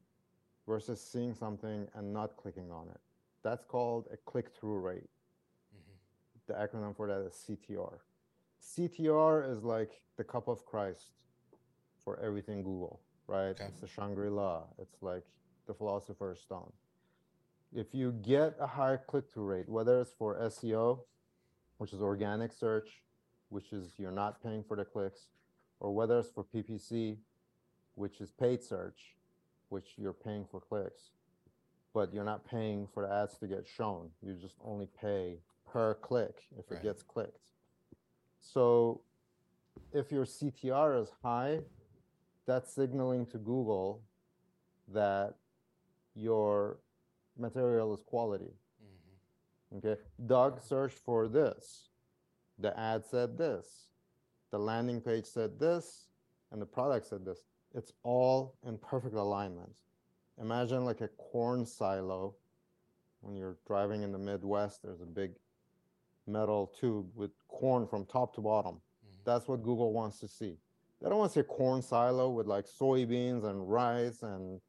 versus 0.67 1.01
seeing 1.01 1.33
something 1.33 1.87
and 1.95 2.13
not 2.13 2.35
clicking 2.37 2.71
on 2.71 2.87
it. 2.89 2.99
That's 3.43 3.63
called 3.63 4.07
a 4.11 4.17
click 4.17 4.49
through 4.49 4.79
rate. 4.79 5.09
The 6.47 6.53
acronym 6.53 6.95
for 6.95 7.07
that 7.07 7.25
is 7.25 7.33
CTR. 7.47 7.99
CTR 8.61 9.51
is 9.51 9.63
like 9.63 10.01
the 10.17 10.23
cup 10.23 10.47
of 10.47 10.65
Christ 10.65 11.11
for 12.03 12.19
everything 12.19 12.63
Google, 12.63 13.01
right? 13.27 13.49
Okay. 13.49 13.65
It's 13.65 13.81
the 13.81 13.87
Shangri 13.87 14.29
La. 14.29 14.63
It's 14.79 15.01
like 15.01 15.23
the 15.67 15.73
Philosopher's 15.73 16.39
Stone. 16.39 16.71
If 17.73 17.93
you 17.93 18.11
get 18.11 18.55
a 18.59 18.67
higher 18.67 18.97
click 18.97 19.25
through 19.31 19.45
rate, 19.45 19.69
whether 19.69 19.99
it's 19.99 20.11
for 20.17 20.35
SEO, 20.39 20.99
which 21.77 21.93
is 21.93 22.01
organic 22.01 22.51
search, 22.53 23.03
which 23.49 23.73
is 23.73 23.93
you're 23.97 24.11
not 24.11 24.41
paying 24.41 24.63
for 24.63 24.75
the 24.77 24.85
clicks, 24.85 25.27
or 25.79 25.93
whether 25.93 26.17
it's 26.19 26.29
for 26.29 26.43
PPC, 26.43 27.17
which 27.95 28.21
is 28.21 28.31
paid 28.31 28.63
search, 28.63 29.15
which 29.69 29.93
you're 29.97 30.13
paying 30.13 30.45
for 30.49 30.59
clicks, 30.59 31.11
but 31.93 32.13
you're 32.13 32.23
not 32.23 32.45
paying 32.45 32.87
for 32.93 33.05
the 33.05 33.13
ads 33.13 33.37
to 33.37 33.47
get 33.47 33.67
shown. 33.67 34.09
You 34.21 34.33
just 34.33 34.55
only 34.63 34.87
pay 34.99 35.39
per 35.65 35.95
click 35.95 36.47
if 36.57 36.69
Right. 36.71 36.79
it 36.79 36.83
gets 36.83 37.03
clicked. 37.03 37.51
So 38.39 39.01
if 39.91 40.11
your 40.11 40.25
CTR 40.25 40.95
is 41.01 41.09
high, 41.21 41.63
that's 42.45 42.71
signaling 42.73 43.25
to 43.27 43.37
Google 43.37 44.01
that 44.87 45.35
your 46.15 46.79
material 47.39 47.93
is 47.93 48.01
quality. 48.01 48.53
Mhm. 48.83 49.77
Okay. 49.77 50.01
Doug 50.25 50.61
searched 50.61 50.99
for 50.99 51.27
this. 51.27 51.89
The 52.59 52.77
ad 52.79 53.05
said 53.05 53.37
this. 53.37 53.89
The 54.51 54.59
landing 54.59 55.01
page 55.01 55.25
said 55.25 55.59
this. 55.59 56.09
And 56.51 56.61
the 56.61 56.65
product 56.65 57.05
said 57.05 57.25
this. 57.25 57.43
It's 57.73 57.91
all 58.03 58.55
in 58.63 58.77
perfect 58.77 59.15
alignment. 59.15 59.75
Imagine 60.37 60.85
like 60.85 61.01
a 61.01 61.09
corn 61.09 61.65
silo. 61.65 62.35
When 63.21 63.35
you're 63.35 63.57
driving 63.65 64.03
in 64.03 64.11
the 64.11 64.19
Midwest, 64.19 64.83
there's 64.83 65.01
a 65.01 65.05
big 65.05 65.37
metal 66.27 66.67
tube 66.67 67.11
with 67.15 67.31
corn 67.47 67.87
from 67.87 68.05
top 68.05 68.33
to 68.35 68.41
bottom. 68.41 68.75
Mhm. 68.75 69.23
That's 69.23 69.47
what 69.47 69.63
Google 69.63 69.91
wants 69.91 70.19
to 70.19 70.27
see. 70.27 70.59
They 70.99 71.09
don't 71.09 71.19
want 71.19 71.31
to 71.31 71.33
see 71.33 71.39
a 71.41 71.43
corn 71.43 71.81
silo 71.81 72.29
with 72.29 72.47
like 72.47 72.65
soybeans 72.65 73.43
and 73.43 73.69
rice 73.69 74.23
and 74.23 74.61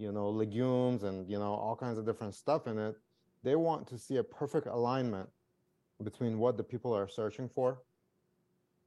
you 0.00 0.12
know 0.12 0.30
legumes 0.30 1.02
and 1.04 1.30
you 1.30 1.38
know 1.38 1.54
all 1.54 1.76
kinds 1.76 1.98
of 1.98 2.06
different 2.06 2.34
stuff 2.34 2.66
in 2.66 2.78
it. 2.78 2.96
They 3.44 3.56
want 3.56 3.86
to 3.88 3.98
see 3.98 4.16
a 4.16 4.24
perfect 4.24 4.66
alignment 4.66 5.28
between 6.02 6.38
what 6.38 6.56
the 6.56 6.64
people 6.64 6.94
are 6.96 7.08
searching 7.08 7.48
for, 7.48 7.82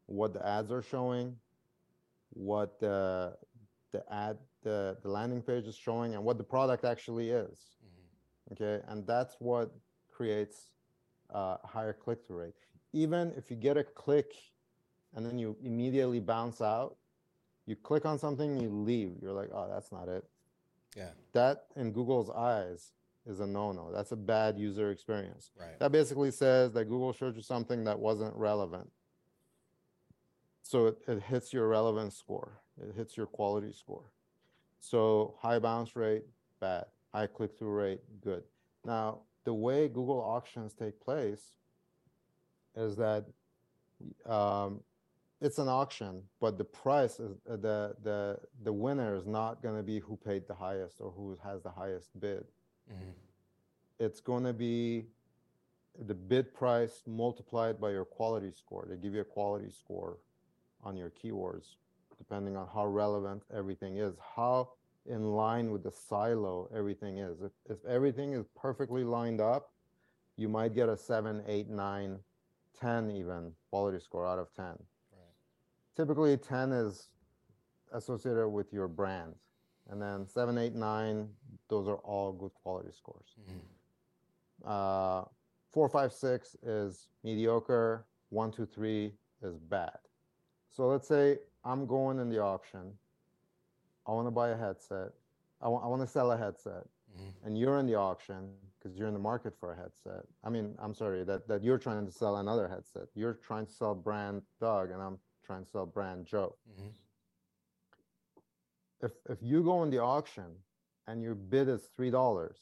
what 0.08 0.34
the 0.34 0.46
ads 0.46 0.72
are 0.72 0.82
showing, 0.82 1.38
what 2.32 2.80
the 2.80 3.36
the 3.92 4.04
ad 4.12 4.38
the, 4.64 4.98
the 5.04 5.10
landing 5.10 5.42
page 5.42 5.66
is 5.68 5.76
showing 5.76 6.16
and 6.16 6.24
what 6.24 6.38
the 6.38 6.44
product 6.44 6.86
actually 6.86 7.30
is 7.30 7.78
Mhm. 7.86 8.54
okay 8.54 8.84
and 8.88 9.06
that's 9.06 9.36
what 9.40 9.72
creates 10.10 10.74
uh, 11.36 11.58
a 11.64 11.68
higher 11.68 11.94
click-through 11.94 12.38
rate 12.40 12.56
even 12.94 13.34
if 13.38 13.52
you 13.52 13.58
get 13.58 13.78
a 13.78 13.84
click 13.84 14.34
and 15.16 15.26
then 15.26 15.38
you 15.38 15.56
immediately 15.64 16.20
bounce 16.20 16.62
out 16.62 16.98
you 17.68 17.76
click 17.76 18.06
on 18.06 18.18
something 18.18 18.58
you 18.60 18.70
leave 18.70 19.12
you're 19.22 19.34
like 19.34 19.50
oh 19.54 19.68
that's 19.70 19.92
not 19.92 20.08
it 20.08 20.24
Yeah. 20.96 21.10
that 21.34 21.66
in 21.76 21.92
google's 21.92 22.30
eyes 22.30 22.92
is 23.26 23.40
a 23.40 23.48
no-no. 23.48 23.92
That's 23.92 24.12
a 24.12 24.18
bad 24.18 24.60
user 24.60 24.92
experience. 24.92 25.52
Right. 25.60 25.80
that 25.80 25.92
basically 25.92 26.32
says 26.32 26.74
that 26.74 26.86
google 26.86 27.14
showed 27.14 27.36
you 27.36 27.42
something 27.42 27.84
that 27.86 27.98
wasn't 28.00 28.36
relevant. 28.36 28.92
So 30.62 30.88
it, 30.88 30.98
it 31.08 31.22
hits 31.24 31.54
your 31.54 31.68
relevance 31.68 32.16
score. 32.18 32.60
It 32.82 32.96
hits 32.96 33.16
your 33.18 33.28
quality 33.28 33.72
score. 33.74 34.12
So 34.80 35.36
high 35.40 35.60
bounce 35.60 35.96
rate 35.96 36.24
bad. 36.60 36.86
High 37.14 37.28
click-through 37.28 37.72
rate 37.72 38.02
good. 38.22 38.44
Now 38.86 39.20
the 39.46 39.54
way 39.54 39.88
google 39.88 40.20
auctions 40.20 40.74
take 40.74 41.00
place 41.00 41.54
is 42.76 42.96
that 42.98 43.26
um, 44.26 44.82
it's 45.46 45.60
an 45.60 45.68
auction 45.68 46.14
but 46.40 46.58
the 46.58 46.64
price 46.64 47.20
is 47.20 47.34
uh, 47.50 47.56
the 47.58 47.96
the 48.04 48.20
the 48.64 48.74
winner 48.74 49.16
is 49.16 49.26
not 49.26 49.62
going 49.62 49.76
to 49.76 49.84
be 49.84 50.00
who 50.00 50.16
paid 50.18 50.44
the 50.48 50.54
highest 50.54 50.96
or 51.00 51.12
who 51.12 51.38
has 51.44 51.62
the 51.62 51.70
highest 51.82 52.10
bid 52.20 52.46
Mhm. 52.92 53.14
it's 54.00 54.20
going 54.20 54.44
to 54.44 54.54
be 54.54 55.06
the 56.08 56.14
bid 56.14 56.54
price 56.54 57.04
multiplied 57.06 57.80
by 57.80 57.92
your 57.92 58.06
quality 58.06 58.52
score. 58.52 58.86
They 58.90 58.98
give 58.98 59.14
you 59.14 59.22
a 59.22 59.26
quality 59.26 59.70
score 59.72 60.18
on 60.84 60.98
your 60.98 61.12
keywords, 61.12 61.76
depending 62.18 62.58
on 62.58 62.68
how 62.74 62.88
relevant 62.88 63.44
everything 63.54 63.98
is, 63.98 64.16
how 64.36 64.70
in 65.06 65.34
line 65.36 65.72
with 65.72 65.84
the 65.84 65.92
silo 65.92 66.68
everything 66.76 67.20
is. 67.20 67.42
If, 67.42 67.52
if 67.70 67.86
everything 67.86 68.34
is 68.34 68.46
perfectly 68.56 69.04
lined 69.04 69.42
up, 69.42 69.72
you 70.36 70.50
might 70.50 70.74
get 70.74 70.90
a 70.90 70.98
7, 70.98 71.44
8, 71.48 71.70
9, 71.70 72.20
10 72.80 73.12
even 73.12 73.52
quality 73.70 74.00
score 74.00 74.26
out 74.26 74.40
of 74.40 74.52
10. 74.56 74.66
Typically, 75.96 76.38
10 76.38 76.72
is 76.72 77.10
associated 77.92 78.50
with 78.50 78.74
your 78.74 78.88
brand. 78.88 79.36
And 79.90 80.02
then 80.02 80.28
7, 80.28 80.58
8, 80.58 80.74
9, 80.74 81.30
those 81.70 81.88
are 81.88 81.98
all 81.98 82.32
good 82.32 82.54
quality 82.54 82.92
scores 82.92 83.36
Mhm. 83.40 83.60
uh, 84.66 85.26
four, 85.72 85.90
five, 85.90 86.14
six 86.14 86.56
is 86.64 87.08
mediocre. 87.24 88.06
One, 88.30 88.52
two, 88.52 88.66
three 88.66 89.18
is 89.42 89.58
bad. 89.60 89.98
So 90.70 90.88
let's 90.88 91.08
say 91.08 91.40
I'm 91.64 91.86
going 91.86 92.20
in 92.20 92.30
the 92.30 92.40
auction. 92.40 92.98
I 94.08 94.12
want 94.12 94.28
to 94.28 94.32
buy 94.32 94.50
a 94.50 94.58
headset. 94.58 95.12
I 95.62 95.68
want, 95.70 96.02
to 96.02 96.08
sell 96.08 96.32
a 96.32 96.38
headset, 96.38 96.86
Mhm. 97.16 97.34
and 97.46 97.58
you're 97.58 97.78
in 97.80 97.86
the 97.86 97.96
auction 97.96 98.58
because 98.78 98.98
you're 98.98 99.08
in 99.08 99.14
the 99.14 99.20
market 99.20 99.56
for 99.58 99.72
a 99.72 99.76
headset. 99.76 100.26
I 100.44 100.50
mean, 100.50 100.76
I'm 100.78 100.94
sorry 100.94 101.24
that 101.24 101.48
that 101.48 101.64
you're 101.64 101.78
trying 101.78 102.06
to 102.06 102.12
sell 102.12 102.38
another 102.38 102.68
headset. 102.68 103.08
You're 103.16 103.36
trying 103.36 103.66
to 103.66 103.72
sell 103.72 103.96
brand 103.96 104.46
Doug, 104.60 104.92
and 104.92 105.02
I'm 105.02 105.20
sell 105.72 105.86
brand 105.86 106.26
Joe. 106.26 106.56
Mhm. 106.70 106.94
if 109.02 109.12
if 109.30 109.38
you 109.42 109.64
go 109.64 109.84
in 109.84 109.90
the 109.90 110.00
auction 110.00 110.64
and 111.08 111.22
your 111.22 111.36
bid 111.36 111.68
is 111.68 111.88
three 111.96 112.10
dollars 112.10 112.58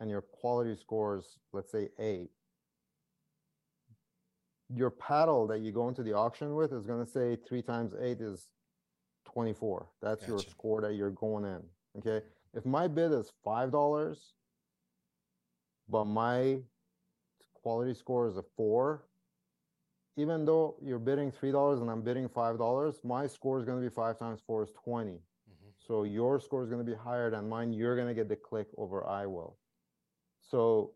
and 0.00 0.10
your 0.10 0.22
quality 0.22 0.74
scores 0.74 1.38
let's 1.52 1.70
say 1.70 1.88
eight 1.98 2.30
your 4.74 4.90
paddle 4.90 5.46
that 5.46 5.60
you 5.60 5.70
go 5.70 5.88
into 5.88 6.02
the 6.02 6.12
auction 6.12 6.54
with 6.54 6.72
is 6.72 6.86
going 6.86 7.04
to 7.04 7.10
say 7.10 7.36
three 7.36 7.62
times 7.62 7.94
eight 8.00 8.20
is 8.20 8.48
24 9.26 9.86
that's 10.00 10.26
your 10.26 10.38
score 10.40 10.80
that 10.80 10.94
you're 10.94 11.10
going 11.10 11.44
in 11.44 11.62
okay 11.98 12.26
if 12.54 12.64
my 12.66 12.88
bid 12.88 13.12
is 13.12 13.30
five 13.44 13.70
dollars 13.70 14.34
but 15.88 16.06
my 16.06 16.60
quality 17.54 17.94
score 17.94 18.26
is 18.28 18.36
a 18.36 18.42
four 18.56 19.04
even 20.16 20.44
though 20.44 20.76
you're 20.82 20.98
bidding 20.98 21.30
three 21.30 21.50
dollars 21.52 21.80
and 21.80 21.90
i'm 21.90 22.02
bidding 22.02 22.28
five 22.28 22.58
dollars 22.58 23.00
my 23.04 23.26
score 23.26 23.58
is 23.58 23.64
going 23.64 23.80
to 23.82 23.88
be 23.88 23.94
five 23.94 24.18
times 24.18 24.40
four 24.46 24.62
is 24.62 24.72
20 24.84 25.12
Mhm. 25.12 25.72
so 25.76 26.04
your 26.04 26.38
score 26.40 26.62
is 26.62 26.68
going 26.68 26.84
to 26.84 26.90
be 26.90 26.96
higher 26.96 27.30
than 27.30 27.48
mine. 27.48 27.72
You're 27.72 27.96
going 27.96 28.08
to 28.08 28.14
get 28.14 28.28
the 28.28 28.36
click 28.36 28.68
over 28.76 29.06
I 29.06 29.26
will. 29.26 29.58
So 30.40 30.94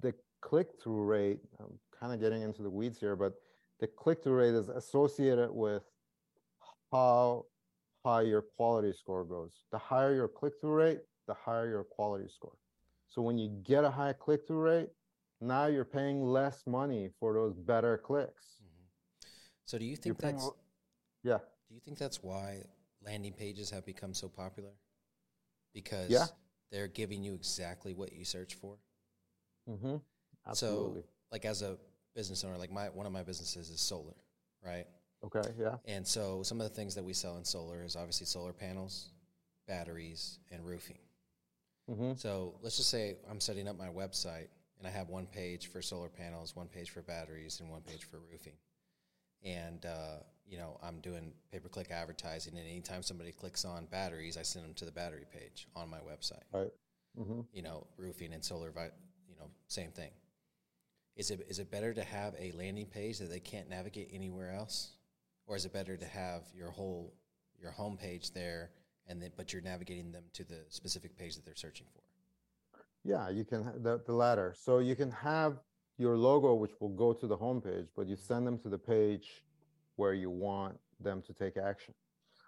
the 0.00 0.14
click 0.40 0.68
through 0.80 1.04
rate, 1.04 1.40
I'm 1.58 1.78
kind 1.98 2.12
of 2.12 2.20
getting 2.20 2.42
into 2.42 2.62
the 2.62 2.70
weeds 2.70 3.00
here, 3.00 3.16
but 3.16 3.34
the 3.80 3.86
click 3.86 4.22
through 4.22 4.34
rate 4.34 4.54
is 4.54 4.68
associated 4.68 5.50
with 5.50 5.82
how 6.92 7.46
high 8.04 8.22
your 8.22 8.42
quality 8.42 8.92
score 8.92 9.24
goes. 9.24 9.64
The 9.72 9.78
higher 9.78 10.14
your 10.14 10.28
click 10.28 10.54
through 10.60 10.74
rate, 10.74 11.00
the 11.26 11.34
higher 11.34 11.68
your 11.68 11.84
quality 11.84 12.28
score. 12.28 12.56
So 13.08 13.22
when 13.22 13.38
you 13.38 13.48
get 13.62 13.84
a 13.84 13.90
high 13.90 14.12
click 14.12 14.46
through 14.46 14.60
rate, 14.60 14.88
now 15.40 15.66
you're 15.66 15.84
paying 15.84 16.22
less 16.22 16.66
money 16.66 17.10
for 17.20 17.32
those 17.34 17.54
better 17.56 17.98
clicks. 17.98 18.60
Mhm. 18.62 18.86
So 19.64 19.78
do 19.78 19.84
you 19.84 19.90
You're 19.90 19.96
think 20.14 20.18
paying 20.18 20.36
that's 20.36 20.50
yeah. 21.22 21.38
do 21.68 21.74
you 21.74 21.80
think 21.80 21.98
that's 21.98 22.22
why 22.22 22.64
landing 23.02 23.32
pages 23.32 23.70
have 23.70 23.84
become 23.84 24.14
so 24.14 24.28
popular? 24.28 24.72
Because 25.72 26.10
Yeah. 26.10 26.26
they're 26.70 26.88
giving 26.88 27.22
you 27.22 27.34
exactly 27.34 27.94
what 27.94 28.12
you 28.12 28.24
search 28.24 28.54
for. 28.54 28.78
Mm-hmm. 29.68 29.96
Absolutely. 30.46 31.02
So, 31.02 31.08
like 31.30 31.44
as 31.44 31.62
a 31.62 31.78
business 32.14 32.42
owner, 32.44 32.56
like 32.56 32.70
my 32.72 32.88
one 32.88 33.06
of 33.06 33.12
my 33.12 33.22
businesses 33.22 33.70
is 33.70 33.80
solar, 33.80 34.16
right? 34.64 34.86
okay. 35.24 35.42
Yeah. 35.58 35.76
And 35.84 36.06
so 36.06 36.42
some 36.44 36.60
of 36.60 36.68
the 36.68 36.74
things 36.74 36.94
that 36.94 37.02
we 37.04 37.12
sell 37.12 37.36
in 37.38 37.44
solar 37.44 37.82
is 37.84 37.96
obviously 37.96 38.26
solar 38.26 38.52
panels, 38.52 39.10
batteries, 39.66 40.38
and 40.50 40.64
roofing. 40.64 40.98
Mm-hmm. 41.90 42.14
So 42.14 42.54
let's 42.62 42.76
just 42.76 42.88
say 42.90 43.16
I'm 43.28 43.40
setting 43.40 43.66
up 43.68 43.76
my 43.76 43.88
website 43.88 44.48
and 44.78 44.86
I 44.86 44.90
have 44.90 45.08
one 45.08 45.26
page 45.26 45.66
for 45.66 45.82
solar 45.82 46.08
panels, 46.08 46.54
one 46.54 46.68
page 46.68 46.90
for 46.90 47.02
batteries, 47.02 47.60
and 47.60 47.70
one 47.70 47.82
page 47.82 48.04
for 48.04 48.18
roofing. 48.30 48.54
And 49.44 49.84
uh, 49.86 50.18
you 50.46 50.58
know 50.58 50.78
I'm 50.82 51.00
doing 51.00 51.32
pay 51.52 51.58
per 51.58 51.68
click 51.68 51.90
advertising, 51.90 52.56
and 52.56 52.66
anytime 52.66 53.02
somebody 53.02 53.32
clicks 53.32 53.64
on 53.64 53.86
batteries, 53.86 54.36
I 54.36 54.42
send 54.42 54.64
them 54.64 54.74
to 54.74 54.84
the 54.84 54.92
battery 54.92 55.26
page 55.32 55.68
on 55.76 55.90
my 55.90 55.98
website. 55.98 56.42
Right. 56.52 56.72
Mm-hmm. 57.18 57.40
You 57.52 57.62
know, 57.62 57.86
roofing 57.96 58.32
and 58.32 58.44
solar, 58.44 58.68
you 58.68 59.36
know, 59.38 59.50
same 59.66 59.90
thing. 59.90 60.10
Is 61.16 61.30
it 61.30 61.44
is 61.48 61.58
it 61.58 61.70
better 61.70 61.92
to 61.92 62.04
have 62.04 62.34
a 62.38 62.52
landing 62.52 62.86
page 62.86 63.18
that 63.18 63.30
they 63.30 63.40
can't 63.40 63.68
navigate 63.68 64.10
anywhere 64.12 64.52
else, 64.52 64.92
or 65.46 65.56
is 65.56 65.64
it 65.64 65.72
better 65.72 65.96
to 65.96 66.06
have 66.06 66.42
your 66.54 66.70
whole 66.70 67.12
your 67.60 67.72
home 67.72 67.96
page 67.96 68.32
there, 68.32 68.70
and 69.08 69.20
then 69.20 69.32
but 69.36 69.52
you're 69.52 69.62
navigating 69.62 70.12
them 70.12 70.24
to 70.34 70.44
the 70.44 70.60
specific 70.68 71.16
page 71.16 71.34
that 71.34 71.44
they're 71.44 71.56
searching 71.56 71.86
for? 71.92 72.02
Yeah, 73.04 73.28
you 73.30 73.44
can 73.44 73.64
ha- 73.64 73.72
the 73.76 74.02
the 74.06 74.12
latter. 74.12 74.54
So 74.56 74.78
you 74.78 74.96
can 74.96 75.10
have 75.10 75.58
your 75.98 76.16
logo, 76.16 76.54
which 76.54 76.72
will 76.80 76.90
go 76.90 77.12
to 77.12 77.26
the 77.26 77.36
homepage, 77.36 77.88
but 77.96 78.06
you 78.06 78.16
send 78.16 78.46
them 78.46 78.58
to 78.60 78.68
the 78.68 78.78
page 78.78 79.42
where 79.96 80.14
you 80.14 80.30
want 80.30 80.78
them 81.00 81.22
to 81.22 81.32
take 81.32 81.56
action. 81.56 81.94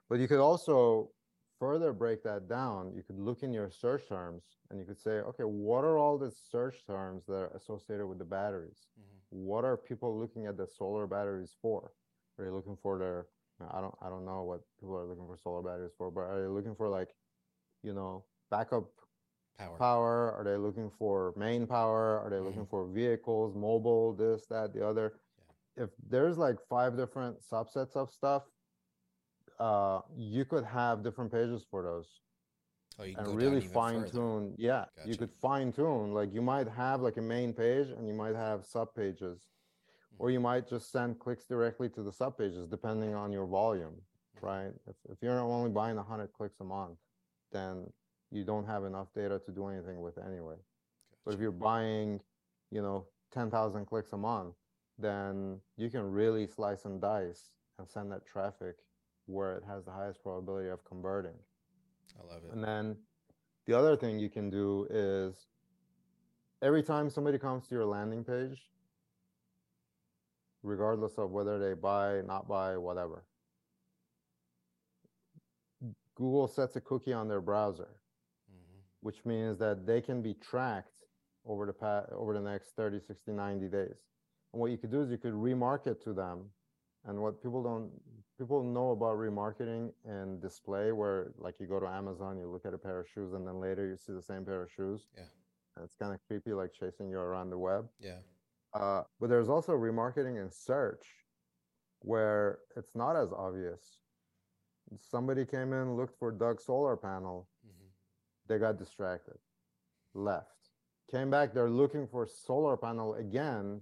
But 0.08 0.20
you 0.20 0.28
could 0.28 0.40
also 0.40 1.10
further 1.58 1.92
break 1.92 2.22
that 2.24 2.48
down. 2.48 2.92
You 2.94 3.02
could 3.02 3.18
look 3.18 3.42
in 3.42 3.52
your 3.52 3.70
search 3.70 4.08
terms 4.08 4.42
and 4.70 4.78
you 4.78 4.84
could 4.84 4.98
say, 4.98 5.20
okay, 5.20 5.44
what 5.44 5.84
are 5.84 5.98
all 5.98 6.16
the 6.16 6.30
search 6.30 6.86
terms 6.86 7.26
that 7.26 7.34
are 7.34 7.52
associated 7.56 8.06
with 8.06 8.18
the 8.18 8.24
batteries? 8.24 8.88
Mm-hmm. 8.98 9.44
What 9.46 9.64
are 9.64 9.76
people 9.76 10.18
looking 10.18 10.46
at 10.46 10.56
the 10.56 10.66
solar 10.66 11.06
batteries 11.06 11.54
for? 11.60 11.92
Are 12.38 12.44
they 12.44 12.50
looking 12.50 12.76
for 12.82 12.98
their 12.98 13.26
I 13.70 13.80
don't 13.80 13.94
I 14.00 14.08
don't 14.08 14.24
know 14.24 14.42
what 14.42 14.62
people 14.78 14.96
are 14.96 15.04
looking 15.04 15.26
for 15.26 15.36
solar 15.36 15.62
batteries 15.62 15.92
for, 15.98 16.10
but 16.10 16.22
are 16.22 16.40
they 16.40 16.48
looking 16.48 16.74
for 16.74 16.88
like, 16.88 17.10
you 17.82 17.92
know, 17.92 18.24
backup 18.50 18.86
Power. 19.60 19.76
power? 19.78 20.32
Are 20.38 20.44
they 20.44 20.56
looking 20.56 20.90
for 20.98 21.32
main 21.36 21.66
power? 21.66 22.18
Are 22.20 22.30
they 22.30 22.38
looking 22.40 22.66
for 22.66 22.86
vehicles, 22.86 23.54
mobile, 23.54 24.12
this, 24.14 24.46
that, 24.46 24.72
the 24.72 24.86
other? 24.86 25.14
If 25.76 25.90
there's 26.08 26.36
like 26.38 26.56
five 26.68 26.96
different 26.96 27.38
subsets 27.40 27.94
of 27.96 28.10
stuff, 28.10 28.42
uh, 29.58 30.00
you 30.16 30.44
could 30.44 30.64
have 30.64 31.02
different 31.02 31.30
pages 31.30 31.64
for 31.70 31.82
those 31.82 32.20
Oh, 32.98 33.04
you 33.04 33.14
and 33.16 33.28
really 33.36 33.60
fine 33.60 34.00
further. 34.00 34.10
tune. 34.12 34.54
Yeah, 34.58 34.84
you 35.06 35.16
could 35.16 35.30
fine 35.40 35.72
tune. 35.72 36.12
Like 36.12 36.34
you 36.34 36.42
might 36.42 36.68
have 36.68 37.00
like 37.00 37.16
a 37.16 37.22
main 37.22 37.52
page 37.54 37.88
and 37.88 38.06
you 38.06 38.14
might 38.14 38.34
have 38.34 38.64
sub 38.64 38.94
pages, 38.94 39.46
Mm-hmm. 40.12 40.24
or 40.24 40.30
you 40.30 40.40
might 40.40 40.68
just 40.68 40.90
send 40.90 41.18
clicks 41.20 41.44
directly 41.44 41.88
to 41.90 42.02
the 42.02 42.12
sub 42.12 42.36
pages 42.36 42.66
depending 42.66 43.14
on 43.14 43.32
your 43.32 43.46
volume, 43.46 43.94
Mm-hmm. 44.36 44.46
right? 44.46 44.72
If, 44.88 44.96
if 45.10 45.18
you're 45.22 45.38
only 45.38 45.70
buying 45.70 45.96
100 45.96 46.32
clicks 46.32 46.60
a 46.60 46.64
month, 46.64 46.98
then 47.52 47.86
you 48.30 48.44
don't 48.44 48.66
have 48.66 48.84
enough 48.84 49.08
data 49.14 49.40
to 49.44 49.50
do 49.50 49.66
anything 49.68 50.00
with 50.00 50.18
anyway. 50.18 50.56
But 51.24 51.34
if 51.34 51.40
you're 51.40 51.50
buying, 51.50 52.20
you 52.70 52.82
know, 52.82 53.06
10,000 53.32 53.84
clicks 53.86 54.12
a 54.12 54.16
month, 54.16 54.54
then 54.98 55.60
you 55.76 55.90
can 55.90 56.02
really 56.02 56.46
slice 56.46 56.84
and 56.84 57.00
dice 57.00 57.50
and 57.78 57.88
send 57.88 58.12
that 58.12 58.26
traffic 58.26 58.76
where 59.26 59.56
it 59.56 59.64
has 59.66 59.84
the 59.84 59.90
highest 59.90 60.22
probability 60.22 60.68
of 60.68 60.84
converting. 60.84 61.34
I 62.18 62.34
love 62.34 62.42
it. 62.44 62.52
And 62.52 62.62
then 62.62 62.96
the 63.66 63.78
other 63.78 63.96
thing 63.96 64.18
you 64.18 64.28
can 64.28 64.50
do 64.50 64.86
is 64.90 65.46
every 66.62 66.82
time 66.82 67.08
somebody 67.08 67.38
comes 67.38 67.68
to 67.68 67.74
your 67.74 67.86
landing 67.86 68.24
page, 68.24 68.70
regardless 70.62 71.18
of 71.18 71.30
whether 71.30 71.58
they 71.58 71.74
buy, 71.74 72.20
not 72.26 72.48
buy, 72.48 72.76
whatever, 72.76 73.24
Google 76.14 76.48
sets 76.48 76.76
a 76.76 76.80
cookie 76.80 77.14
on 77.14 77.28
their 77.28 77.40
browser. 77.40 77.99
Which 79.00 79.24
means 79.24 79.58
that 79.58 79.86
they 79.86 80.00
can 80.00 80.22
be 80.22 80.34
tracked 80.34 81.04
over 81.46 81.66
the 81.66 81.72
pa- 81.72 82.04
over 82.12 82.34
the 82.34 82.40
next 82.40 82.76
30, 82.76 83.00
60, 83.06 83.32
90 83.32 83.68
days. 83.68 83.96
And 84.52 84.60
what 84.60 84.70
you 84.70 84.78
could 84.78 84.90
do 84.90 85.02
is 85.02 85.10
you 85.10 85.18
could 85.18 85.32
remarket 85.32 86.02
to 86.04 86.12
them. 86.12 86.46
And 87.06 87.18
what 87.20 87.42
people 87.42 87.62
don't 87.62 87.90
people 88.38 88.62
know 88.62 88.90
about 88.90 89.16
remarketing 89.16 89.92
and 90.04 90.40
display 90.40 90.92
where 90.92 91.32
like 91.38 91.54
you 91.60 91.66
go 91.66 91.78
to 91.80 91.86
Amazon, 91.86 92.38
you 92.38 92.50
look 92.50 92.64
at 92.64 92.74
a 92.74 92.78
pair 92.78 93.00
of 93.00 93.06
shoes 93.08 93.32
and 93.34 93.46
then 93.46 93.60
later 93.60 93.86
you 93.86 93.96
see 93.96 94.12
the 94.12 94.22
same 94.22 94.44
pair 94.44 94.62
of 94.62 94.70
shoes. 94.70 95.06
Yeah. 95.14 95.24
And 95.76 95.84
it's 95.84 95.94
kind 95.94 96.14
of 96.14 96.20
creepy 96.26 96.52
like 96.52 96.72
chasing 96.72 97.10
you 97.10 97.18
around 97.18 97.50
the 97.50 97.58
web. 97.58 97.86
Yeah. 98.00 98.18
Uh, 98.74 99.02
but 99.20 99.28
there's 99.28 99.48
also 99.48 99.72
remarketing 99.72 100.40
in 100.40 100.50
search 100.50 101.04
where 102.00 102.60
it's 102.76 102.96
not 102.96 103.16
as 103.16 103.30
obvious. 103.32 104.00
Somebody 104.98 105.44
came 105.44 105.72
in, 105.72 105.96
looked 105.96 106.18
for 106.18 106.32
Doug 106.32 106.60
solar 106.60 106.96
panel. 106.96 107.48
They 108.50 108.58
got 108.58 108.76
distracted, 108.78 109.38
left, 110.12 110.70
came 111.08 111.30
back, 111.30 111.54
they're 111.54 111.70
looking 111.70 112.08
for 112.08 112.26
solar 112.26 112.76
panel 112.76 113.14
again, 113.14 113.80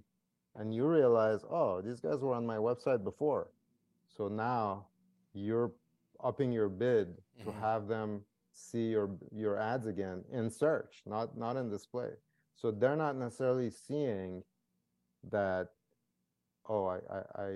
and 0.55 0.73
you 0.73 0.85
realize, 0.85 1.43
oh, 1.49 1.81
these 1.81 1.99
guys 1.99 2.19
were 2.19 2.35
on 2.35 2.45
my 2.45 2.57
website 2.57 3.03
before. 3.03 3.49
So 4.07 4.27
now 4.27 4.85
you're 5.33 5.71
upping 6.23 6.51
your 6.51 6.69
bid 6.69 7.17
to 7.43 7.45
Mhm. 7.51 7.59
have 7.59 7.87
them 7.87 8.25
see 8.51 8.89
your 8.91 9.17
your 9.31 9.57
ads 9.57 9.87
again 9.87 10.23
in 10.29 10.49
search, 10.51 11.01
not 11.05 11.35
not 11.37 11.55
in 11.57 11.69
display. 11.69 12.11
So 12.55 12.71
they're 12.71 12.95
not 12.95 13.15
necessarily 13.15 13.69
seeing 13.71 14.43
that, 15.23 15.69
oh, 16.67 16.85
I 16.85 16.97
I, 17.09 17.19
I 17.45 17.49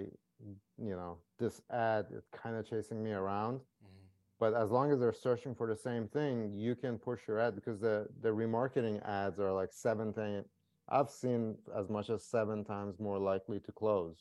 you 0.78 0.96
know, 0.96 1.20
this 1.38 1.62
ad 1.70 2.08
is 2.12 2.26
kind 2.32 2.56
of 2.56 2.66
chasing 2.66 3.04
me 3.04 3.12
around. 3.12 3.60
Mhm. 3.86 4.03
But 4.44 4.56
as 4.56 4.72
long 4.72 4.92
as 4.92 5.00
they're 5.00 5.14
searching 5.14 5.56
for 5.56 5.68
the 5.68 5.76
same 5.78 6.10
thing, 6.10 6.52
you 6.54 6.76
can 6.76 6.98
push 6.98 7.22
your 7.30 7.40
ad 7.40 7.56
because 7.56 7.80
the 7.80 8.10
the 8.22 8.28
remarketing 8.28 9.02
ads 9.08 9.40
are 9.40 9.54
like 9.54 9.72
seven 9.72 10.12
times. 10.12 10.48
I've 10.90 11.10
seen 11.10 11.56
as 11.74 11.88
much 11.90 12.10
as 12.10 12.26
seven 12.26 12.66
times 12.66 13.00
more 13.00 13.18
likely 13.18 13.62
to 13.62 13.72
close 13.72 14.18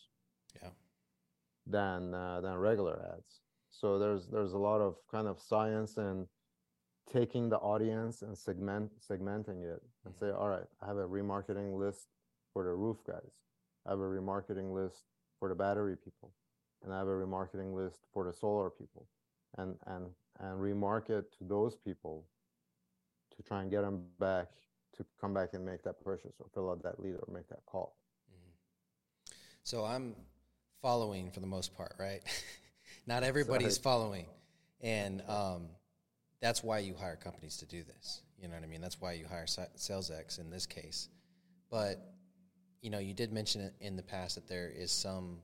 Yeah. 0.62 0.70
than 1.66 2.14
uh, 2.14 2.40
than 2.40 2.54
regular 2.54 2.96
ads. 3.16 3.40
So 3.70 3.98
there's 3.98 4.28
there's 4.28 4.52
a 4.52 4.58
lot 4.70 4.80
of 4.80 4.94
kind 5.10 5.26
of 5.26 5.40
science 5.40 5.96
in 5.96 6.28
taking 7.12 7.48
the 7.48 7.58
audience 7.58 8.22
and 8.22 8.38
segment 8.38 8.92
segmenting 9.00 9.60
it 9.74 9.82
and 10.04 10.14
say, 10.14 10.30
all 10.30 10.48
right, 10.48 10.68
I 10.80 10.86
have 10.86 10.98
a 10.98 11.08
remarketing 11.18 11.76
list 11.84 12.06
for 12.52 12.62
the 12.62 12.74
roof 12.84 12.98
guys. 13.04 13.32
I 13.86 13.90
have 13.90 13.98
a 13.98 14.12
remarketing 14.20 14.72
list 14.72 15.02
for 15.40 15.48
the 15.48 15.56
battery 15.56 15.96
people, 15.96 16.30
and 16.84 16.94
I 16.94 16.98
have 16.98 17.08
a 17.08 17.18
remarketing 17.26 17.74
list 17.74 18.06
for 18.12 18.22
the 18.24 18.32
solar 18.32 18.70
people, 18.70 19.08
and 19.58 19.76
and 19.86 20.06
and 20.40 20.60
remarket 20.60 21.24
to 21.38 21.44
those 21.44 21.76
people 21.76 22.24
to 23.36 23.42
try 23.42 23.62
and 23.62 23.70
get 23.70 23.82
them 23.82 24.04
back 24.18 24.48
to 24.96 25.04
come 25.20 25.32
back 25.32 25.50
and 25.54 25.64
make 25.64 25.82
that 25.82 26.02
purchase 26.02 26.34
or 26.38 26.46
fill 26.52 26.70
out 26.70 26.82
that 26.82 27.00
lead 27.00 27.14
or 27.14 27.32
make 27.32 27.48
that 27.48 27.64
call. 27.66 27.96
So 29.64 29.84
I'm 29.84 30.16
following 30.80 31.30
for 31.30 31.40
the 31.40 31.46
most 31.46 31.74
part, 31.76 31.94
right? 31.98 32.20
Not 33.06 33.22
everybody's 33.22 33.74
Sorry. 33.74 33.82
following, 33.82 34.26
and 34.80 35.22
um, 35.28 35.68
that's 36.40 36.62
why 36.64 36.80
you 36.80 36.94
hire 36.94 37.16
companies 37.16 37.58
to 37.58 37.66
do 37.66 37.82
this. 37.84 38.22
You 38.38 38.48
know 38.48 38.54
what 38.54 38.64
I 38.64 38.66
mean? 38.66 38.80
That's 38.80 39.00
why 39.00 39.12
you 39.12 39.24
hire 39.24 39.46
sa- 39.46 39.66
SalesX 39.76 40.40
in 40.40 40.50
this 40.50 40.66
case. 40.66 41.08
But 41.70 42.12
you 42.80 42.90
know, 42.90 42.98
you 42.98 43.14
did 43.14 43.32
mention 43.32 43.60
it 43.60 43.74
in 43.80 43.96
the 43.96 44.02
past 44.02 44.34
that 44.34 44.48
there 44.48 44.68
is 44.68 44.90
some 44.90 45.38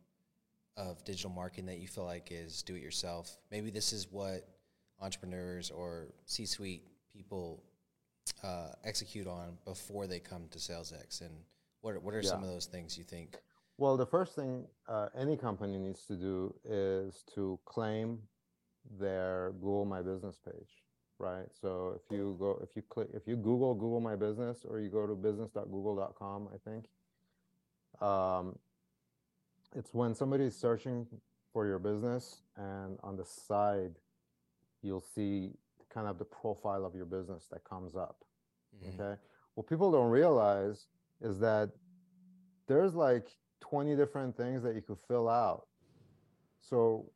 of 0.78 1.04
digital 1.04 1.30
marketing 1.30 1.66
that 1.66 1.78
you 1.78 1.88
feel 1.88 2.04
like 2.04 2.28
is 2.30 2.62
do 2.62 2.74
it 2.76 2.82
yourself. 2.82 3.36
Maybe 3.50 3.70
this 3.70 3.92
is 3.92 4.06
what 4.10 4.48
entrepreneurs 5.00 5.70
or 5.70 6.08
C-suite 6.24 6.84
people 7.12 7.62
uh, 8.44 8.68
execute 8.84 9.26
on 9.26 9.58
before 9.64 10.06
they 10.06 10.20
come 10.20 10.44
to 10.50 10.58
SalesX. 10.58 11.20
And 11.20 11.30
what 11.80 11.94
are, 11.94 12.00
what 12.00 12.14
are 12.14 12.22
some 12.22 12.42
of 12.42 12.48
those 12.48 12.66
things 12.66 12.96
you 12.96 13.04
think? 13.04 13.36
Well, 13.76 13.96
the 13.96 14.06
first 14.06 14.34
thing 14.34 14.66
uh, 14.88 15.08
any 15.16 15.36
company 15.36 15.78
needs 15.78 16.04
to 16.06 16.14
do 16.14 16.54
is 16.64 17.24
to 17.34 17.58
claim 17.64 18.18
their 18.98 19.52
Google 19.60 19.84
My 19.84 20.02
Business 20.02 20.36
page, 20.44 20.68
right? 21.18 21.46
So 21.60 21.94
if 21.96 22.02
you 22.10 22.36
go, 22.38 22.58
if 22.62 22.70
you 22.74 22.82
click, 22.88 23.08
if 23.14 23.26
you 23.26 23.36
Google 23.36 23.74
Google 23.74 24.00
My 24.00 24.16
Business 24.16 24.58
or 24.68 24.80
you 24.80 24.88
go 24.88 25.06
to 25.06 25.14
business.google.com, 25.14 26.48
I 26.52 26.70
think, 26.70 26.86
um, 28.00 28.58
it's 29.74 29.92
when 29.94 30.14
somebody 30.14 30.44
is 30.44 30.56
searching 30.56 31.06
for 31.52 31.66
your 31.66 31.78
business 31.78 32.42
and 32.56 32.98
on 33.02 33.16
the 33.16 33.24
side, 33.24 33.94
you'll 34.82 35.00
see 35.00 35.50
kind 35.88 36.06
of 36.06 36.18
the 36.18 36.24
profile 36.24 36.84
of 36.84 36.94
your 36.94 37.06
business 37.06 37.46
that 37.50 37.64
comes 37.64 37.96
up. 37.96 38.24
Mhm. 38.82 38.94
Okay. 39.00 39.20
What 39.54 39.66
people 39.66 39.90
don't 39.90 40.10
realize 40.10 40.86
is 41.20 41.38
that 41.40 41.70
there's 42.66 42.94
like 42.94 43.36
20 43.60 43.96
different 43.96 44.36
things 44.36 44.62
that 44.62 44.74
you 44.74 44.82
could 44.82 44.98
fill 44.98 45.28
out. 45.28 45.66
So 46.60 47.10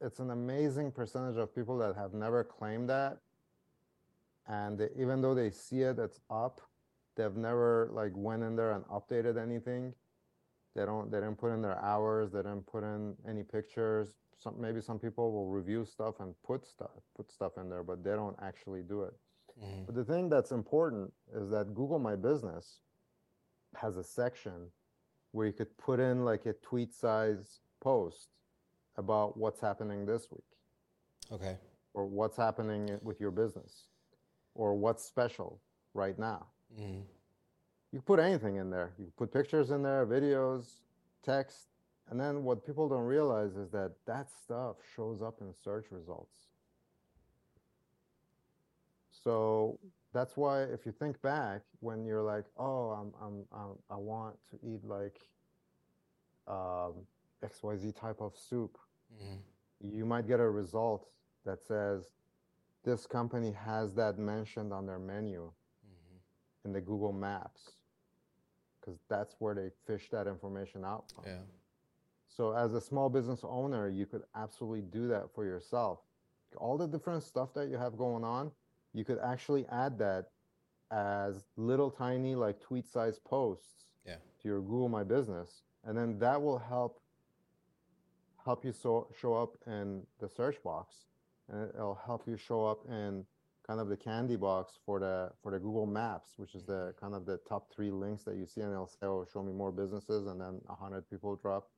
it's 0.00 0.20
an 0.20 0.30
amazing 0.30 0.92
percentage 0.92 1.36
of 1.36 1.54
people 1.54 1.76
that 1.78 1.96
have 1.96 2.14
never 2.14 2.44
claimed 2.44 2.88
that. 2.88 3.18
And 4.46 4.78
they, 4.78 4.88
even 4.96 5.20
though 5.20 5.34
they 5.34 5.50
see 5.50 5.82
it, 5.82 5.98
it's 5.98 6.20
up, 6.30 6.60
they've 7.16 7.36
never 7.36 7.90
like 7.92 8.12
went 8.14 8.42
in 8.42 8.56
there 8.56 8.72
and 8.72 8.84
updated 8.86 9.36
anything. 9.36 9.94
They 10.74 10.84
don't, 10.84 11.10
they 11.10 11.18
didn't 11.18 11.38
put 11.38 11.52
in 11.52 11.62
their 11.62 11.78
hours, 11.82 12.32
they 12.32 12.38
didn't 12.40 12.66
put 12.66 12.84
in 12.84 13.16
any 13.28 13.42
pictures. 13.42 14.14
Some, 14.38 14.60
maybe 14.60 14.80
some 14.80 14.98
people 14.98 15.32
will 15.32 15.48
review 15.48 15.84
stuff 15.84 16.20
and 16.20 16.34
put 16.44 16.64
stuff, 16.66 17.02
put 17.16 17.30
stuff 17.32 17.52
in 17.58 17.68
there, 17.68 17.82
but 17.82 18.04
they 18.04 18.12
don't 18.12 18.36
actually 18.40 18.82
do 18.82 19.02
it. 19.02 19.14
Mhm. 19.60 19.86
But 19.86 19.94
the 19.96 20.04
thing 20.04 20.28
that's 20.28 20.52
important 20.52 21.12
is 21.32 21.50
that 21.50 21.74
Google 21.74 21.98
My 21.98 22.14
Business 22.14 22.80
has 23.74 23.96
a 23.96 24.04
section 24.04 24.70
where 25.32 25.46
you 25.46 25.52
could 25.52 25.76
put 25.78 25.98
in 26.00 26.24
like 26.24 26.46
a 26.46 26.52
tweet 26.54 26.94
size 26.94 27.60
post 27.80 28.28
about 28.96 29.36
what's 29.36 29.60
happening 29.60 30.06
this 30.06 30.30
week 30.30 30.44
Okay. 31.32 31.58
or 31.94 32.06
what's 32.06 32.36
happening 32.36 32.98
with 33.02 33.20
your 33.20 33.30
business 33.32 33.88
or 34.54 34.74
what's 34.76 35.04
special 35.04 35.60
right 35.94 36.18
now. 36.18 36.46
hmm 36.76 37.00
You 37.92 37.98
can 38.00 38.04
put 38.04 38.18
anything 38.20 38.56
in 38.56 38.70
there. 38.70 38.92
You 38.98 39.04
can 39.06 39.12
put 39.16 39.32
pictures 39.32 39.70
in 39.70 39.82
there, 39.82 40.06
videos, 40.06 40.80
text. 41.24 41.68
And 42.10 42.18
then 42.20 42.44
what 42.44 42.64
people 42.66 42.88
don't 42.88 43.04
realize 43.04 43.56
is 43.56 43.70
that 43.70 43.92
that 44.06 44.28
stuff 44.30 44.76
shows 44.94 45.22
up 45.22 45.40
in 45.40 45.52
search 45.54 45.86
results. 45.90 46.36
So 49.10 49.78
that's 50.12 50.36
why 50.36 50.62
if 50.62 50.86
you 50.86 50.92
think 50.92 51.20
back 51.22 51.62
when 51.80 52.04
you're 52.04 52.22
like, 52.22 52.44
oh, 52.58 52.90
I'm, 52.90 53.12
I'm, 53.22 53.44
I'm 53.52 53.70
I 53.90 53.96
want 53.96 54.36
to 54.50 54.56
eat 54.66 54.84
like 54.84 55.18
um, 56.46 56.94
XYZ 57.44 57.94
type 57.98 58.20
of 58.20 58.36
soup, 58.36 58.78
Mhm. 59.14 59.38
you 59.80 60.04
might 60.04 60.26
get 60.26 60.38
a 60.40 60.48
result 60.48 61.08
that 61.44 61.62
says 61.62 62.12
this 62.84 63.06
company 63.06 63.52
has 63.52 63.94
that 63.94 64.18
mentioned 64.18 64.72
on 64.72 64.86
their 64.86 64.98
menu 64.98 65.50
Mhm. 65.86 66.18
in 66.64 66.72
the 66.72 66.80
Google 66.80 67.12
Maps 67.12 67.77
because 68.88 69.00
that's 69.08 69.36
where 69.38 69.54
they 69.54 69.70
fish 69.86 70.08
that 70.10 70.26
information 70.26 70.84
out 70.84 71.04
from. 71.14 71.24
Yeah. 71.26 71.38
So 72.28 72.52
as 72.52 72.74
a 72.74 72.80
small 72.80 73.08
business 73.08 73.40
owner, 73.42 73.88
you 73.88 74.06
could 74.06 74.22
absolutely 74.34 74.82
do 74.82 75.08
that 75.08 75.34
for 75.34 75.44
yourself. 75.44 76.00
All 76.56 76.78
the 76.78 76.86
different 76.86 77.22
stuff 77.22 77.52
that 77.54 77.68
you 77.68 77.76
have 77.76 77.96
going 77.98 78.24
on, 78.24 78.50
you 78.94 79.04
could 79.04 79.18
actually 79.22 79.66
add 79.70 79.98
that 79.98 80.30
as 80.90 81.44
little 81.56 81.90
tiny 81.90 82.34
like 82.34 82.60
tweet 82.60 82.86
sized 82.86 83.22
posts 83.24 83.84
Yeah. 84.06 84.16
to 84.40 84.48
your 84.48 84.60
Google 84.60 84.88
My 84.88 85.04
Business. 85.04 85.62
And 85.84 85.96
then 85.96 86.18
that 86.18 86.40
will 86.40 86.58
help 86.58 87.00
help 88.44 88.64
you 88.64 88.72
so, 88.72 89.08
show 89.20 89.34
up 89.34 89.58
in 89.66 90.06
the 90.20 90.28
search 90.28 90.62
box. 90.62 90.94
And 91.50 91.68
it'll 91.74 91.94
help 92.06 92.26
you 92.26 92.36
show 92.38 92.64
up 92.64 92.86
in 92.88 93.26
kind 93.68 93.80
of 93.80 93.88
the 93.88 93.96
candy 93.96 94.36
box 94.36 94.78
for 94.86 94.98
the 94.98 95.30
for 95.42 95.52
the 95.52 95.58
Google 95.58 95.86
Maps, 95.86 96.32
which 96.36 96.54
is 96.54 96.64
the 96.64 96.94
kind 96.98 97.14
of 97.14 97.26
the 97.26 97.38
top 97.48 97.70
three 97.72 97.90
links 97.90 98.24
that 98.24 98.36
you 98.36 98.46
see, 98.46 98.62
and 98.62 98.72
it'll 98.72 98.86
say, 98.86 99.04
"Oh, 99.06 99.26
show 99.30 99.42
me 99.42 99.52
more 99.52 99.70
businesses," 99.70 100.26
and 100.26 100.40
then 100.40 100.60
a 100.68 100.74
hundred 100.74 101.08
people 101.10 101.36
drop. 101.36 101.68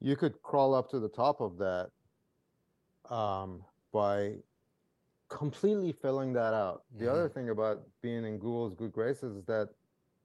You 0.00 0.14
could 0.14 0.42
crawl 0.42 0.74
up 0.74 0.90
to 0.90 1.00
the 1.00 1.08
top 1.08 1.40
of 1.40 1.56
that 1.58 1.90
um, 3.10 3.64
by 3.92 4.34
completely 5.28 5.92
filling 5.92 6.34
that 6.34 6.52
out. 6.52 6.82
The 6.98 7.10
other 7.10 7.30
thing 7.30 7.48
about 7.48 7.80
being 8.02 8.24
in 8.26 8.38
Google's 8.38 8.74
good 8.74 8.92
graces 8.92 9.36
is 9.36 9.44
that 9.46 9.70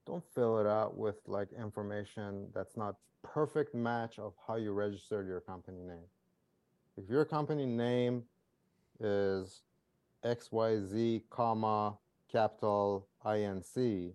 don't 0.05 0.23
fill 0.35 0.59
it 0.59 0.67
out 0.67 0.97
with 0.97 1.15
like 1.25 1.47
information 1.53 2.47
that's 2.53 2.75
not 2.75 2.95
perfect 3.23 3.73
match 3.73 4.19
of 4.19 4.33
how 4.45 4.55
you 4.55 4.73
registered 4.73 5.25
your 5.25 5.39
company 5.39 5.81
name. 5.83 6.05
If 6.97 7.09
your 7.09 7.23
company 7.23 7.65
name 7.65 8.23
is 8.99 9.61
XYZ, 10.23 11.23
comma, 11.29 11.97
capital 12.31 13.07
INC, 13.25 14.13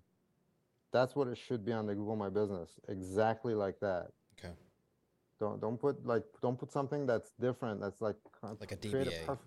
that's 0.92 1.14
what 1.16 1.28
it 1.28 1.36
should 1.36 1.64
be 1.64 1.72
on 1.72 1.86
the 1.86 1.94
Google 1.94 2.16
My 2.16 2.28
Business. 2.28 2.70
Exactly 2.88 3.54
like 3.54 3.78
that. 3.80 4.08
Okay. 4.38 4.54
Don't 5.38 5.60
don't 5.60 5.78
put 5.78 6.06
like 6.06 6.22
don't 6.40 6.58
put 6.58 6.70
something 6.72 7.06
that's 7.06 7.32
different. 7.40 7.80
That's 7.80 8.00
like 8.00 8.16
Like 8.60 8.72
a 8.72 8.76
DBA. 8.76 9.26
perf- 9.26 9.38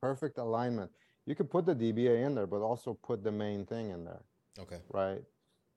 perfect 0.00 0.38
alignment. 0.38 0.90
You 1.26 1.34
could 1.34 1.50
put 1.50 1.64
the 1.64 1.74
DBA 1.74 2.26
in 2.26 2.34
there, 2.34 2.46
but 2.46 2.60
also 2.60 2.94
put 2.94 3.22
the 3.22 3.32
main 3.32 3.64
thing 3.64 3.90
in 3.90 4.04
there 4.04 4.22
Okay. 4.58 4.78
right? 4.90 5.22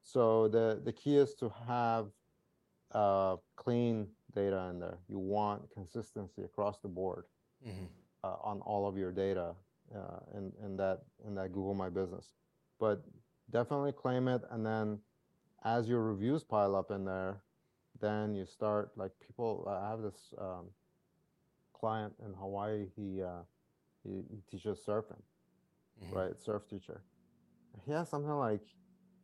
So 0.04 0.48
the 0.50 0.82
the 0.84 0.92
key 0.92 1.16
is 1.18 1.34
to 1.36 1.50
have 1.68 2.08
uh, 2.92 3.38
clean 3.56 4.08
data 4.36 4.68
in 4.72 4.80
there. 4.80 5.00
You 5.08 5.20
want 5.20 5.70
consistency 5.72 6.44
across 6.44 6.80
the 6.80 6.90
board 6.90 7.26
hmm 7.64 7.86
uh, 8.24 8.36
on 8.44 8.60
all 8.62 8.88
of 8.88 8.98
your 8.98 9.12
data 9.12 9.56
uh, 9.96 10.38
in 10.38 10.52
in 10.64 10.78
that 10.78 11.02
in 11.28 11.36
that 11.36 11.52
Google 11.54 11.74
My 11.74 11.89
Business. 11.89 12.34
But 12.80 13.04
definitely 13.52 13.91
claim 13.91 14.28
it, 14.28 14.41
and 14.52 14.66
then 14.66 15.00
as 15.64 15.88
your 15.88 16.02
reviews 16.02 16.44
pile 16.44 16.76
up 16.76 16.91
in 16.91 17.06
there, 17.06 17.41
then 18.02 18.36
you 18.36 18.46
start 18.46 18.91
like 18.98 19.12
people. 19.26 19.66
I 19.70 19.89
have 19.89 20.02
this 20.02 20.34
um, 20.39 20.66
client 21.74 22.14
in 22.26 22.34
Hawaii. 22.34 22.88
He 22.96 23.22
uh, 23.22 23.44
he, 24.04 24.24
he 24.30 24.41
teaches 24.50 24.80
surfing 24.86 25.22
Mhm. 26.04 26.16
right? 26.16 26.41
Surf 26.41 26.68
teacher. 26.68 27.02
He 27.86 27.91
has 27.91 28.10
something 28.10 28.32
like 28.32 28.62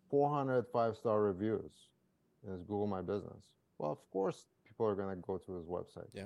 400 0.09 0.67
five 0.71 0.95
star 0.95 1.21
reviews 1.21 1.89
in 2.45 2.51
his 2.53 2.61
Google 2.63 2.87
My 2.87 3.01
Business. 3.01 3.49
Well, 3.79 3.91
of 3.91 3.99
course, 4.11 4.45
people 4.65 4.85
are 4.85 4.95
going 4.95 5.09
to 5.15 5.21
go 5.21 5.37
to 5.37 5.53
his 5.55 5.65
website. 5.65 6.07
Yeah. 6.13 6.25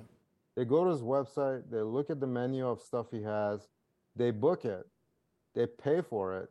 They 0.54 0.64
go 0.64 0.84
to 0.84 0.90
his 0.90 1.02
website, 1.02 1.70
they 1.70 1.80
look 1.80 2.10
at 2.10 2.20
the 2.20 2.26
menu 2.26 2.66
of 2.68 2.80
stuff 2.80 3.06
he 3.10 3.22
has, 3.22 3.68
they 4.16 4.30
book 4.30 4.64
it, 4.64 4.86
they 5.54 5.66
pay 5.66 6.00
for 6.00 6.36
it, 6.38 6.50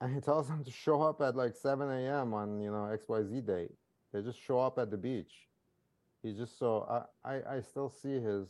and 0.00 0.14
he 0.14 0.20
tells 0.20 0.48
them 0.48 0.64
to 0.64 0.70
show 0.70 1.02
up 1.02 1.20
at 1.20 1.36
like 1.36 1.54
7 1.54 1.88
a.m. 1.88 2.34
on, 2.34 2.60
you 2.60 2.70
know, 2.70 2.88
XYZ 2.96 3.46
date. 3.46 3.72
They 4.12 4.22
just 4.22 4.40
show 4.40 4.60
up 4.60 4.78
at 4.78 4.90
the 4.90 4.96
beach. 4.96 5.48
He 6.22 6.32
just 6.32 6.58
so 6.58 6.86
I, 7.24 7.34
I, 7.36 7.56
I 7.56 7.60
still 7.60 7.88
see 7.90 8.20
his 8.20 8.48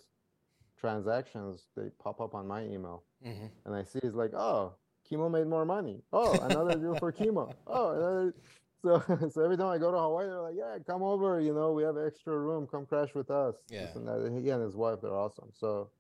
transactions, 0.79 1.69
they 1.77 1.91
pop 2.03 2.21
up 2.21 2.35
on 2.35 2.47
my 2.47 2.65
email 2.65 3.05
hmm 3.23 3.47
and 3.65 3.75
I 3.75 3.85
see 3.85 4.01
he's 4.03 4.15
like, 4.15 4.35
oh, 4.35 4.75
Kimo 5.09 5.29
made 5.29 5.47
more 5.47 5.65
money. 5.65 6.03
Oh, 6.13 6.39
another 6.41 6.77
deal 6.79 6.97
for 6.99 7.13
Kimo. 7.13 7.55
Oh, 7.67 7.91
another. 7.91 8.35
So, 8.83 9.29
so 9.31 9.45
every 9.45 9.57
time 9.57 9.69
I 9.69 9.79
go 9.79 9.93
to 9.93 9.99
Hawaii, 9.99 10.27
they're 10.27 10.41
like, 10.41 10.57
yeah, 10.57 10.79
come 10.85 11.03
over. 11.05 11.41
You 11.41 11.55
know, 11.55 11.73
we 11.73 11.85
have 11.85 11.97
extra 11.97 12.37
room. 12.37 12.67
Come 12.67 12.85
crash 12.87 13.15
with 13.15 13.31
us. 13.31 13.55
Yeah. 13.71 13.87
and 13.95 14.07
that. 14.09 14.41
He 14.43 14.51
and 14.51 14.63
his 14.63 14.75
wife, 14.75 14.99
they're 15.01 15.15
awesome. 15.15 15.51
So, 15.53 15.91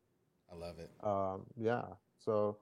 I 0.52 0.56
love 0.56 0.78
it. 0.78 0.90
um, 1.02 1.42
yeah. 1.56 1.82
So 2.24 2.58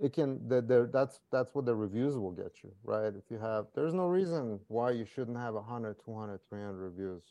it 0.00 0.12
can. 0.12 0.46
The, 0.48 0.62
the, 0.62 0.88
that's 0.92 1.20
that's 1.30 1.54
what 1.54 1.66
the 1.66 1.74
reviews 1.74 2.16
will 2.16 2.32
get 2.32 2.52
you, 2.62 2.72
right? 2.84 3.12
If 3.14 3.24
you 3.30 3.38
have, 3.38 3.66
there's 3.74 3.94
no 3.94 4.06
reason 4.06 4.60
why 4.68 4.92
you 4.92 5.04
shouldn't 5.04 5.36
have 5.36 5.54
100, 5.54 5.96
200, 6.04 6.40
300 6.48 6.72
reviews. 6.72 7.22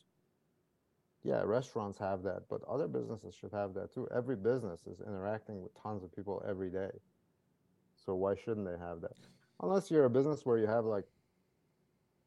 Yeah, 1.23 1.43
restaurants 1.43 1.99
have 1.99 2.23
that, 2.23 2.43
but 2.49 2.61
other 2.67 2.87
businesses 2.87 3.35
should 3.39 3.51
have 3.53 3.73
that 3.75 3.93
too. 3.93 4.07
Every 4.15 4.35
business 4.35 4.81
is 4.87 5.01
interacting 5.05 5.61
with 5.61 5.71
tons 5.81 6.03
of 6.03 6.15
people 6.15 6.43
every 6.47 6.69
day. 6.69 6.89
So 8.05 8.15
why 8.15 8.35
shouldn't 8.35 8.65
they 8.65 8.77
have 8.79 9.01
that? 9.01 9.11
Unless 9.61 9.91
you're 9.91 10.05
a 10.05 10.09
business 10.09 10.45
where 10.45 10.57
you 10.57 10.65
have 10.65 10.85
like 10.85 11.05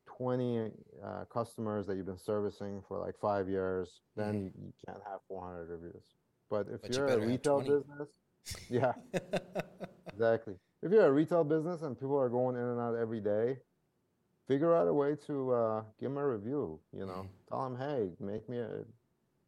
20 0.06 0.70
uh, 1.04 1.24
customers 1.24 1.86
that 1.88 1.96
you've 1.96 2.06
been 2.06 2.18
servicing 2.18 2.82
for 2.86 2.98
like 3.00 3.18
five 3.20 3.48
years, 3.48 4.00
then 4.16 4.34
you, 4.44 4.52
you 4.64 4.72
can't 4.86 5.00
have 5.10 5.20
400 5.26 5.68
reviews. 5.68 6.02
But 6.50 6.66
if 6.72 6.82
But 6.82 6.90
you 6.92 6.98
you're 6.98 7.08
a 7.08 7.18
retail 7.26 7.60
business, 7.60 8.08
yeah, 8.70 8.92
exactly. 10.12 10.54
If 10.82 10.92
you're 10.92 11.06
a 11.06 11.12
retail 11.12 11.44
business 11.44 11.82
and 11.82 11.98
people 11.98 12.18
are 12.18 12.28
going 12.28 12.56
in 12.56 12.62
and 12.62 12.80
out 12.80 12.94
every 12.94 13.20
day, 13.20 13.58
figure 14.46 14.76
out 14.76 14.86
a 14.86 14.92
way 14.92 15.16
to 15.26 15.52
uh, 15.52 15.82
give 15.98 16.10
them 16.10 16.18
a 16.18 16.26
review. 16.28 16.78
You 16.92 17.06
know, 17.06 17.26
tell 17.48 17.64
them, 17.64 17.78
hey, 17.78 18.10
make 18.20 18.48
me 18.48 18.58
a, 18.58 18.68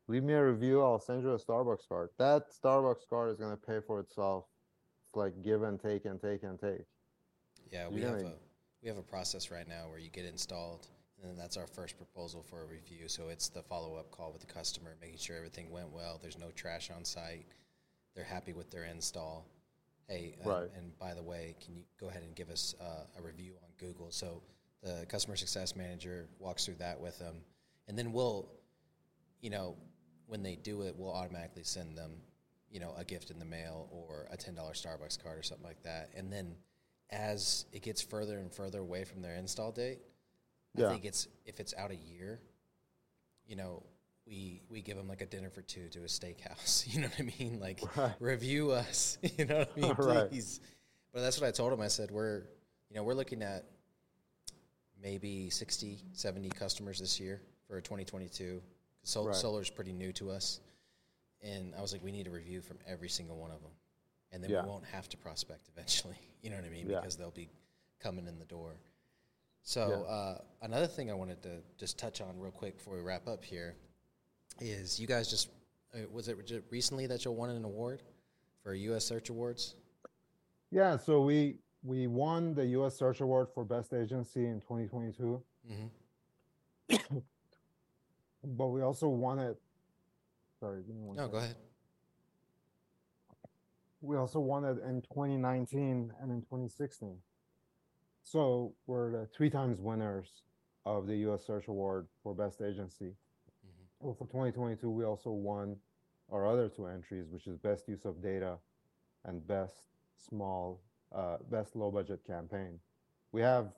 leave 0.09 0.23
me 0.25 0.33
a 0.33 0.45
review. 0.45 0.83
I'll 0.83 0.99
send 0.99 1.23
you 1.23 1.33
a 1.35 1.39
Starbucks 1.39 1.89
card. 1.89 2.11
That 2.19 2.47
Starbucks 2.51 3.07
card 3.09 3.31
is 3.31 3.37
gonna 3.37 3.57
pay 3.57 3.81
for 3.87 4.01
itself. 4.01 4.47
It's 5.09 5.17
like 5.17 5.43
give 5.43 5.63
and 5.63 5.79
take 5.81 6.07
and 6.07 6.21
take 6.21 6.43
and 6.43 6.59
take. 6.59 6.87
Yeah, 7.71 7.89
we 7.89 8.01
You're 8.01 8.11
have 8.11 8.19
gonna- 8.23 8.35
a 8.35 8.39
we 8.83 8.89
have 8.89 8.99
a 8.99 9.03
process 9.03 9.51
right 9.51 9.67
now 9.67 9.89
where 9.89 9.99
you 9.99 10.11
get 10.11 10.25
installed, 10.27 10.87
and 11.23 11.39
that's 11.39 11.57
our 11.57 11.67
first 11.67 11.97
proposal 11.97 12.43
for 12.43 12.63
a 12.63 12.67
review. 12.67 13.09
So 13.09 13.29
it's 13.29 13.49
the 13.49 13.63
follow 13.63 13.97
up 13.97 14.11
call 14.11 14.33
with 14.33 14.41
the 14.47 14.53
customer, 14.53 14.95
making 15.01 15.19
sure 15.19 15.37
everything 15.37 15.71
went 15.71 15.91
well. 15.91 16.19
There's 16.21 16.39
no 16.39 16.51
trash 16.51 16.91
on 16.95 17.05
site. 17.05 17.47
They're 18.15 18.25
happy 18.25 18.53
with 18.53 18.71
their 18.71 18.85
install. 18.85 19.47
Hey, 20.09 20.37
um, 20.45 20.51
Right. 20.51 20.71
and 20.77 20.97
by 20.99 21.15
the 21.15 21.23
way, 21.23 21.57
can 21.65 21.75
you 21.75 21.83
go 21.99 22.09
ahead 22.09 22.23
and 22.23 22.35
give 22.35 22.51
us 22.51 22.75
uh, 22.81 23.05
a 23.19 23.23
review 23.23 23.55
on 23.63 23.71
Google? 23.79 24.11
So 24.11 24.43
the 24.83 25.05
customer 25.09 25.37
success 25.37 25.75
manager 25.75 26.29
walks 26.39 26.65
through 26.65 26.77
that 26.77 27.01
with 27.01 27.19
them, 27.19 27.45
and 27.89 27.99
then 27.99 28.13
we'll, 28.13 28.49
you 29.41 29.51
know, 29.51 29.77
when 30.29 30.43
they 30.43 30.57
do 30.57 30.83
it, 30.83 30.95
we'll 30.97 31.13
automatically 31.13 31.65
send 31.65 31.97
them, 31.97 32.13
you 32.71 32.79
know, 32.81 32.95
a 32.97 33.05
gift 33.05 33.31
in 33.31 33.39
the 33.39 33.45
mail 33.45 33.89
or 33.91 34.27
a 34.31 34.37
ten 34.37 34.55
dollar 34.55 34.73
Starbucks 34.73 35.23
card 35.23 35.39
or 35.39 35.43
something 35.43 35.67
like 35.67 35.83
that. 35.83 36.11
And 36.15 36.33
then 36.33 36.55
as 37.11 37.67
it 37.73 37.83
gets 37.83 38.01
further 38.03 38.39
and 38.39 38.53
further 38.53 38.81
away 38.81 39.05
from 39.05 39.23
their 39.23 39.35
install 39.35 39.73
date, 39.73 40.01
Yeah. 40.77 40.87
I 40.87 40.91
think 40.91 41.05
it's 41.05 41.29
if 41.45 41.61
it's 41.61 41.75
out 41.75 41.91
a 41.91 41.97
year, 41.97 42.41
you 43.47 43.57
know, 43.57 43.83
we 44.27 44.63
we 44.69 44.83
give 44.83 44.97
them 44.97 45.09
like 45.09 45.21
a 45.23 45.27
dinner 45.27 45.51
for 45.51 45.63
two 45.63 45.89
to 45.91 46.01
a 46.01 46.07
steakhouse. 46.07 46.87
You 46.93 47.03
know 47.03 47.09
what 47.09 47.21
I 47.21 47.23
mean? 47.39 47.59
Like 47.61 47.81
Right. 47.97 48.15
review 48.21 48.71
us. 48.73 49.19
You 49.39 49.45
know 49.47 49.59
what 49.59 49.71
I 49.77 49.81
mean? 49.81 49.95
Right. 49.99 50.29
Please. 50.31 50.61
But 51.13 51.21
that's 51.21 51.41
what 51.41 51.47
I 51.49 51.51
told 51.51 51.73
him. 51.73 51.81
I 51.81 51.89
said 51.89 52.11
we're 52.11 52.43
you 52.91 52.97
know 52.97 53.03
we're 53.03 53.15
looking 53.15 53.43
at 53.43 53.65
maybe 55.03 55.51
60, 55.51 55.99
70 56.13 56.49
customers 56.51 56.99
this 56.99 57.21
year 57.21 57.41
for 57.69 57.81
2022. 57.81 58.63
Sol- 59.03 59.27
Right. 59.27 59.37
Solar's 59.37 59.71
pretty 59.71 59.93
new 59.93 60.13
to 60.15 60.31
us, 60.31 60.61
and 61.43 61.75
I 61.77 61.81
was 61.81 61.93
like, 61.93 62.03
we 62.03 62.11
need 62.11 62.27
a 62.27 62.31
review 62.31 62.61
from 62.61 62.79
every 62.89 63.09
single 63.09 63.37
one 63.37 63.51
of 63.53 63.61
them, 63.63 63.71
and 64.33 64.43
then 64.43 64.51
Yeah. 64.51 64.63
we 64.63 64.69
won't 64.69 64.85
have 64.87 65.09
to 65.11 65.17
prospect 65.17 65.69
eventually. 65.73 66.17
You 66.43 66.51
know 66.51 66.57
what 66.57 66.65
I 66.65 66.71
mean? 66.71 66.89
Yeah. 66.89 67.01
Because 67.01 67.17
they'll 67.17 67.31
be 67.31 67.49
coming 68.01 68.27
in 68.27 68.39
the 68.39 68.45
door. 68.47 68.73
So 69.69 69.89
Yeah. 69.89 69.97
uh, 70.13 70.39
another 70.63 70.87
thing 70.87 71.11
I 71.11 71.15
wanted 71.15 71.43
to 71.43 71.61
just 71.77 71.99
touch 71.99 72.21
on 72.21 72.39
real 72.39 72.53
quick 72.53 72.77
before 72.77 72.95
we 72.95 73.03
wrap 73.03 73.27
up 73.27 73.45
here 73.45 73.75
is 74.61 75.01
you 75.01 75.09
guys 75.09 75.29
just 75.29 75.49
uh, 75.93 75.99
was 76.13 76.29
it 76.29 76.37
recently 76.71 77.07
that 77.09 77.25
you 77.25 77.33
won 77.33 77.51
an 77.51 77.65
award 77.65 78.05
for 78.63 78.75
U.S. 78.75 79.05
Search 79.05 79.29
Awards? 79.29 79.75
Yeah, 80.71 80.97
so 80.97 81.21
we 81.23 81.57
we 81.83 82.07
won 82.07 82.55
the 82.55 82.65
U.S. 82.79 82.95
Search 82.97 83.21
Award 83.21 83.49
for 83.53 83.65
Best 83.65 83.93
Agency 83.93 84.47
in 84.47 84.61
2022, 84.61 85.43
Mm-hmm. 85.69 86.97
but 88.45 88.67
we 88.69 88.83
also 88.83 89.09
won 89.09 89.41
it. 89.41 89.61
Sorry, 90.61 90.83
give 90.85 90.95
me 90.95 91.03
one 91.03 91.17
No, 91.17 91.25
second. 91.25 91.33
go 91.33 91.39
ahead. 91.39 91.57
we 94.01 94.17
also 94.17 94.39
won 94.39 94.65
it 94.65 94.79
in 94.89 95.03
2019 95.03 96.13
and 96.21 96.31
in 96.31 96.41
2016. 96.43 97.17
So 98.27 98.75
we're 98.89 99.13
the 99.13 99.27
three 99.27 99.49
times 99.49 99.79
winners 99.81 100.27
of 100.85 101.07
the 101.07 101.15
U.S. 101.19 101.47
Search 101.47 101.69
Award 101.69 102.09
for 102.25 102.35
Best 102.35 102.61
Agency. 102.61 103.13
Well, 104.01 104.15
for 104.15 104.25
2022, 104.25 104.91
we 104.91 105.05
also 105.05 105.31
won 105.31 105.77
our 106.33 106.45
other 106.45 106.69
two 106.69 106.87
entries, 106.87 107.27
which 107.31 107.47
is 107.47 107.57
Best 107.57 107.89
Use 107.89 108.05
of 108.05 108.21
Data 108.21 108.59
and 109.27 109.47
Best 109.47 109.77
Small, 110.17 110.81
uh, 111.15 111.37
Best 111.53 111.77
Low 111.77 111.93
Budget 111.93 112.27
Campaign. 112.27 112.81
We 113.31 113.43
have 113.43 113.69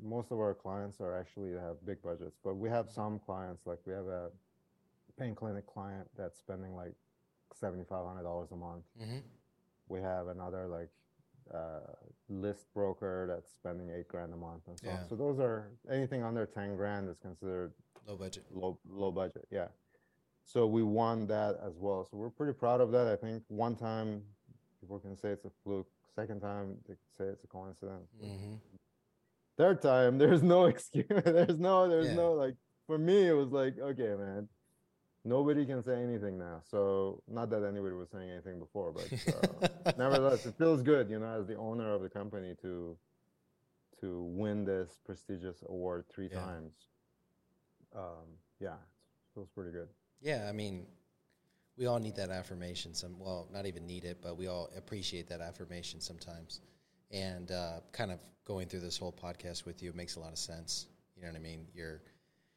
most 0.00 0.30
of 0.30 0.38
our 0.38 0.54
clients 0.54 1.00
are 1.00 1.18
actually 1.18 1.50
have 1.54 1.84
big 1.84 2.00
budgets, 2.02 2.38
but 2.44 2.54
we 2.54 2.68
have 2.68 2.88
some 2.88 3.18
clients 3.18 3.66
like 3.66 3.80
we 3.84 3.94
have 3.94 4.06
a 4.06 4.28
pain 5.18 5.34
clinic 5.34 5.66
client 5.66 6.08
that's 6.16 6.38
spending 6.38 6.76
like 6.76 6.94
$7,500 7.60 8.52
a 8.52 8.56
month. 8.56 8.84
Mm-hmm. 9.00 9.18
We 9.88 10.00
have 10.00 10.28
another 10.28 10.68
like 10.68 10.88
uh, 11.52 11.80
list 12.28 12.66
broker 12.74 13.26
that's 13.28 13.52
spending 13.52 13.90
eight 13.90 14.08
grand 14.08 14.32
a 14.32 14.36
month 14.36 14.62
and 14.68 14.78
so 14.78 14.86
Yeah. 14.88 14.98
on. 15.00 15.08
So 15.08 15.16
those 15.16 15.38
are 15.40 15.70
anything 15.90 16.22
under 16.22 16.46
10 16.46 16.76
grand 16.76 17.08
is 17.08 17.18
considered 17.18 17.72
Low 18.06 18.16
budget. 18.16 18.44
low 18.52 18.78
low 18.88 19.12
budget 19.12 19.46
yeah 19.50 19.68
so 20.44 20.66
we 20.66 20.82
won 20.82 21.26
that 21.28 21.56
as 21.64 21.74
well 21.78 22.04
so 22.10 22.16
we're 22.16 22.30
pretty 22.30 22.52
proud 22.52 22.80
of 22.80 22.90
that 22.90 23.06
i 23.06 23.14
think 23.14 23.44
one 23.46 23.76
time 23.76 24.22
people 24.80 24.98
can 24.98 25.16
say 25.16 25.28
it's 25.28 25.44
a 25.44 25.50
fluke 25.62 25.86
second 26.16 26.40
time 26.40 26.76
they 26.88 26.94
can 26.94 27.10
say 27.16 27.24
it's 27.26 27.44
a 27.44 27.46
coincidence 27.46 28.08
Mm-hmm. 28.20 28.54
third 29.56 29.80
time 29.82 30.18
there's 30.22 30.42
no 30.42 30.64
excuse 30.64 31.06
there's 31.24 31.58
no 31.58 31.88
there's 31.88 32.08
Yeah. 32.08 32.14
no 32.14 32.32
like 32.32 32.54
for 32.88 32.98
me 32.98 33.28
it 33.28 33.32
was 33.34 33.50
like 33.52 33.78
okay 33.78 34.14
man 34.18 34.48
nobody 35.24 35.64
can 35.64 35.82
say 35.84 36.02
anything 36.02 36.36
now 36.38 36.60
so 36.70 37.22
not 37.28 37.48
that 37.50 37.64
anybody 37.64 37.94
was 37.94 38.08
saying 38.10 38.28
anything 38.30 38.58
before 38.58 38.92
but 38.92 39.08
uh, 39.82 39.92
nevertheless 39.98 40.44
it 40.46 40.54
feels 40.58 40.82
good 40.82 41.08
you 41.10 41.18
know 41.18 41.40
as 41.40 41.46
the 41.46 41.54
owner 41.56 41.92
of 41.94 42.02
the 42.02 42.08
company 42.08 42.54
to 42.60 42.96
to 44.00 44.22
win 44.34 44.64
this 44.64 44.98
prestigious 45.06 45.62
award 45.68 46.04
three 46.08 46.28
Yeah. 46.32 46.40
times 46.40 46.72
um 47.94 48.26
yeah 48.60 48.72
it 48.74 49.34
feels 49.34 49.48
pretty 49.54 49.70
good 49.70 49.88
Yeah, 50.20 50.46
I 50.48 50.52
mean, 50.52 50.86
we 51.76 51.86
all 51.86 51.98
need 51.98 52.14
that 52.16 52.30
affirmation. 52.30 52.94
Some, 52.94 53.18
well, 53.18 53.48
not 53.52 53.66
even 53.66 53.86
need 53.86 54.04
it, 54.04 54.18
but 54.22 54.36
we 54.36 54.46
all 54.46 54.70
appreciate 54.76 55.26
that 55.30 55.40
affirmation 55.40 56.00
sometimes. 56.00 56.60
And 57.10 57.50
uh, 57.50 57.80
kind 57.92 58.12
of 58.12 58.20
going 58.44 58.68
through 58.68 58.80
this 58.80 58.96
whole 58.98 59.10
podcast 59.12 59.64
with 59.66 59.82
you 59.82 59.92
makes 59.94 60.14
a 60.16 60.20
lot 60.20 60.30
of 60.32 60.38
sense. 60.38 60.86
You 61.16 61.22
know 61.22 61.28
what 61.28 61.36
I 61.36 61.40
mean? 61.42 61.66
You're 61.74 62.02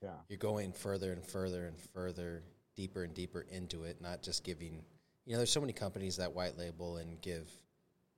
yeah 0.03 0.09
you're 0.29 0.37
going 0.37 0.73
further 0.73 1.11
and 1.13 1.23
further 1.25 1.65
and 1.67 1.77
further, 1.93 2.43
deeper 2.75 3.03
and 3.03 3.13
deeper 3.13 3.45
into 3.51 3.83
it. 3.83 4.01
Not 4.01 4.21
just 4.21 4.43
giving. 4.43 4.83
You 5.25 5.33
know, 5.33 5.37
there's 5.37 5.51
so 5.51 5.61
many 5.61 5.73
companies 5.73 6.17
that 6.17 6.31
white 6.33 6.57
label 6.57 6.97
and 6.97 7.19
give, 7.21 7.49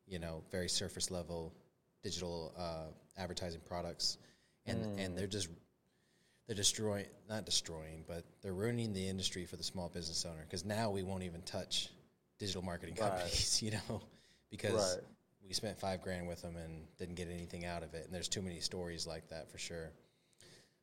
you 0.08 0.20
know, 0.20 0.44
very 0.52 0.68
surface 0.70 1.10
level 1.12 1.54
digital 2.04 2.54
uh, 2.58 2.86
advertising 3.18 3.62
products, 3.66 4.18
and 4.66 4.88
and 4.98 5.18
they're 5.18 5.28
just 5.28 5.50
they're 6.46 6.56
destroying 6.56 7.06
not 7.30 7.46
destroying 7.46 8.04
but 8.08 8.24
they're 8.42 8.54
ruining 8.54 8.94
the 8.94 9.08
industry 9.08 9.46
for 9.46 9.58
the 9.58 9.64
small 9.64 9.90
business 9.90 10.26
owner 10.26 10.44
because 10.44 10.64
now 10.66 10.90
we 10.90 11.04
won't 11.04 11.24
even 11.24 11.42
touch 11.42 11.90
digital 12.40 12.62
marketing 12.62 12.96
Right. 12.96 13.12
companies 13.12 13.62
you 13.62 13.72
know 13.72 14.02
because 14.50 14.96
Right. 14.96 15.04
we 15.46 15.54
spent 15.54 15.78
five 15.78 16.02
grand 16.02 16.28
with 16.28 16.42
them 16.42 16.56
and 16.56 16.86
didn't 16.98 17.16
get 17.16 17.30
anything 17.30 17.66
out 17.66 17.84
of 17.84 17.94
it 17.94 18.06
and 18.06 18.14
there's 18.14 18.30
too 18.30 18.42
many 18.42 18.60
stories 18.60 19.06
like 19.06 19.28
that 19.30 19.52
for 19.52 19.58
sure 19.58 19.92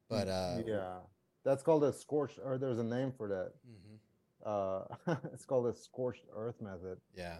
but 0.08 0.28
uh 0.28 0.58
yeah 0.66 0.98
that's 1.44 1.62
called 1.62 1.84
a 1.84 1.92
scorched 1.92 2.38
or 2.44 2.58
there's 2.58 2.78
a 2.78 2.84
name 2.84 3.12
for 3.16 3.28
that. 3.28 3.52
Mhm, 3.68 3.98
uh 5.06 5.16
it's 5.32 5.44
called 5.44 5.66
a 5.66 5.74
scorched 5.74 6.24
earth 6.34 6.60
method. 6.60 6.98
Yeah. 7.16 7.36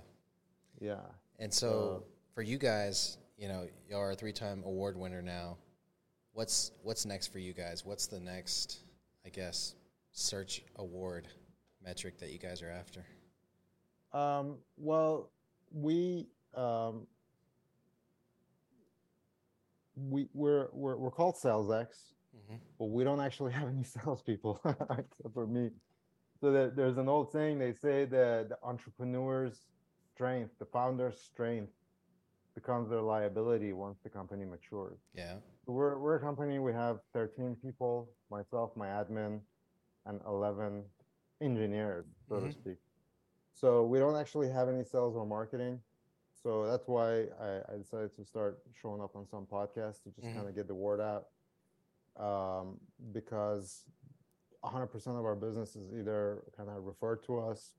Yeah. 0.80 1.00
And 1.38 1.52
so 1.52 2.04
for 2.34 2.42
you 2.42 2.58
guys 2.58 3.18
you 3.36 3.48
know 3.48 3.66
you 3.88 3.96
are 3.96 4.12
a 4.12 4.14
three-time 4.14 4.62
award 4.64 4.96
winner 4.96 5.22
now. 5.22 5.56
What's 6.32 6.72
what's 6.82 7.04
next 7.04 7.28
for 7.28 7.38
you 7.38 7.52
guys? 7.52 7.84
What's 7.84 8.06
the 8.06 8.20
next 8.20 8.78
i 9.26 9.30
guess 9.30 9.74
search 10.12 10.62
award 10.76 11.28
metric 11.84 12.18
that 12.18 12.30
you 12.30 12.38
guys 12.38 12.62
are 12.62 12.70
after? 12.70 13.04
Um, 14.12 14.58
well, 14.76 15.30
we 15.72 16.28
um, 16.54 17.06
we 19.96 20.28
we're 20.32 20.68
we're 20.72 20.96
we're 20.96 21.10
called 21.10 21.34
SalesX, 21.36 22.13
Mhm. 22.34 22.60
but 22.78 22.86
we 22.86 23.04
don't 23.04 23.20
actually 23.20 23.52
have 23.60 23.68
any 23.68 23.84
salespeople 23.84 24.60
except 24.64 25.32
for 25.34 25.46
me. 25.46 25.70
So 26.40 26.52
there, 26.52 26.70
there's 26.70 26.98
an 26.98 27.08
old 27.08 27.30
saying 27.30 27.58
they 27.58 27.72
say 27.72 28.04
that 28.06 28.48
the 28.48 28.58
entrepreneur's 28.62 29.66
strength, 30.14 30.58
the 30.58 30.66
founder's 30.66 31.20
strength, 31.20 31.72
becomes 32.54 32.90
their 32.90 33.02
liability 33.02 33.72
once 33.72 33.98
the 34.02 34.10
company 34.10 34.44
matures. 34.44 35.00
yeah 35.14 35.34
So 35.66 35.72
We're, 35.72 35.98
we're 35.98 36.16
a 36.16 36.20
company, 36.20 36.58
we 36.58 36.72
have 36.72 37.00
13 37.12 37.56
people, 37.56 38.10
myself, 38.30 38.76
my 38.76 38.88
admin, 38.88 39.40
and 40.06 40.20
11 40.26 40.84
engineers, 41.40 42.06
so 42.28 42.40
to 42.40 42.46
Mhm. 42.46 42.52
speak. 42.52 42.78
So 43.54 43.84
we 43.86 43.98
don't 43.98 44.16
actually 44.16 44.50
have 44.50 44.68
any 44.68 44.84
sales 44.84 45.16
or 45.16 45.26
marketing. 45.26 45.80
So 46.42 46.66
that's 46.66 46.86
why 46.88 47.28
I, 47.40 47.62
I 47.72 47.76
decided 47.78 48.14
to 48.16 48.24
start 48.24 48.58
showing 48.80 49.00
up 49.00 49.16
on 49.16 49.26
some 49.26 49.46
podcasts 49.46 50.02
to 50.04 50.10
just 50.10 50.26
Mhm. 50.28 50.34
kind 50.34 50.48
of 50.48 50.54
get 50.54 50.66
the 50.68 50.74
word 50.74 51.00
out. 51.00 51.26
Um, 52.16 52.78
because 53.12 53.84
100% 54.64 55.06
of 55.18 55.24
our 55.24 55.34
business 55.34 55.76
is 55.76 55.92
either 55.92 56.44
kind 56.56 56.68
of 56.70 56.84
referred 56.84 57.22
to 57.24 57.40
us 57.40 57.72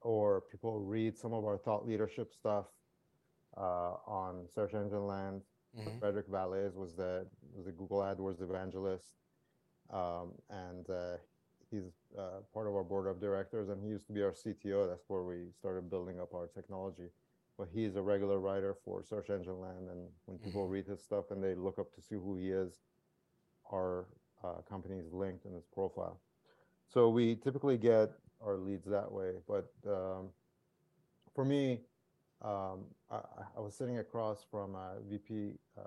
or 0.00 0.42
people 0.50 0.80
read 0.80 1.16
some 1.16 1.32
of 1.32 1.44
our 1.44 1.56
thought 1.58 1.86
leadership 1.86 2.32
stuff 2.32 2.66
uh, 3.56 3.94
on 4.06 4.46
search 4.52 4.74
engine 4.74 5.06
land. 5.06 5.42
Mhm. 5.78 5.98
Frederick 5.98 6.28
Vallaeys 6.28 6.74
was 6.76 6.94
the 6.94 7.26
was 7.54 7.64
the 7.66 7.72
Google 7.72 7.98
AdWords 7.98 8.40
evangelist, 8.40 9.12
um, 9.90 10.32
and 10.48 10.88
uh, 10.88 11.16
he's 11.70 11.90
uh, 12.16 12.40
part 12.52 12.66
of 12.68 12.74
our 12.74 12.84
board 12.84 13.06
of 13.08 13.20
directors. 13.20 13.68
And 13.68 13.82
he 13.82 13.88
used 13.88 14.06
to 14.06 14.12
be 14.12 14.22
our 14.22 14.32
CTO. 14.32 14.88
That's 14.88 15.08
where 15.08 15.22
we 15.22 15.50
started 15.58 15.90
building 15.90 16.20
up 16.20 16.32
our 16.34 16.46
technology. 16.46 17.10
But 17.58 17.68
he's 17.72 17.96
a 17.96 18.02
regular 18.02 18.38
writer 18.40 18.74
for 18.84 19.02
Search 19.02 19.30
Engine 19.30 19.60
Land, 19.60 19.88
and 19.90 20.08
when 20.26 20.38
people 20.38 20.66
read 20.68 20.86
his 20.86 21.02
stuff 21.02 21.30
and 21.30 21.42
they 21.42 21.54
look 21.54 21.78
up 21.78 21.92
to 21.94 22.00
see 22.00 22.16
who 22.16 22.34
he 22.36 22.50
is, 22.50 22.80
our 23.72 24.06
uh, 24.42 24.60
company 24.68 24.98
is 24.98 25.12
linked 25.12 25.44
in 25.46 25.52
this 25.54 25.64
profile. 25.72 26.20
So 26.92 27.08
we 27.08 27.36
typically 27.36 27.76
get 27.78 28.10
our 28.44 28.56
leads 28.56 28.84
that 28.86 29.10
way. 29.10 29.32
But 29.48 29.70
um, 29.86 30.28
for 31.34 31.44
me, 31.44 31.80
um, 32.42 32.84
I, 33.10 33.20
I- 33.56 33.60
was 33.60 33.74
sitting 33.74 33.98
across 33.98 34.44
from 34.50 34.74
a 34.74 34.96
VP, 35.08 35.52
uh, 35.78 35.82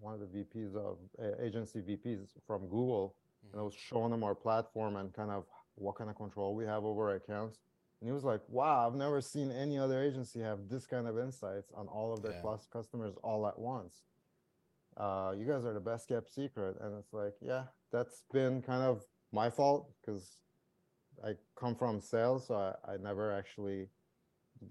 one 0.00 0.14
of 0.14 0.20
the 0.20 0.26
VPs 0.26 0.74
of 0.74 0.96
uh, 1.22 1.40
agency 1.42 1.80
VPs 1.80 2.30
from 2.46 2.62
Google, 2.62 3.14
and 3.52 3.60
I 3.60 3.62
was 3.64 3.74
showing 3.74 4.12
him 4.12 4.24
our 4.24 4.34
platform 4.34 4.96
and 4.96 5.12
kind 5.12 5.30
of 5.30 5.44
what 5.76 5.94
kind 5.96 6.10
of 6.10 6.16
control 6.16 6.54
we 6.54 6.64
have 6.64 6.84
over 6.84 7.10
our 7.10 7.14
accounts. 7.16 7.58
And 8.00 8.08
he 8.08 8.12
was 8.12 8.24
like, 8.24 8.40
"Wow, 8.48 8.86
I've 8.86 8.94
never 8.96 9.20
seen 9.20 9.50
any 9.52 9.78
other 9.78 10.02
agency 10.02 10.40
have 10.40 10.68
this 10.68 10.86
kind 10.86 11.06
of 11.06 11.18
insights 11.18 11.70
on 11.74 11.86
all 11.86 12.12
of 12.12 12.22
their 12.22 12.32
Yeah. 12.32 12.40
plus 12.40 12.66
customers 12.66 13.14
all 13.22 13.46
at 13.46 13.58
once. 13.58 14.02
Uh, 15.00 15.32
you 15.36 15.46
guys 15.46 15.64
are 15.64 15.72
the 15.72 15.80
best 15.80 16.08
kept 16.08 16.32
secret." 16.32 16.76
And 16.80 16.98
it's 16.98 17.12
like, 17.12 17.34
yeah, 17.40 17.64
that's 17.90 18.24
been 18.32 18.62
kind 18.62 18.82
of 18.82 19.04
my 19.32 19.48
fault 19.48 19.90
because 20.00 20.42
I 21.24 21.34
come 21.58 21.74
from 21.74 22.00
sales, 22.00 22.46
so 22.48 22.54
I, 22.54 22.92
I 22.92 22.96
never 22.96 23.32
actually 23.32 23.88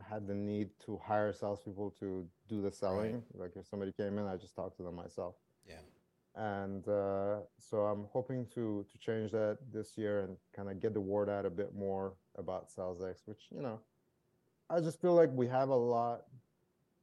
had 0.07 0.27
the 0.27 0.35
need 0.35 0.69
to 0.85 0.99
hire 1.03 1.33
salespeople 1.33 1.95
to 1.99 2.27
do 2.47 2.61
the 2.61 2.71
selling. 2.71 3.23
Like 3.33 3.51
if 3.55 3.65
somebody 3.67 3.91
came 3.91 4.17
in, 4.17 4.25
I 4.27 4.35
just 4.35 4.55
talked 4.55 4.77
to 4.77 4.83
them 4.83 4.95
myself. 4.95 5.35
Yeah. 5.67 5.81
And 6.35 6.87
uh, 6.87 7.39
so 7.57 7.85
I'm 7.85 8.05
hoping 8.13 8.45
to 8.53 8.85
to 8.91 8.97
change 8.99 9.31
that 9.31 9.57
this 9.73 9.97
year 9.97 10.21
and 10.21 10.37
kind 10.55 10.69
of 10.69 10.79
get 10.79 10.93
the 10.93 11.01
word 11.01 11.29
out 11.29 11.45
a 11.45 11.49
bit 11.49 11.73
more 11.75 12.13
about 12.37 12.69
SalesX, 12.69 13.21
which 13.25 13.47
you 13.49 13.61
know, 13.61 13.79
I 14.69 14.79
just 14.79 15.01
feel 15.01 15.15
like 15.15 15.31
we 15.33 15.47
have 15.47 15.69
a 15.69 15.75
lot 15.75 16.25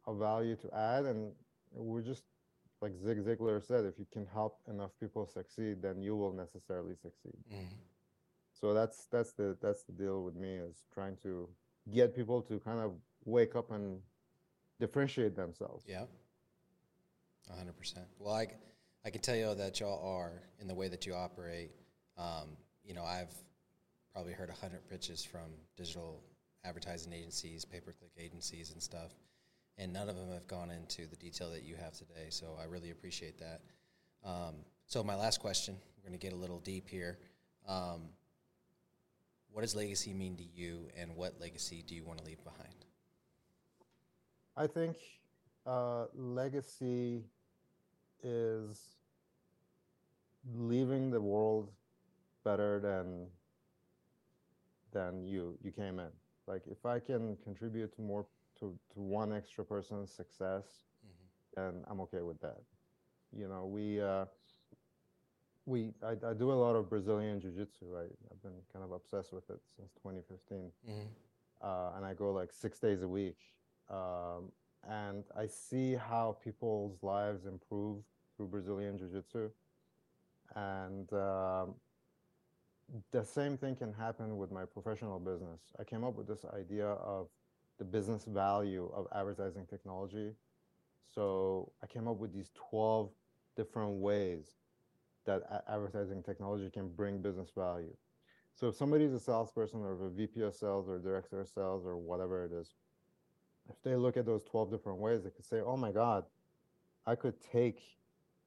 of 0.07 0.19
value 0.19 0.57
to 0.57 0.75
add, 0.75 1.05
and 1.05 1.33
we're 1.73 2.03
just 2.03 2.23
like 2.81 2.93
Zig 3.03 3.19
Ziglar 3.25 3.63
said, 3.65 3.85
if 3.85 3.99
you 3.99 4.07
can 4.13 4.27
help 4.27 4.61
enough 4.69 4.91
people 5.01 5.27
succeed, 5.27 5.81
then 5.83 6.01
you 6.03 6.15
will 6.17 6.33
necessarily 6.33 6.95
succeed 6.95 7.39
Mhm. 7.51 7.69
so 8.53 8.75
that's 8.75 9.07
that's 9.07 9.33
the 9.33 9.57
that's 9.61 9.83
the 9.85 9.93
deal 9.93 10.23
with 10.25 10.35
me 10.35 10.57
is 10.57 10.87
trying 10.93 11.17
to 11.19 11.49
get 11.91 12.15
people 12.15 12.43
to 12.43 12.59
kind 12.61 12.81
of 12.81 12.93
wake 13.25 13.55
up 13.57 13.71
and 13.71 14.03
differentiate 14.79 15.35
themselves 15.37 15.85
Yeah. 15.87 16.07
A 17.49 17.55
hundred 17.55 17.77
percent. 17.77 18.07
Well, 18.19 18.35
I 18.35 18.49
I 19.05 19.11
can 19.11 19.21
tell 19.23 19.37
you 19.37 19.55
that 19.55 19.79
y'all 19.79 20.05
are 20.17 20.43
in 20.59 20.67
the 20.67 20.75
way 20.75 20.89
that 20.89 21.07
you 21.07 21.15
operate. 21.15 21.71
Um, 22.17 22.57
you 22.85 22.93
know, 22.93 23.05
I've 23.05 23.33
probably 24.13 24.33
heard 24.33 24.51
a 24.51 24.55
hundred 24.55 24.85
pitches 24.89 25.25
from 25.25 25.55
digital 25.77 26.21
advertising 26.65 27.13
agencies, 27.13 27.65
pay-per-click 27.65 28.11
agencies, 28.19 28.73
and 28.73 28.83
stuff, 28.83 29.13
and 29.79 29.93
none 29.93 30.09
of 30.09 30.17
them 30.17 30.31
have 30.33 30.47
gone 30.47 30.71
into 30.71 31.07
the 31.07 31.17
detail 31.17 31.51
that 31.51 31.63
you 31.63 31.77
have 31.77 31.93
today. 31.93 32.27
So 32.31 32.57
I 32.61 32.65
really 32.65 32.91
appreciate 32.91 33.39
that. 33.39 33.61
Um, 34.25 34.55
so 34.87 35.03
my 35.03 35.15
last 35.15 35.41
question, 35.41 35.77
we're 35.97 36.09
going 36.09 36.19
to 36.19 36.25
get 36.25 36.33
a 36.33 36.37
little 36.37 36.61
deep 36.61 36.89
here. 36.89 37.19
Um, 37.69 38.09
what 39.51 39.63
does 39.63 39.75
legacy 39.75 40.13
mean 40.13 40.37
to 40.37 40.45
you, 40.45 40.89
and 40.97 41.17
what 41.17 41.41
legacy 41.41 41.83
do 41.87 41.95
you 41.95 42.05
want 42.05 42.19
to 42.19 42.25
leave 42.25 42.43
behind? 42.45 42.85
I 44.57 44.67
think 44.67 44.97
uh, 45.67 46.07
legacy 46.15 47.25
is 48.23 48.97
leaving 50.55 51.11
the 51.11 51.21
world 51.21 51.71
better 52.45 52.79
than 52.81 53.27
than 54.93 55.27
you 55.27 55.59
you 55.63 55.73
came 55.73 55.99
in. 55.99 56.11
Like 56.47 56.63
if 56.71 56.87
I 56.87 57.01
can 57.01 57.37
contribute 57.43 57.95
to 57.97 58.03
more 58.03 58.27
to 58.61 58.79
to 58.95 59.01
one 59.01 59.33
extra 59.33 59.65
person's 59.65 60.11
success, 60.11 60.65
then 61.55 61.85
I'm 61.89 62.01
okay 62.03 62.23
with 62.23 62.41
that. 62.41 62.61
You 63.37 63.49
know, 63.49 63.67
we 63.67 64.01
uh, 64.01 64.27
we 65.67 65.93
I, 66.03 66.13
I 66.31 66.33
do 66.35 66.53
a 66.53 66.55
lot 66.65 66.77
of 66.77 66.89
Brazilian 66.89 67.41
jiu-jitsu. 67.41 67.97
I, 67.97 68.03
I've 68.31 68.43
been 68.43 68.61
kind 68.73 68.85
of 68.85 68.93
obsessed 68.93 69.33
with 69.33 69.49
it 69.51 69.61
since 69.77 69.93
2015, 69.95 70.71
Mhm. 70.89 71.07
uh, 71.63 71.93
and 71.97 72.05
I 72.05 72.15
go 72.15 72.33
like 72.33 72.53
six 72.53 72.79
days 72.79 73.03
a 73.03 73.09
week. 73.09 73.39
Um, 73.89 74.53
and 74.89 75.25
I 75.37 75.47
see 75.47 75.95
how 75.95 76.37
people's 76.45 77.03
lives 77.03 77.47
improve 77.47 78.05
through 78.37 78.47
Brazilian 78.49 78.97
jiu-jitsu, 78.99 79.51
and 80.55 81.13
um, 81.13 81.75
the 83.11 83.25
same 83.25 83.57
thing 83.57 83.75
can 83.75 83.93
happen 83.93 84.37
with 84.39 84.53
my 84.53 84.65
professional 84.65 85.19
business. 85.19 85.61
I 85.79 85.85
came 85.85 86.05
up 86.05 86.15
with 86.15 86.29
this 86.29 86.45
idea 86.45 86.87
of 86.87 87.29
the 87.79 87.85
business 87.85 88.25
value 88.25 88.91
of 88.95 89.07
advertising 89.15 89.67
technology. 89.67 90.33
So 91.15 91.73
I 91.83 91.87
came 91.87 92.09
up 92.09 92.17
with 92.19 92.33
these 92.33 92.51
12 92.71 93.11
different 93.57 94.01
ways 94.01 94.57
that 95.25 95.65
advertising 95.69 96.23
technology 96.23 96.71
can 96.71 96.89
bring 96.89 97.21
business 97.21 97.51
value. 97.57 97.95
So 98.55 98.69
if 98.69 98.77
somebody's 98.77 99.13
a 99.13 99.21
salesperson 99.21 99.81
or 99.81 99.93
a 100.07 100.11
VP 100.11 100.41
of 100.43 100.55
sales 100.55 100.89
or 100.89 100.99
director 100.99 101.41
of 101.41 101.49
sales 101.49 101.85
or 101.85 101.97
whatever 101.97 102.45
it 102.45 102.53
is, 102.53 102.75
if 103.69 103.83
they 103.83 103.97
look 103.97 104.17
at 104.17 104.25
those 104.25 104.45
12 104.45 104.71
different 104.71 104.99
ways, 104.99 105.25
they 105.25 105.31
could 105.31 105.45
say, 105.45 105.61
oh 105.61 105.77
my 105.77 105.91
God, 105.91 106.25
I 107.07 107.15
could 107.17 107.35
take 107.41 107.81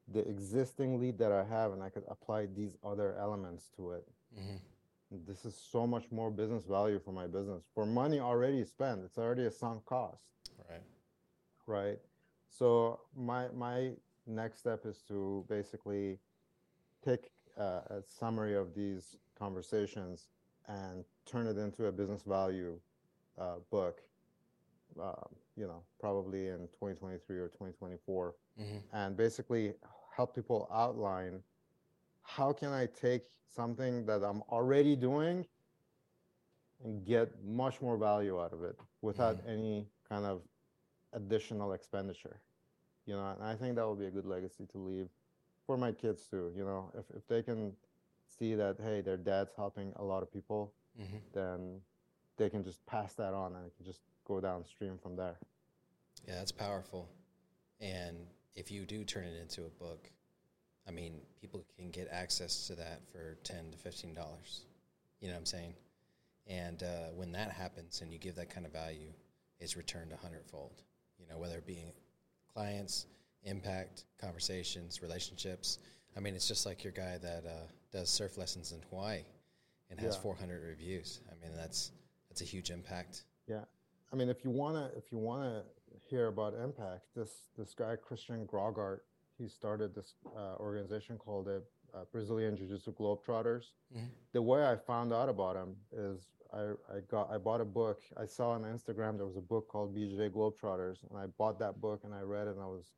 the 0.07 0.27
existing 0.27 0.99
lead 0.99 1.17
that 1.19 1.31
I 1.31 1.43
have 1.43 1.73
and 1.73 1.83
I 1.83 1.89
could 1.89 2.03
apply 2.07 2.47
these 2.47 2.75
other 2.83 3.15
elements 3.17 3.69
to 3.75 3.91
it. 3.91 4.07
Mhm. 4.35 4.59
This 5.11 5.43
is 5.45 5.55
so 5.55 5.87
much 5.87 6.11
more 6.11 6.29
business 6.29 6.63
value 6.65 6.99
for 6.99 7.11
my 7.11 7.25
business. 7.25 7.63
For 7.73 7.85
money 7.85 8.19
already 8.19 8.63
spent, 8.63 9.01
it's 9.03 9.17
already 9.17 9.45
a 9.45 9.51
sunk 9.51 9.85
cost, 9.85 10.23
Right. 10.69 10.83
right? 11.65 11.99
So 12.49 12.99
my 13.15 13.47
my 13.49 13.91
next 14.27 14.59
step 14.59 14.85
is 14.85 15.01
to 15.07 15.45
basically 15.49 16.19
take 17.03 17.31
uh, 17.57 17.81
a 17.89 18.01
summary 18.05 18.55
of 18.55 18.75
these 18.75 19.17
conversations 19.37 20.27
and 20.67 21.03
turn 21.25 21.47
it 21.47 21.57
into 21.57 21.87
a 21.87 21.91
business 21.91 22.21
value 22.21 22.79
uh, 23.39 23.55
book. 23.71 24.01
Uh, 24.99 25.13
you 25.55 25.65
know, 25.67 25.83
probably 25.99 26.47
in 26.47 26.67
2023 26.79 27.37
or 27.37 27.47
2024 27.47 28.35
Mhm. 28.59 28.81
and 28.91 29.15
basically 29.15 29.73
help 30.15 30.33
people 30.35 30.67
outline 30.71 31.43
how 32.35 32.53
can 32.53 32.69
I 32.71 32.85
take 32.85 33.23
something 33.47 34.05
that 34.05 34.23
I'm 34.23 34.41
already 34.51 34.95
doing 34.95 35.45
and 36.83 37.03
get 37.05 37.43
much 37.43 37.81
more 37.81 37.97
value 37.97 38.39
out 38.41 38.53
of 38.53 38.63
it 38.63 38.77
without 39.01 39.37
any 39.47 39.87
kind 40.07 40.25
of 40.25 40.41
additional 41.13 41.73
expenditure. 41.73 42.39
You 43.05 43.15
know, 43.15 43.31
and 43.31 43.43
I 43.43 43.55
think 43.55 43.75
that 43.75 43.87
would 43.87 43.99
be 43.99 44.05
a 44.05 44.11
good 44.11 44.25
legacy 44.25 44.65
to 44.71 44.77
leave 44.77 45.09
for 45.65 45.75
my 45.77 45.91
kids 45.91 46.27
too. 46.29 46.51
You 46.55 46.63
know, 46.63 46.91
if, 46.97 47.05
if 47.17 47.27
they 47.27 47.41
can 47.41 47.73
see 48.27 48.53
that, 48.55 48.77
hey, 48.81 49.01
their 49.01 49.17
dad's 49.17 49.51
helping 49.55 49.91
a 49.95 50.03
lot 50.03 50.21
of 50.23 50.31
people, 50.31 50.73
Mhm. 50.99 51.21
then 51.33 51.81
they 52.37 52.49
can 52.49 52.63
just 52.63 52.85
pass 52.85 53.13
that 53.15 53.33
on 53.33 53.55
and 53.55 53.65
it 53.65 53.75
can 53.75 53.85
just 53.85 54.01
go 54.25 54.39
downstream 54.39 54.97
from 54.97 55.15
there. 55.15 55.37
Yeah, 56.27 56.35
that's 56.35 56.51
powerful. 56.51 57.09
And 57.79 58.27
if 58.55 58.69
you 58.71 58.85
do 58.85 59.03
turn 59.03 59.25
it 59.25 59.39
into 59.41 59.65
a 59.65 59.69
book, 59.69 60.11
I 60.87 60.91
mean, 60.91 61.21
people 61.39 61.63
can 61.77 61.91
get 61.91 62.07
access 62.11 62.67
to 62.67 62.75
that 62.75 63.01
for 63.11 63.37
ten 63.43 63.71
to 63.71 63.77
fifteen 63.77 64.13
dollars. 64.13 64.65
You 65.21 65.27
know 65.27 65.33
what 65.33 65.39
I'm 65.39 65.45
saying? 65.45 65.73
And 66.47 66.81
uh, 66.81 67.09
when 67.15 67.31
that 67.33 67.51
happens, 67.51 68.01
and 68.01 68.11
you 68.11 68.17
give 68.17 68.35
that 68.35 68.49
kind 68.49 68.65
of 68.65 68.71
value, 68.71 69.11
it's 69.59 69.77
returned 69.77 70.11
a 70.11 70.17
hundredfold. 70.17 70.81
You 71.19 71.27
know, 71.27 71.37
whether 71.37 71.57
it 71.57 71.67
be 71.67 71.83
clients, 72.53 73.05
impact, 73.43 74.05
conversations, 74.19 75.01
relationships. 75.01 75.79
I 76.17 76.21
mean, 76.21 76.33
it's 76.33 76.47
just 76.47 76.65
like 76.65 76.83
your 76.83 76.93
guy 76.93 77.17
that 77.21 77.43
uh, 77.45 77.67
does 77.91 78.09
surf 78.09 78.37
lessons 78.37 78.71
in 78.71 78.81
Hawaii 78.89 79.21
and 79.91 79.99
has 79.99 80.15
Yeah. 80.15 80.21
400 80.21 80.63
reviews. 80.63 81.21
I 81.31 81.35
mean, 81.45 81.55
that's 81.55 81.91
that's 82.29 82.41
a 82.41 82.45
huge 82.45 82.69
impact. 82.71 83.23
Yeah, 83.47 83.65
I 84.11 84.15
mean, 84.15 84.29
if 84.29 84.43
you 84.43 84.49
wanna, 84.49 84.91
if 84.95 85.11
you 85.11 85.17
wanna 85.17 85.63
hear 86.09 86.27
about 86.27 86.53
impact, 86.55 87.05
this 87.15 87.49
this 87.57 87.73
guy 87.75 87.95
Christian 87.95 88.47
Graugart, 88.47 88.99
he 89.39 89.47
started 89.47 89.95
this 89.95 90.13
uh, 90.37 90.55
organization 90.59 91.17
called 91.17 91.45
the 91.45 91.63
uh, 91.93 92.03
Brazilian 92.11 92.55
Jiu-Jitsu 92.55 92.93
Globetrotters. 92.93 93.71
Mhm. 93.95 94.09
The 94.33 94.41
way 94.41 94.63
I 94.67 94.75
found 94.75 95.11
out 95.13 95.29
about 95.29 95.55
him 95.55 95.75
is 95.91 96.27
I 96.53 96.73
I 96.95 96.99
got 97.09 97.31
I 97.31 97.37
bought 97.37 97.61
a 97.61 97.65
book. 97.65 98.01
I 98.17 98.25
saw 98.25 98.51
on 98.51 98.63
Instagram 98.63 99.17
there 99.17 99.25
was 99.25 99.37
a 99.37 99.41
book 99.41 99.67
called 99.67 99.95
BJJ 99.95 100.29
Globetrotters, 100.31 100.97
and 101.09 101.17
I 101.17 101.25
bought 101.37 101.57
that 101.59 101.79
book 101.81 102.03
and 102.03 102.13
I 102.13 102.21
read 102.21 102.47
it, 102.47 102.51
and 102.51 102.61
I 102.61 102.67
was 102.67 102.91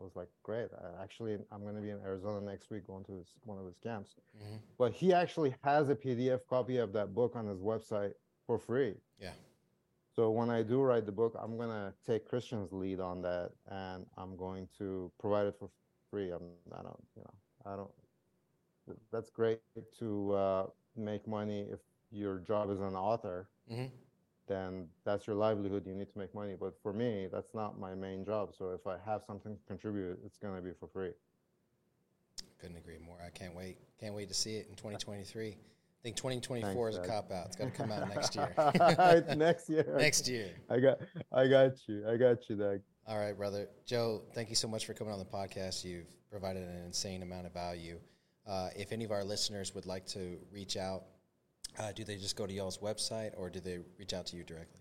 I 0.00 0.02
was 0.02 0.16
like, 0.16 0.26
great. 0.42 0.70
I 0.76 1.00
actually, 1.00 1.34
I'm 1.52 1.62
going 1.62 1.76
to 1.76 1.80
be 1.80 1.90
in 1.90 2.00
Arizona 2.00 2.40
next 2.44 2.68
week 2.68 2.84
going 2.84 3.04
to 3.04 3.12
his, 3.12 3.28
one 3.44 3.58
of 3.58 3.64
his 3.64 3.78
camps. 3.78 4.16
Mhm. 4.36 4.58
But 4.76 4.92
he 4.92 5.12
actually 5.12 5.54
has 5.62 5.88
a 5.88 5.94
PDF 5.94 6.44
copy 6.48 6.78
of 6.78 6.92
that 6.94 7.14
book 7.14 7.36
on 7.36 7.46
his 7.46 7.60
website 7.60 8.14
for 8.44 8.58
free. 8.58 8.96
Yeah. 9.20 9.34
So 10.14 10.30
when 10.30 10.48
I 10.50 10.62
do 10.62 10.80
write 10.80 11.06
the 11.06 11.12
book, 11.12 11.34
I'm 11.42 11.56
gonna 11.58 11.92
take 12.06 12.28
Christian's 12.28 12.72
lead 12.72 13.00
on 13.00 13.20
that, 13.22 13.50
and 13.70 14.06
I'm 14.16 14.36
going 14.36 14.68
to 14.78 15.10
provide 15.18 15.46
it 15.46 15.56
for 15.58 15.68
free. 16.10 16.30
I'm, 16.30 16.42
I 16.72 16.82
don't, 16.82 17.04
you 17.16 17.22
know, 17.22 17.72
I 17.72 17.76
don't. 17.76 17.90
That's 19.10 19.30
great 19.30 19.60
to 19.98 20.32
uh, 20.32 20.66
make 20.96 21.26
money 21.26 21.66
if 21.72 21.80
your 22.12 22.38
job 22.38 22.70
is 22.70 22.80
an 22.80 22.94
author. 22.94 23.48
Mhm. 23.70 23.90
Then 24.46 24.88
that's 25.04 25.26
your 25.26 25.36
livelihood. 25.36 25.86
You 25.86 25.94
need 25.94 26.12
to 26.12 26.18
make 26.18 26.34
money. 26.34 26.54
But 26.58 26.74
for 26.82 26.92
me, 26.92 27.28
that's 27.32 27.54
not 27.54 27.78
my 27.78 27.94
main 27.94 28.24
job. 28.24 28.54
So 28.56 28.70
if 28.72 28.86
I 28.86 28.98
have 29.04 29.22
something 29.26 29.56
to 29.56 29.62
contribute, 29.64 30.20
it's 30.24 30.38
gonna 30.38 30.60
be 30.60 30.72
for 30.78 30.86
free. 30.86 31.12
Couldn't 32.58 32.76
agree 32.76 32.98
more. 32.98 33.16
I 33.24 33.30
can't 33.30 33.54
wait. 33.54 33.78
Can't 33.98 34.14
wait 34.14 34.28
to 34.28 34.34
see 34.34 34.56
it 34.56 34.68
in 34.68 34.76
2023. 34.76 35.56
I 36.04 36.08
think 36.08 36.16
2024 36.16 36.88
is 36.90 36.96
a 36.98 37.00
cop 37.00 37.32
out. 37.32 37.46
It's 37.46 37.56
got 37.56 37.64
to 37.64 37.70
come 37.70 37.90
out 37.90 38.06
next 38.14 38.34
year. 38.36 38.52
next 39.36 39.70
year. 39.70 39.86
next 39.98 40.28
year. 40.28 40.50
I 40.68 40.78
got, 40.78 40.98
I 41.32 41.46
got 41.46 41.72
you. 41.88 42.04
I 42.06 42.18
got 42.18 42.46
you, 42.50 42.56
Doug. 42.56 42.80
All 43.06 43.18
right, 43.18 43.34
brother. 43.34 43.68
Joe, 43.86 44.20
thank 44.34 44.50
you 44.50 44.54
so 44.54 44.68
much 44.68 44.84
for 44.84 44.92
coming 44.92 45.14
on 45.14 45.18
the 45.18 45.24
podcast. 45.24 45.82
You've 45.82 46.14
provided 46.30 46.68
an 46.68 46.84
insane 46.84 47.22
amount 47.22 47.46
of 47.46 47.54
value. 47.54 47.98
Uh, 48.46 48.68
if 48.76 48.92
any 48.92 49.06
of 49.06 49.12
our 49.12 49.24
listeners 49.24 49.74
would 49.74 49.86
like 49.86 50.04
to 50.08 50.36
reach 50.52 50.76
out, 50.76 51.04
uh, 51.78 51.92
do 51.92 52.04
they 52.04 52.16
just 52.16 52.36
go 52.36 52.46
to 52.46 52.52
y'all's 52.52 52.76
website 52.78 53.30
or 53.38 53.48
do 53.48 53.60
they 53.60 53.78
reach 53.98 54.12
out 54.12 54.26
to 54.26 54.36
you 54.36 54.44
directly? 54.44 54.80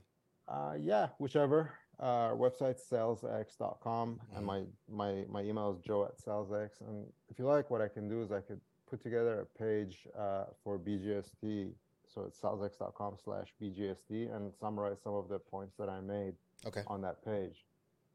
Uh, 0.50 0.74
yeah, 0.78 1.08
whichever. 1.20 1.72
Uh, 2.02 2.06
our 2.06 2.36
website 2.36 2.78
salesx.com 2.92 4.20
Mhm. 4.34 4.38
and 4.38 4.46
my, 4.46 4.64
my 4.92 5.24
my 5.30 5.42
email 5.42 5.72
is 5.72 5.80
joe 5.80 6.04
at 6.04 6.20
salesx. 6.20 6.82
And 6.82 7.06
if 7.30 7.40
you 7.40 7.46
like, 7.46 7.70
what 7.72 7.80
I 7.82 7.88
can 7.88 8.10
do 8.10 8.22
is 8.24 8.32
I 8.34 8.42
could 8.42 8.60
put 8.90 9.02
together 9.04 9.42
a 9.42 9.46
page 9.60 10.08
uh, 10.18 10.46
for 10.64 10.78
BGST. 10.78 11.72
So 12.14 12.26
it's 12.28 12.40
salesx.com 12.40 13.16
slash 13.24 13.48
BGST 13.62 14.36
and 14.36 14.52
summarize 14.60 14.98
some 15.04 15.16
of 15.16 15.30
the 15.30 15.40
points 15.40 15.76
that 15.80 15.90
I 15.90 16.00
made 16.00 16.34
Okay. 16.66 16.84
on 16.88 17.02
that 17.02 17.24
page. 17.26 17.66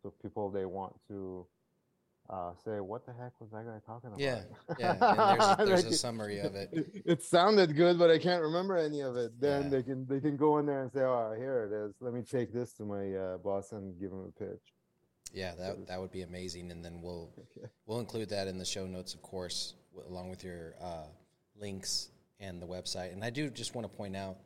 So 0.03 0.13
people 0.23 0.51
they 0.51 0.65
want 0.65 0.95
to 1.09 1.47
uh, 2.31 2.53
say, 2.65 2.79
what 2.81 3.05
the 3.07 3.13
heck 3.13 3.33
was 3.41 3.51
that 3.51 3.65
guy 3.67 3.79
talking 3.85 4.09
about? 4.09 4.21
Yeah, 4.21 4.43
yeah. 4.79 4.93
And 4.93 5.19
there's 5.41 5.45
a, 5.51 5.57
there's 5.67 5.85
a 5.87 5.93
summary 5.99 6.39
of 6.41 6.55
it. 6.55 6.69
it, 6.73 6.87
it 7.05 7.23
sounded 7.23 7.75
good, 7.75 7.99
but 7.99 8.11
I 8.11 8.19
can't 8.19 8.43
remember 8.43 8.77
any 8.77 9.01
of 9.01 9.17
it. 9.17 9.41
Then 9.41 9.65
Yeah. 9.65 9.69
they 9.71 9.83
can 9.83 10.07
they 10.07 10.21
can 10.21 10.37
go 10.37 10.59
in 10.59 10.67
there 10.67 10.83
and 10.83 10.93
say, 10.93 11.01
"Oh, 11.01 11.35
here 11.37 11.65
it 11.65 11.75
is. 11.75 11.95
Let 12.01 12.13
me 12.15 12.23
take 12.23 12.53
this 12.53 12.73
to 12.75 12.85
my 12.85 13.15
uh, 13.15 13.39
boss 13.39 13.73
and 13.73 13.99
give 13.99 14.13
him 14.13 14.27
a 14.29 14.39
pitch." 14.39 14.61
Yeah, 15.33 15.55
that 15.57 15.87
that 15.89 16.01
would 16.01 16.13
be 16.13 16.23
amazing. 16.23 16.71
And 16.71 16.85
then 16.85 17.01
we'll 17.03 17.31
Okay. 17.57 17.67
we'll 17.87 18.01
include 18.01 18.29
that 18.29 18.47
in 18.47 18.59
the 18.59 18.65
show 18.65 18.87
notes, 18.87 19.15
of 19.15 19.23
course, 19.23 19.75
along 20.09 20.31
with 20.31 20.45
your 20.45 20.75
uh, 20.81 21.07
links 21.57 22.09
and 22.41 22.61
the 22.61 22.67
website. 22.67 23.13
And 23.13 23.25
I 23.25 23.31
do 23.31 23.51
just 23.51 23.75
want 23.75 23.91
to 23.91 23.97
point 23.97 24.17
out, 24.17 24.37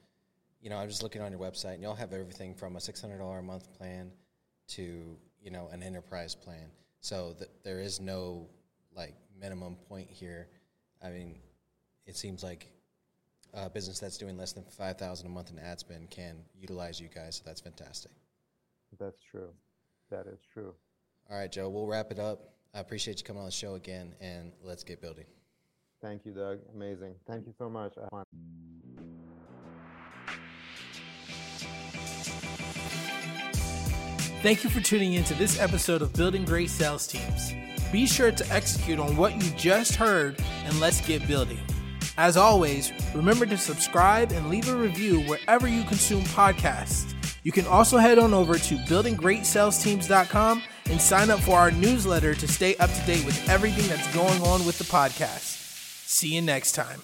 you 0.61 0.71
know, 0.71 0.77
I 0.77 0.85
was 0.85 0.93
just 0.93 1.03
looking 1.03 1.23
on 1.23 1.33
your 1.33 1.41
website, 1.41 1.75
and 1.75 1.83
y'all 1.83 1.95
have 1.95 2.13
everything 2.13 2.55
from 2.55 2.77
a 2.77 2.81
six 2.81 3.01
hundred 3.01 3.19
dollar 3.19 3.39
a 3.39 3.43
month 3.43 3.73
plan 3.77 4.11
to 4.69 5.17
you 5.43 5.51
know 5.51 5.69
an 5.73 5.83
enterprise 5.83 6.35
plan. 6.35 6.71
So 7.01 7.35
that 7.41 7.49
there 7.65 7.81
is 7.81 8.01
no 8.01 8.47
like 8.95 9.15
minimum 9.39 9.77
point 9.89 10.09
here. 10.09 10.47
I 11.03 11.11
mean, 11.11 11.35
it 12.07 12.17
seems 12.17 12.45
like 12.45 12.69
a 13.53 13.69
business 13.69 13.99
that's 13.99 14.17
doing 14.17 14.39
less 14.39 14.53
than 14.53 14.65
five 14.65 14.99
thousand 14.99 15.27
a 15.27 15.31
month 15.31 15.51
in 15.51 15.59
ad 15.59 15.81
spend 15.81 16.11
can 16.11 16.37
utilize 16.55 17.01
you 17.01 17.09
guys. 17.09 17.37
So 17.37 17.43
that's 17.45 17.61
fantastic. 17.61 18.13
That's 18.99 19.21
true. 19.21 19.51
That 20.11 20.27
is 20.27 20.41
true. 20.53 20.75
All 21.31 21.39
right, 21.39 21.51
Joe, 21.51 21.69
we'll 21.69 21.87
wrap 21.87 22.11
it 22.11 22.19
up. 22.19 22.53
I 22.75 22.81
appreciate 22.81 23.19
you 23.19 23.25
coming 23.25 23.41
on 23.41 23.47
the 23.47 23.53
show 23.53 23.75
again, 23.75 24.15
and 24.21 24.53
let's 24.63 24.85
get 24.85 25.01
building. 25.01 25.27
Thank 26.03 26.27
you, 26.27 26.33
Doug. 26.33 26.59
Amazing. 26.75 27.15
Thank 27.29 27.47
you 27.47 27.55
so 27.57 27.71
much. 27.71 27.95
Thank 34.43 34.65
you 34.65 34.71
for 34.71 34.81
tuning 34.81 35.13
in 35.13 35.23
to 35.25 35.35
this 35.35 35.61
episode 35.61 36.03
of 36.03 36.13
Building 36.15 36.45
Great 36.45 36.69
Sales 36.69 37.07
Teams. 37.07 37.53
Be 37.93 38.07
sure 38.07 38.33
to 38.33 38.53
execute 38.53 38.99
on 38.99 39.17
what 39.17 39.41
you 39.41 39.49
just 39.57 39.95
heard 39.95 40.43
and 40.65 40.81
let's 40.81 41.01
get 41.07 41.27
building. 41.29 41.61
As 42.19 42.37
always, 42.37 42.93
remember 43.15 43.47
to 43.47 43.57
subscribe 43.57 44.33
and 44.33 44.51
leave 44.51 44.69
a 44.69 44.75
review 44.75 45.21
wherever 45.21 45.69
you 45.69 45.85
consume 45.85 46.25
podcasts. 46.25 47.15
You 47.45 47.53
can 47.53 47.67
also 47.67 47.99
head 47.99 48.19
on 48.19 48.35
over 48.35 48.59
to 48.59 48.75
buildinggreatsalesteams.com 48.77 50.63
and 50.87 51.01
sign 51.01 51.31
up 51.31 51.41
for 51.41 51.59
our 51.59 51.71
newsletter 51.71 52.35
to 52.35 52.49
stay 52.49 52.77
up 52.77 52.91
to 52.91 53.07
date 53.07 53.25
with 53.25 53.49
everything 53.49 53.87
that's 53.89 54.13
going 54.13 54.43
on 54.43 54.67
with 54.67 54.79
the 54.79 54.85
podcast. 54.85 55.62
See 56.13 56.35
you 56.35 56.43
next 56.43 56.73
time. 56.73 57.01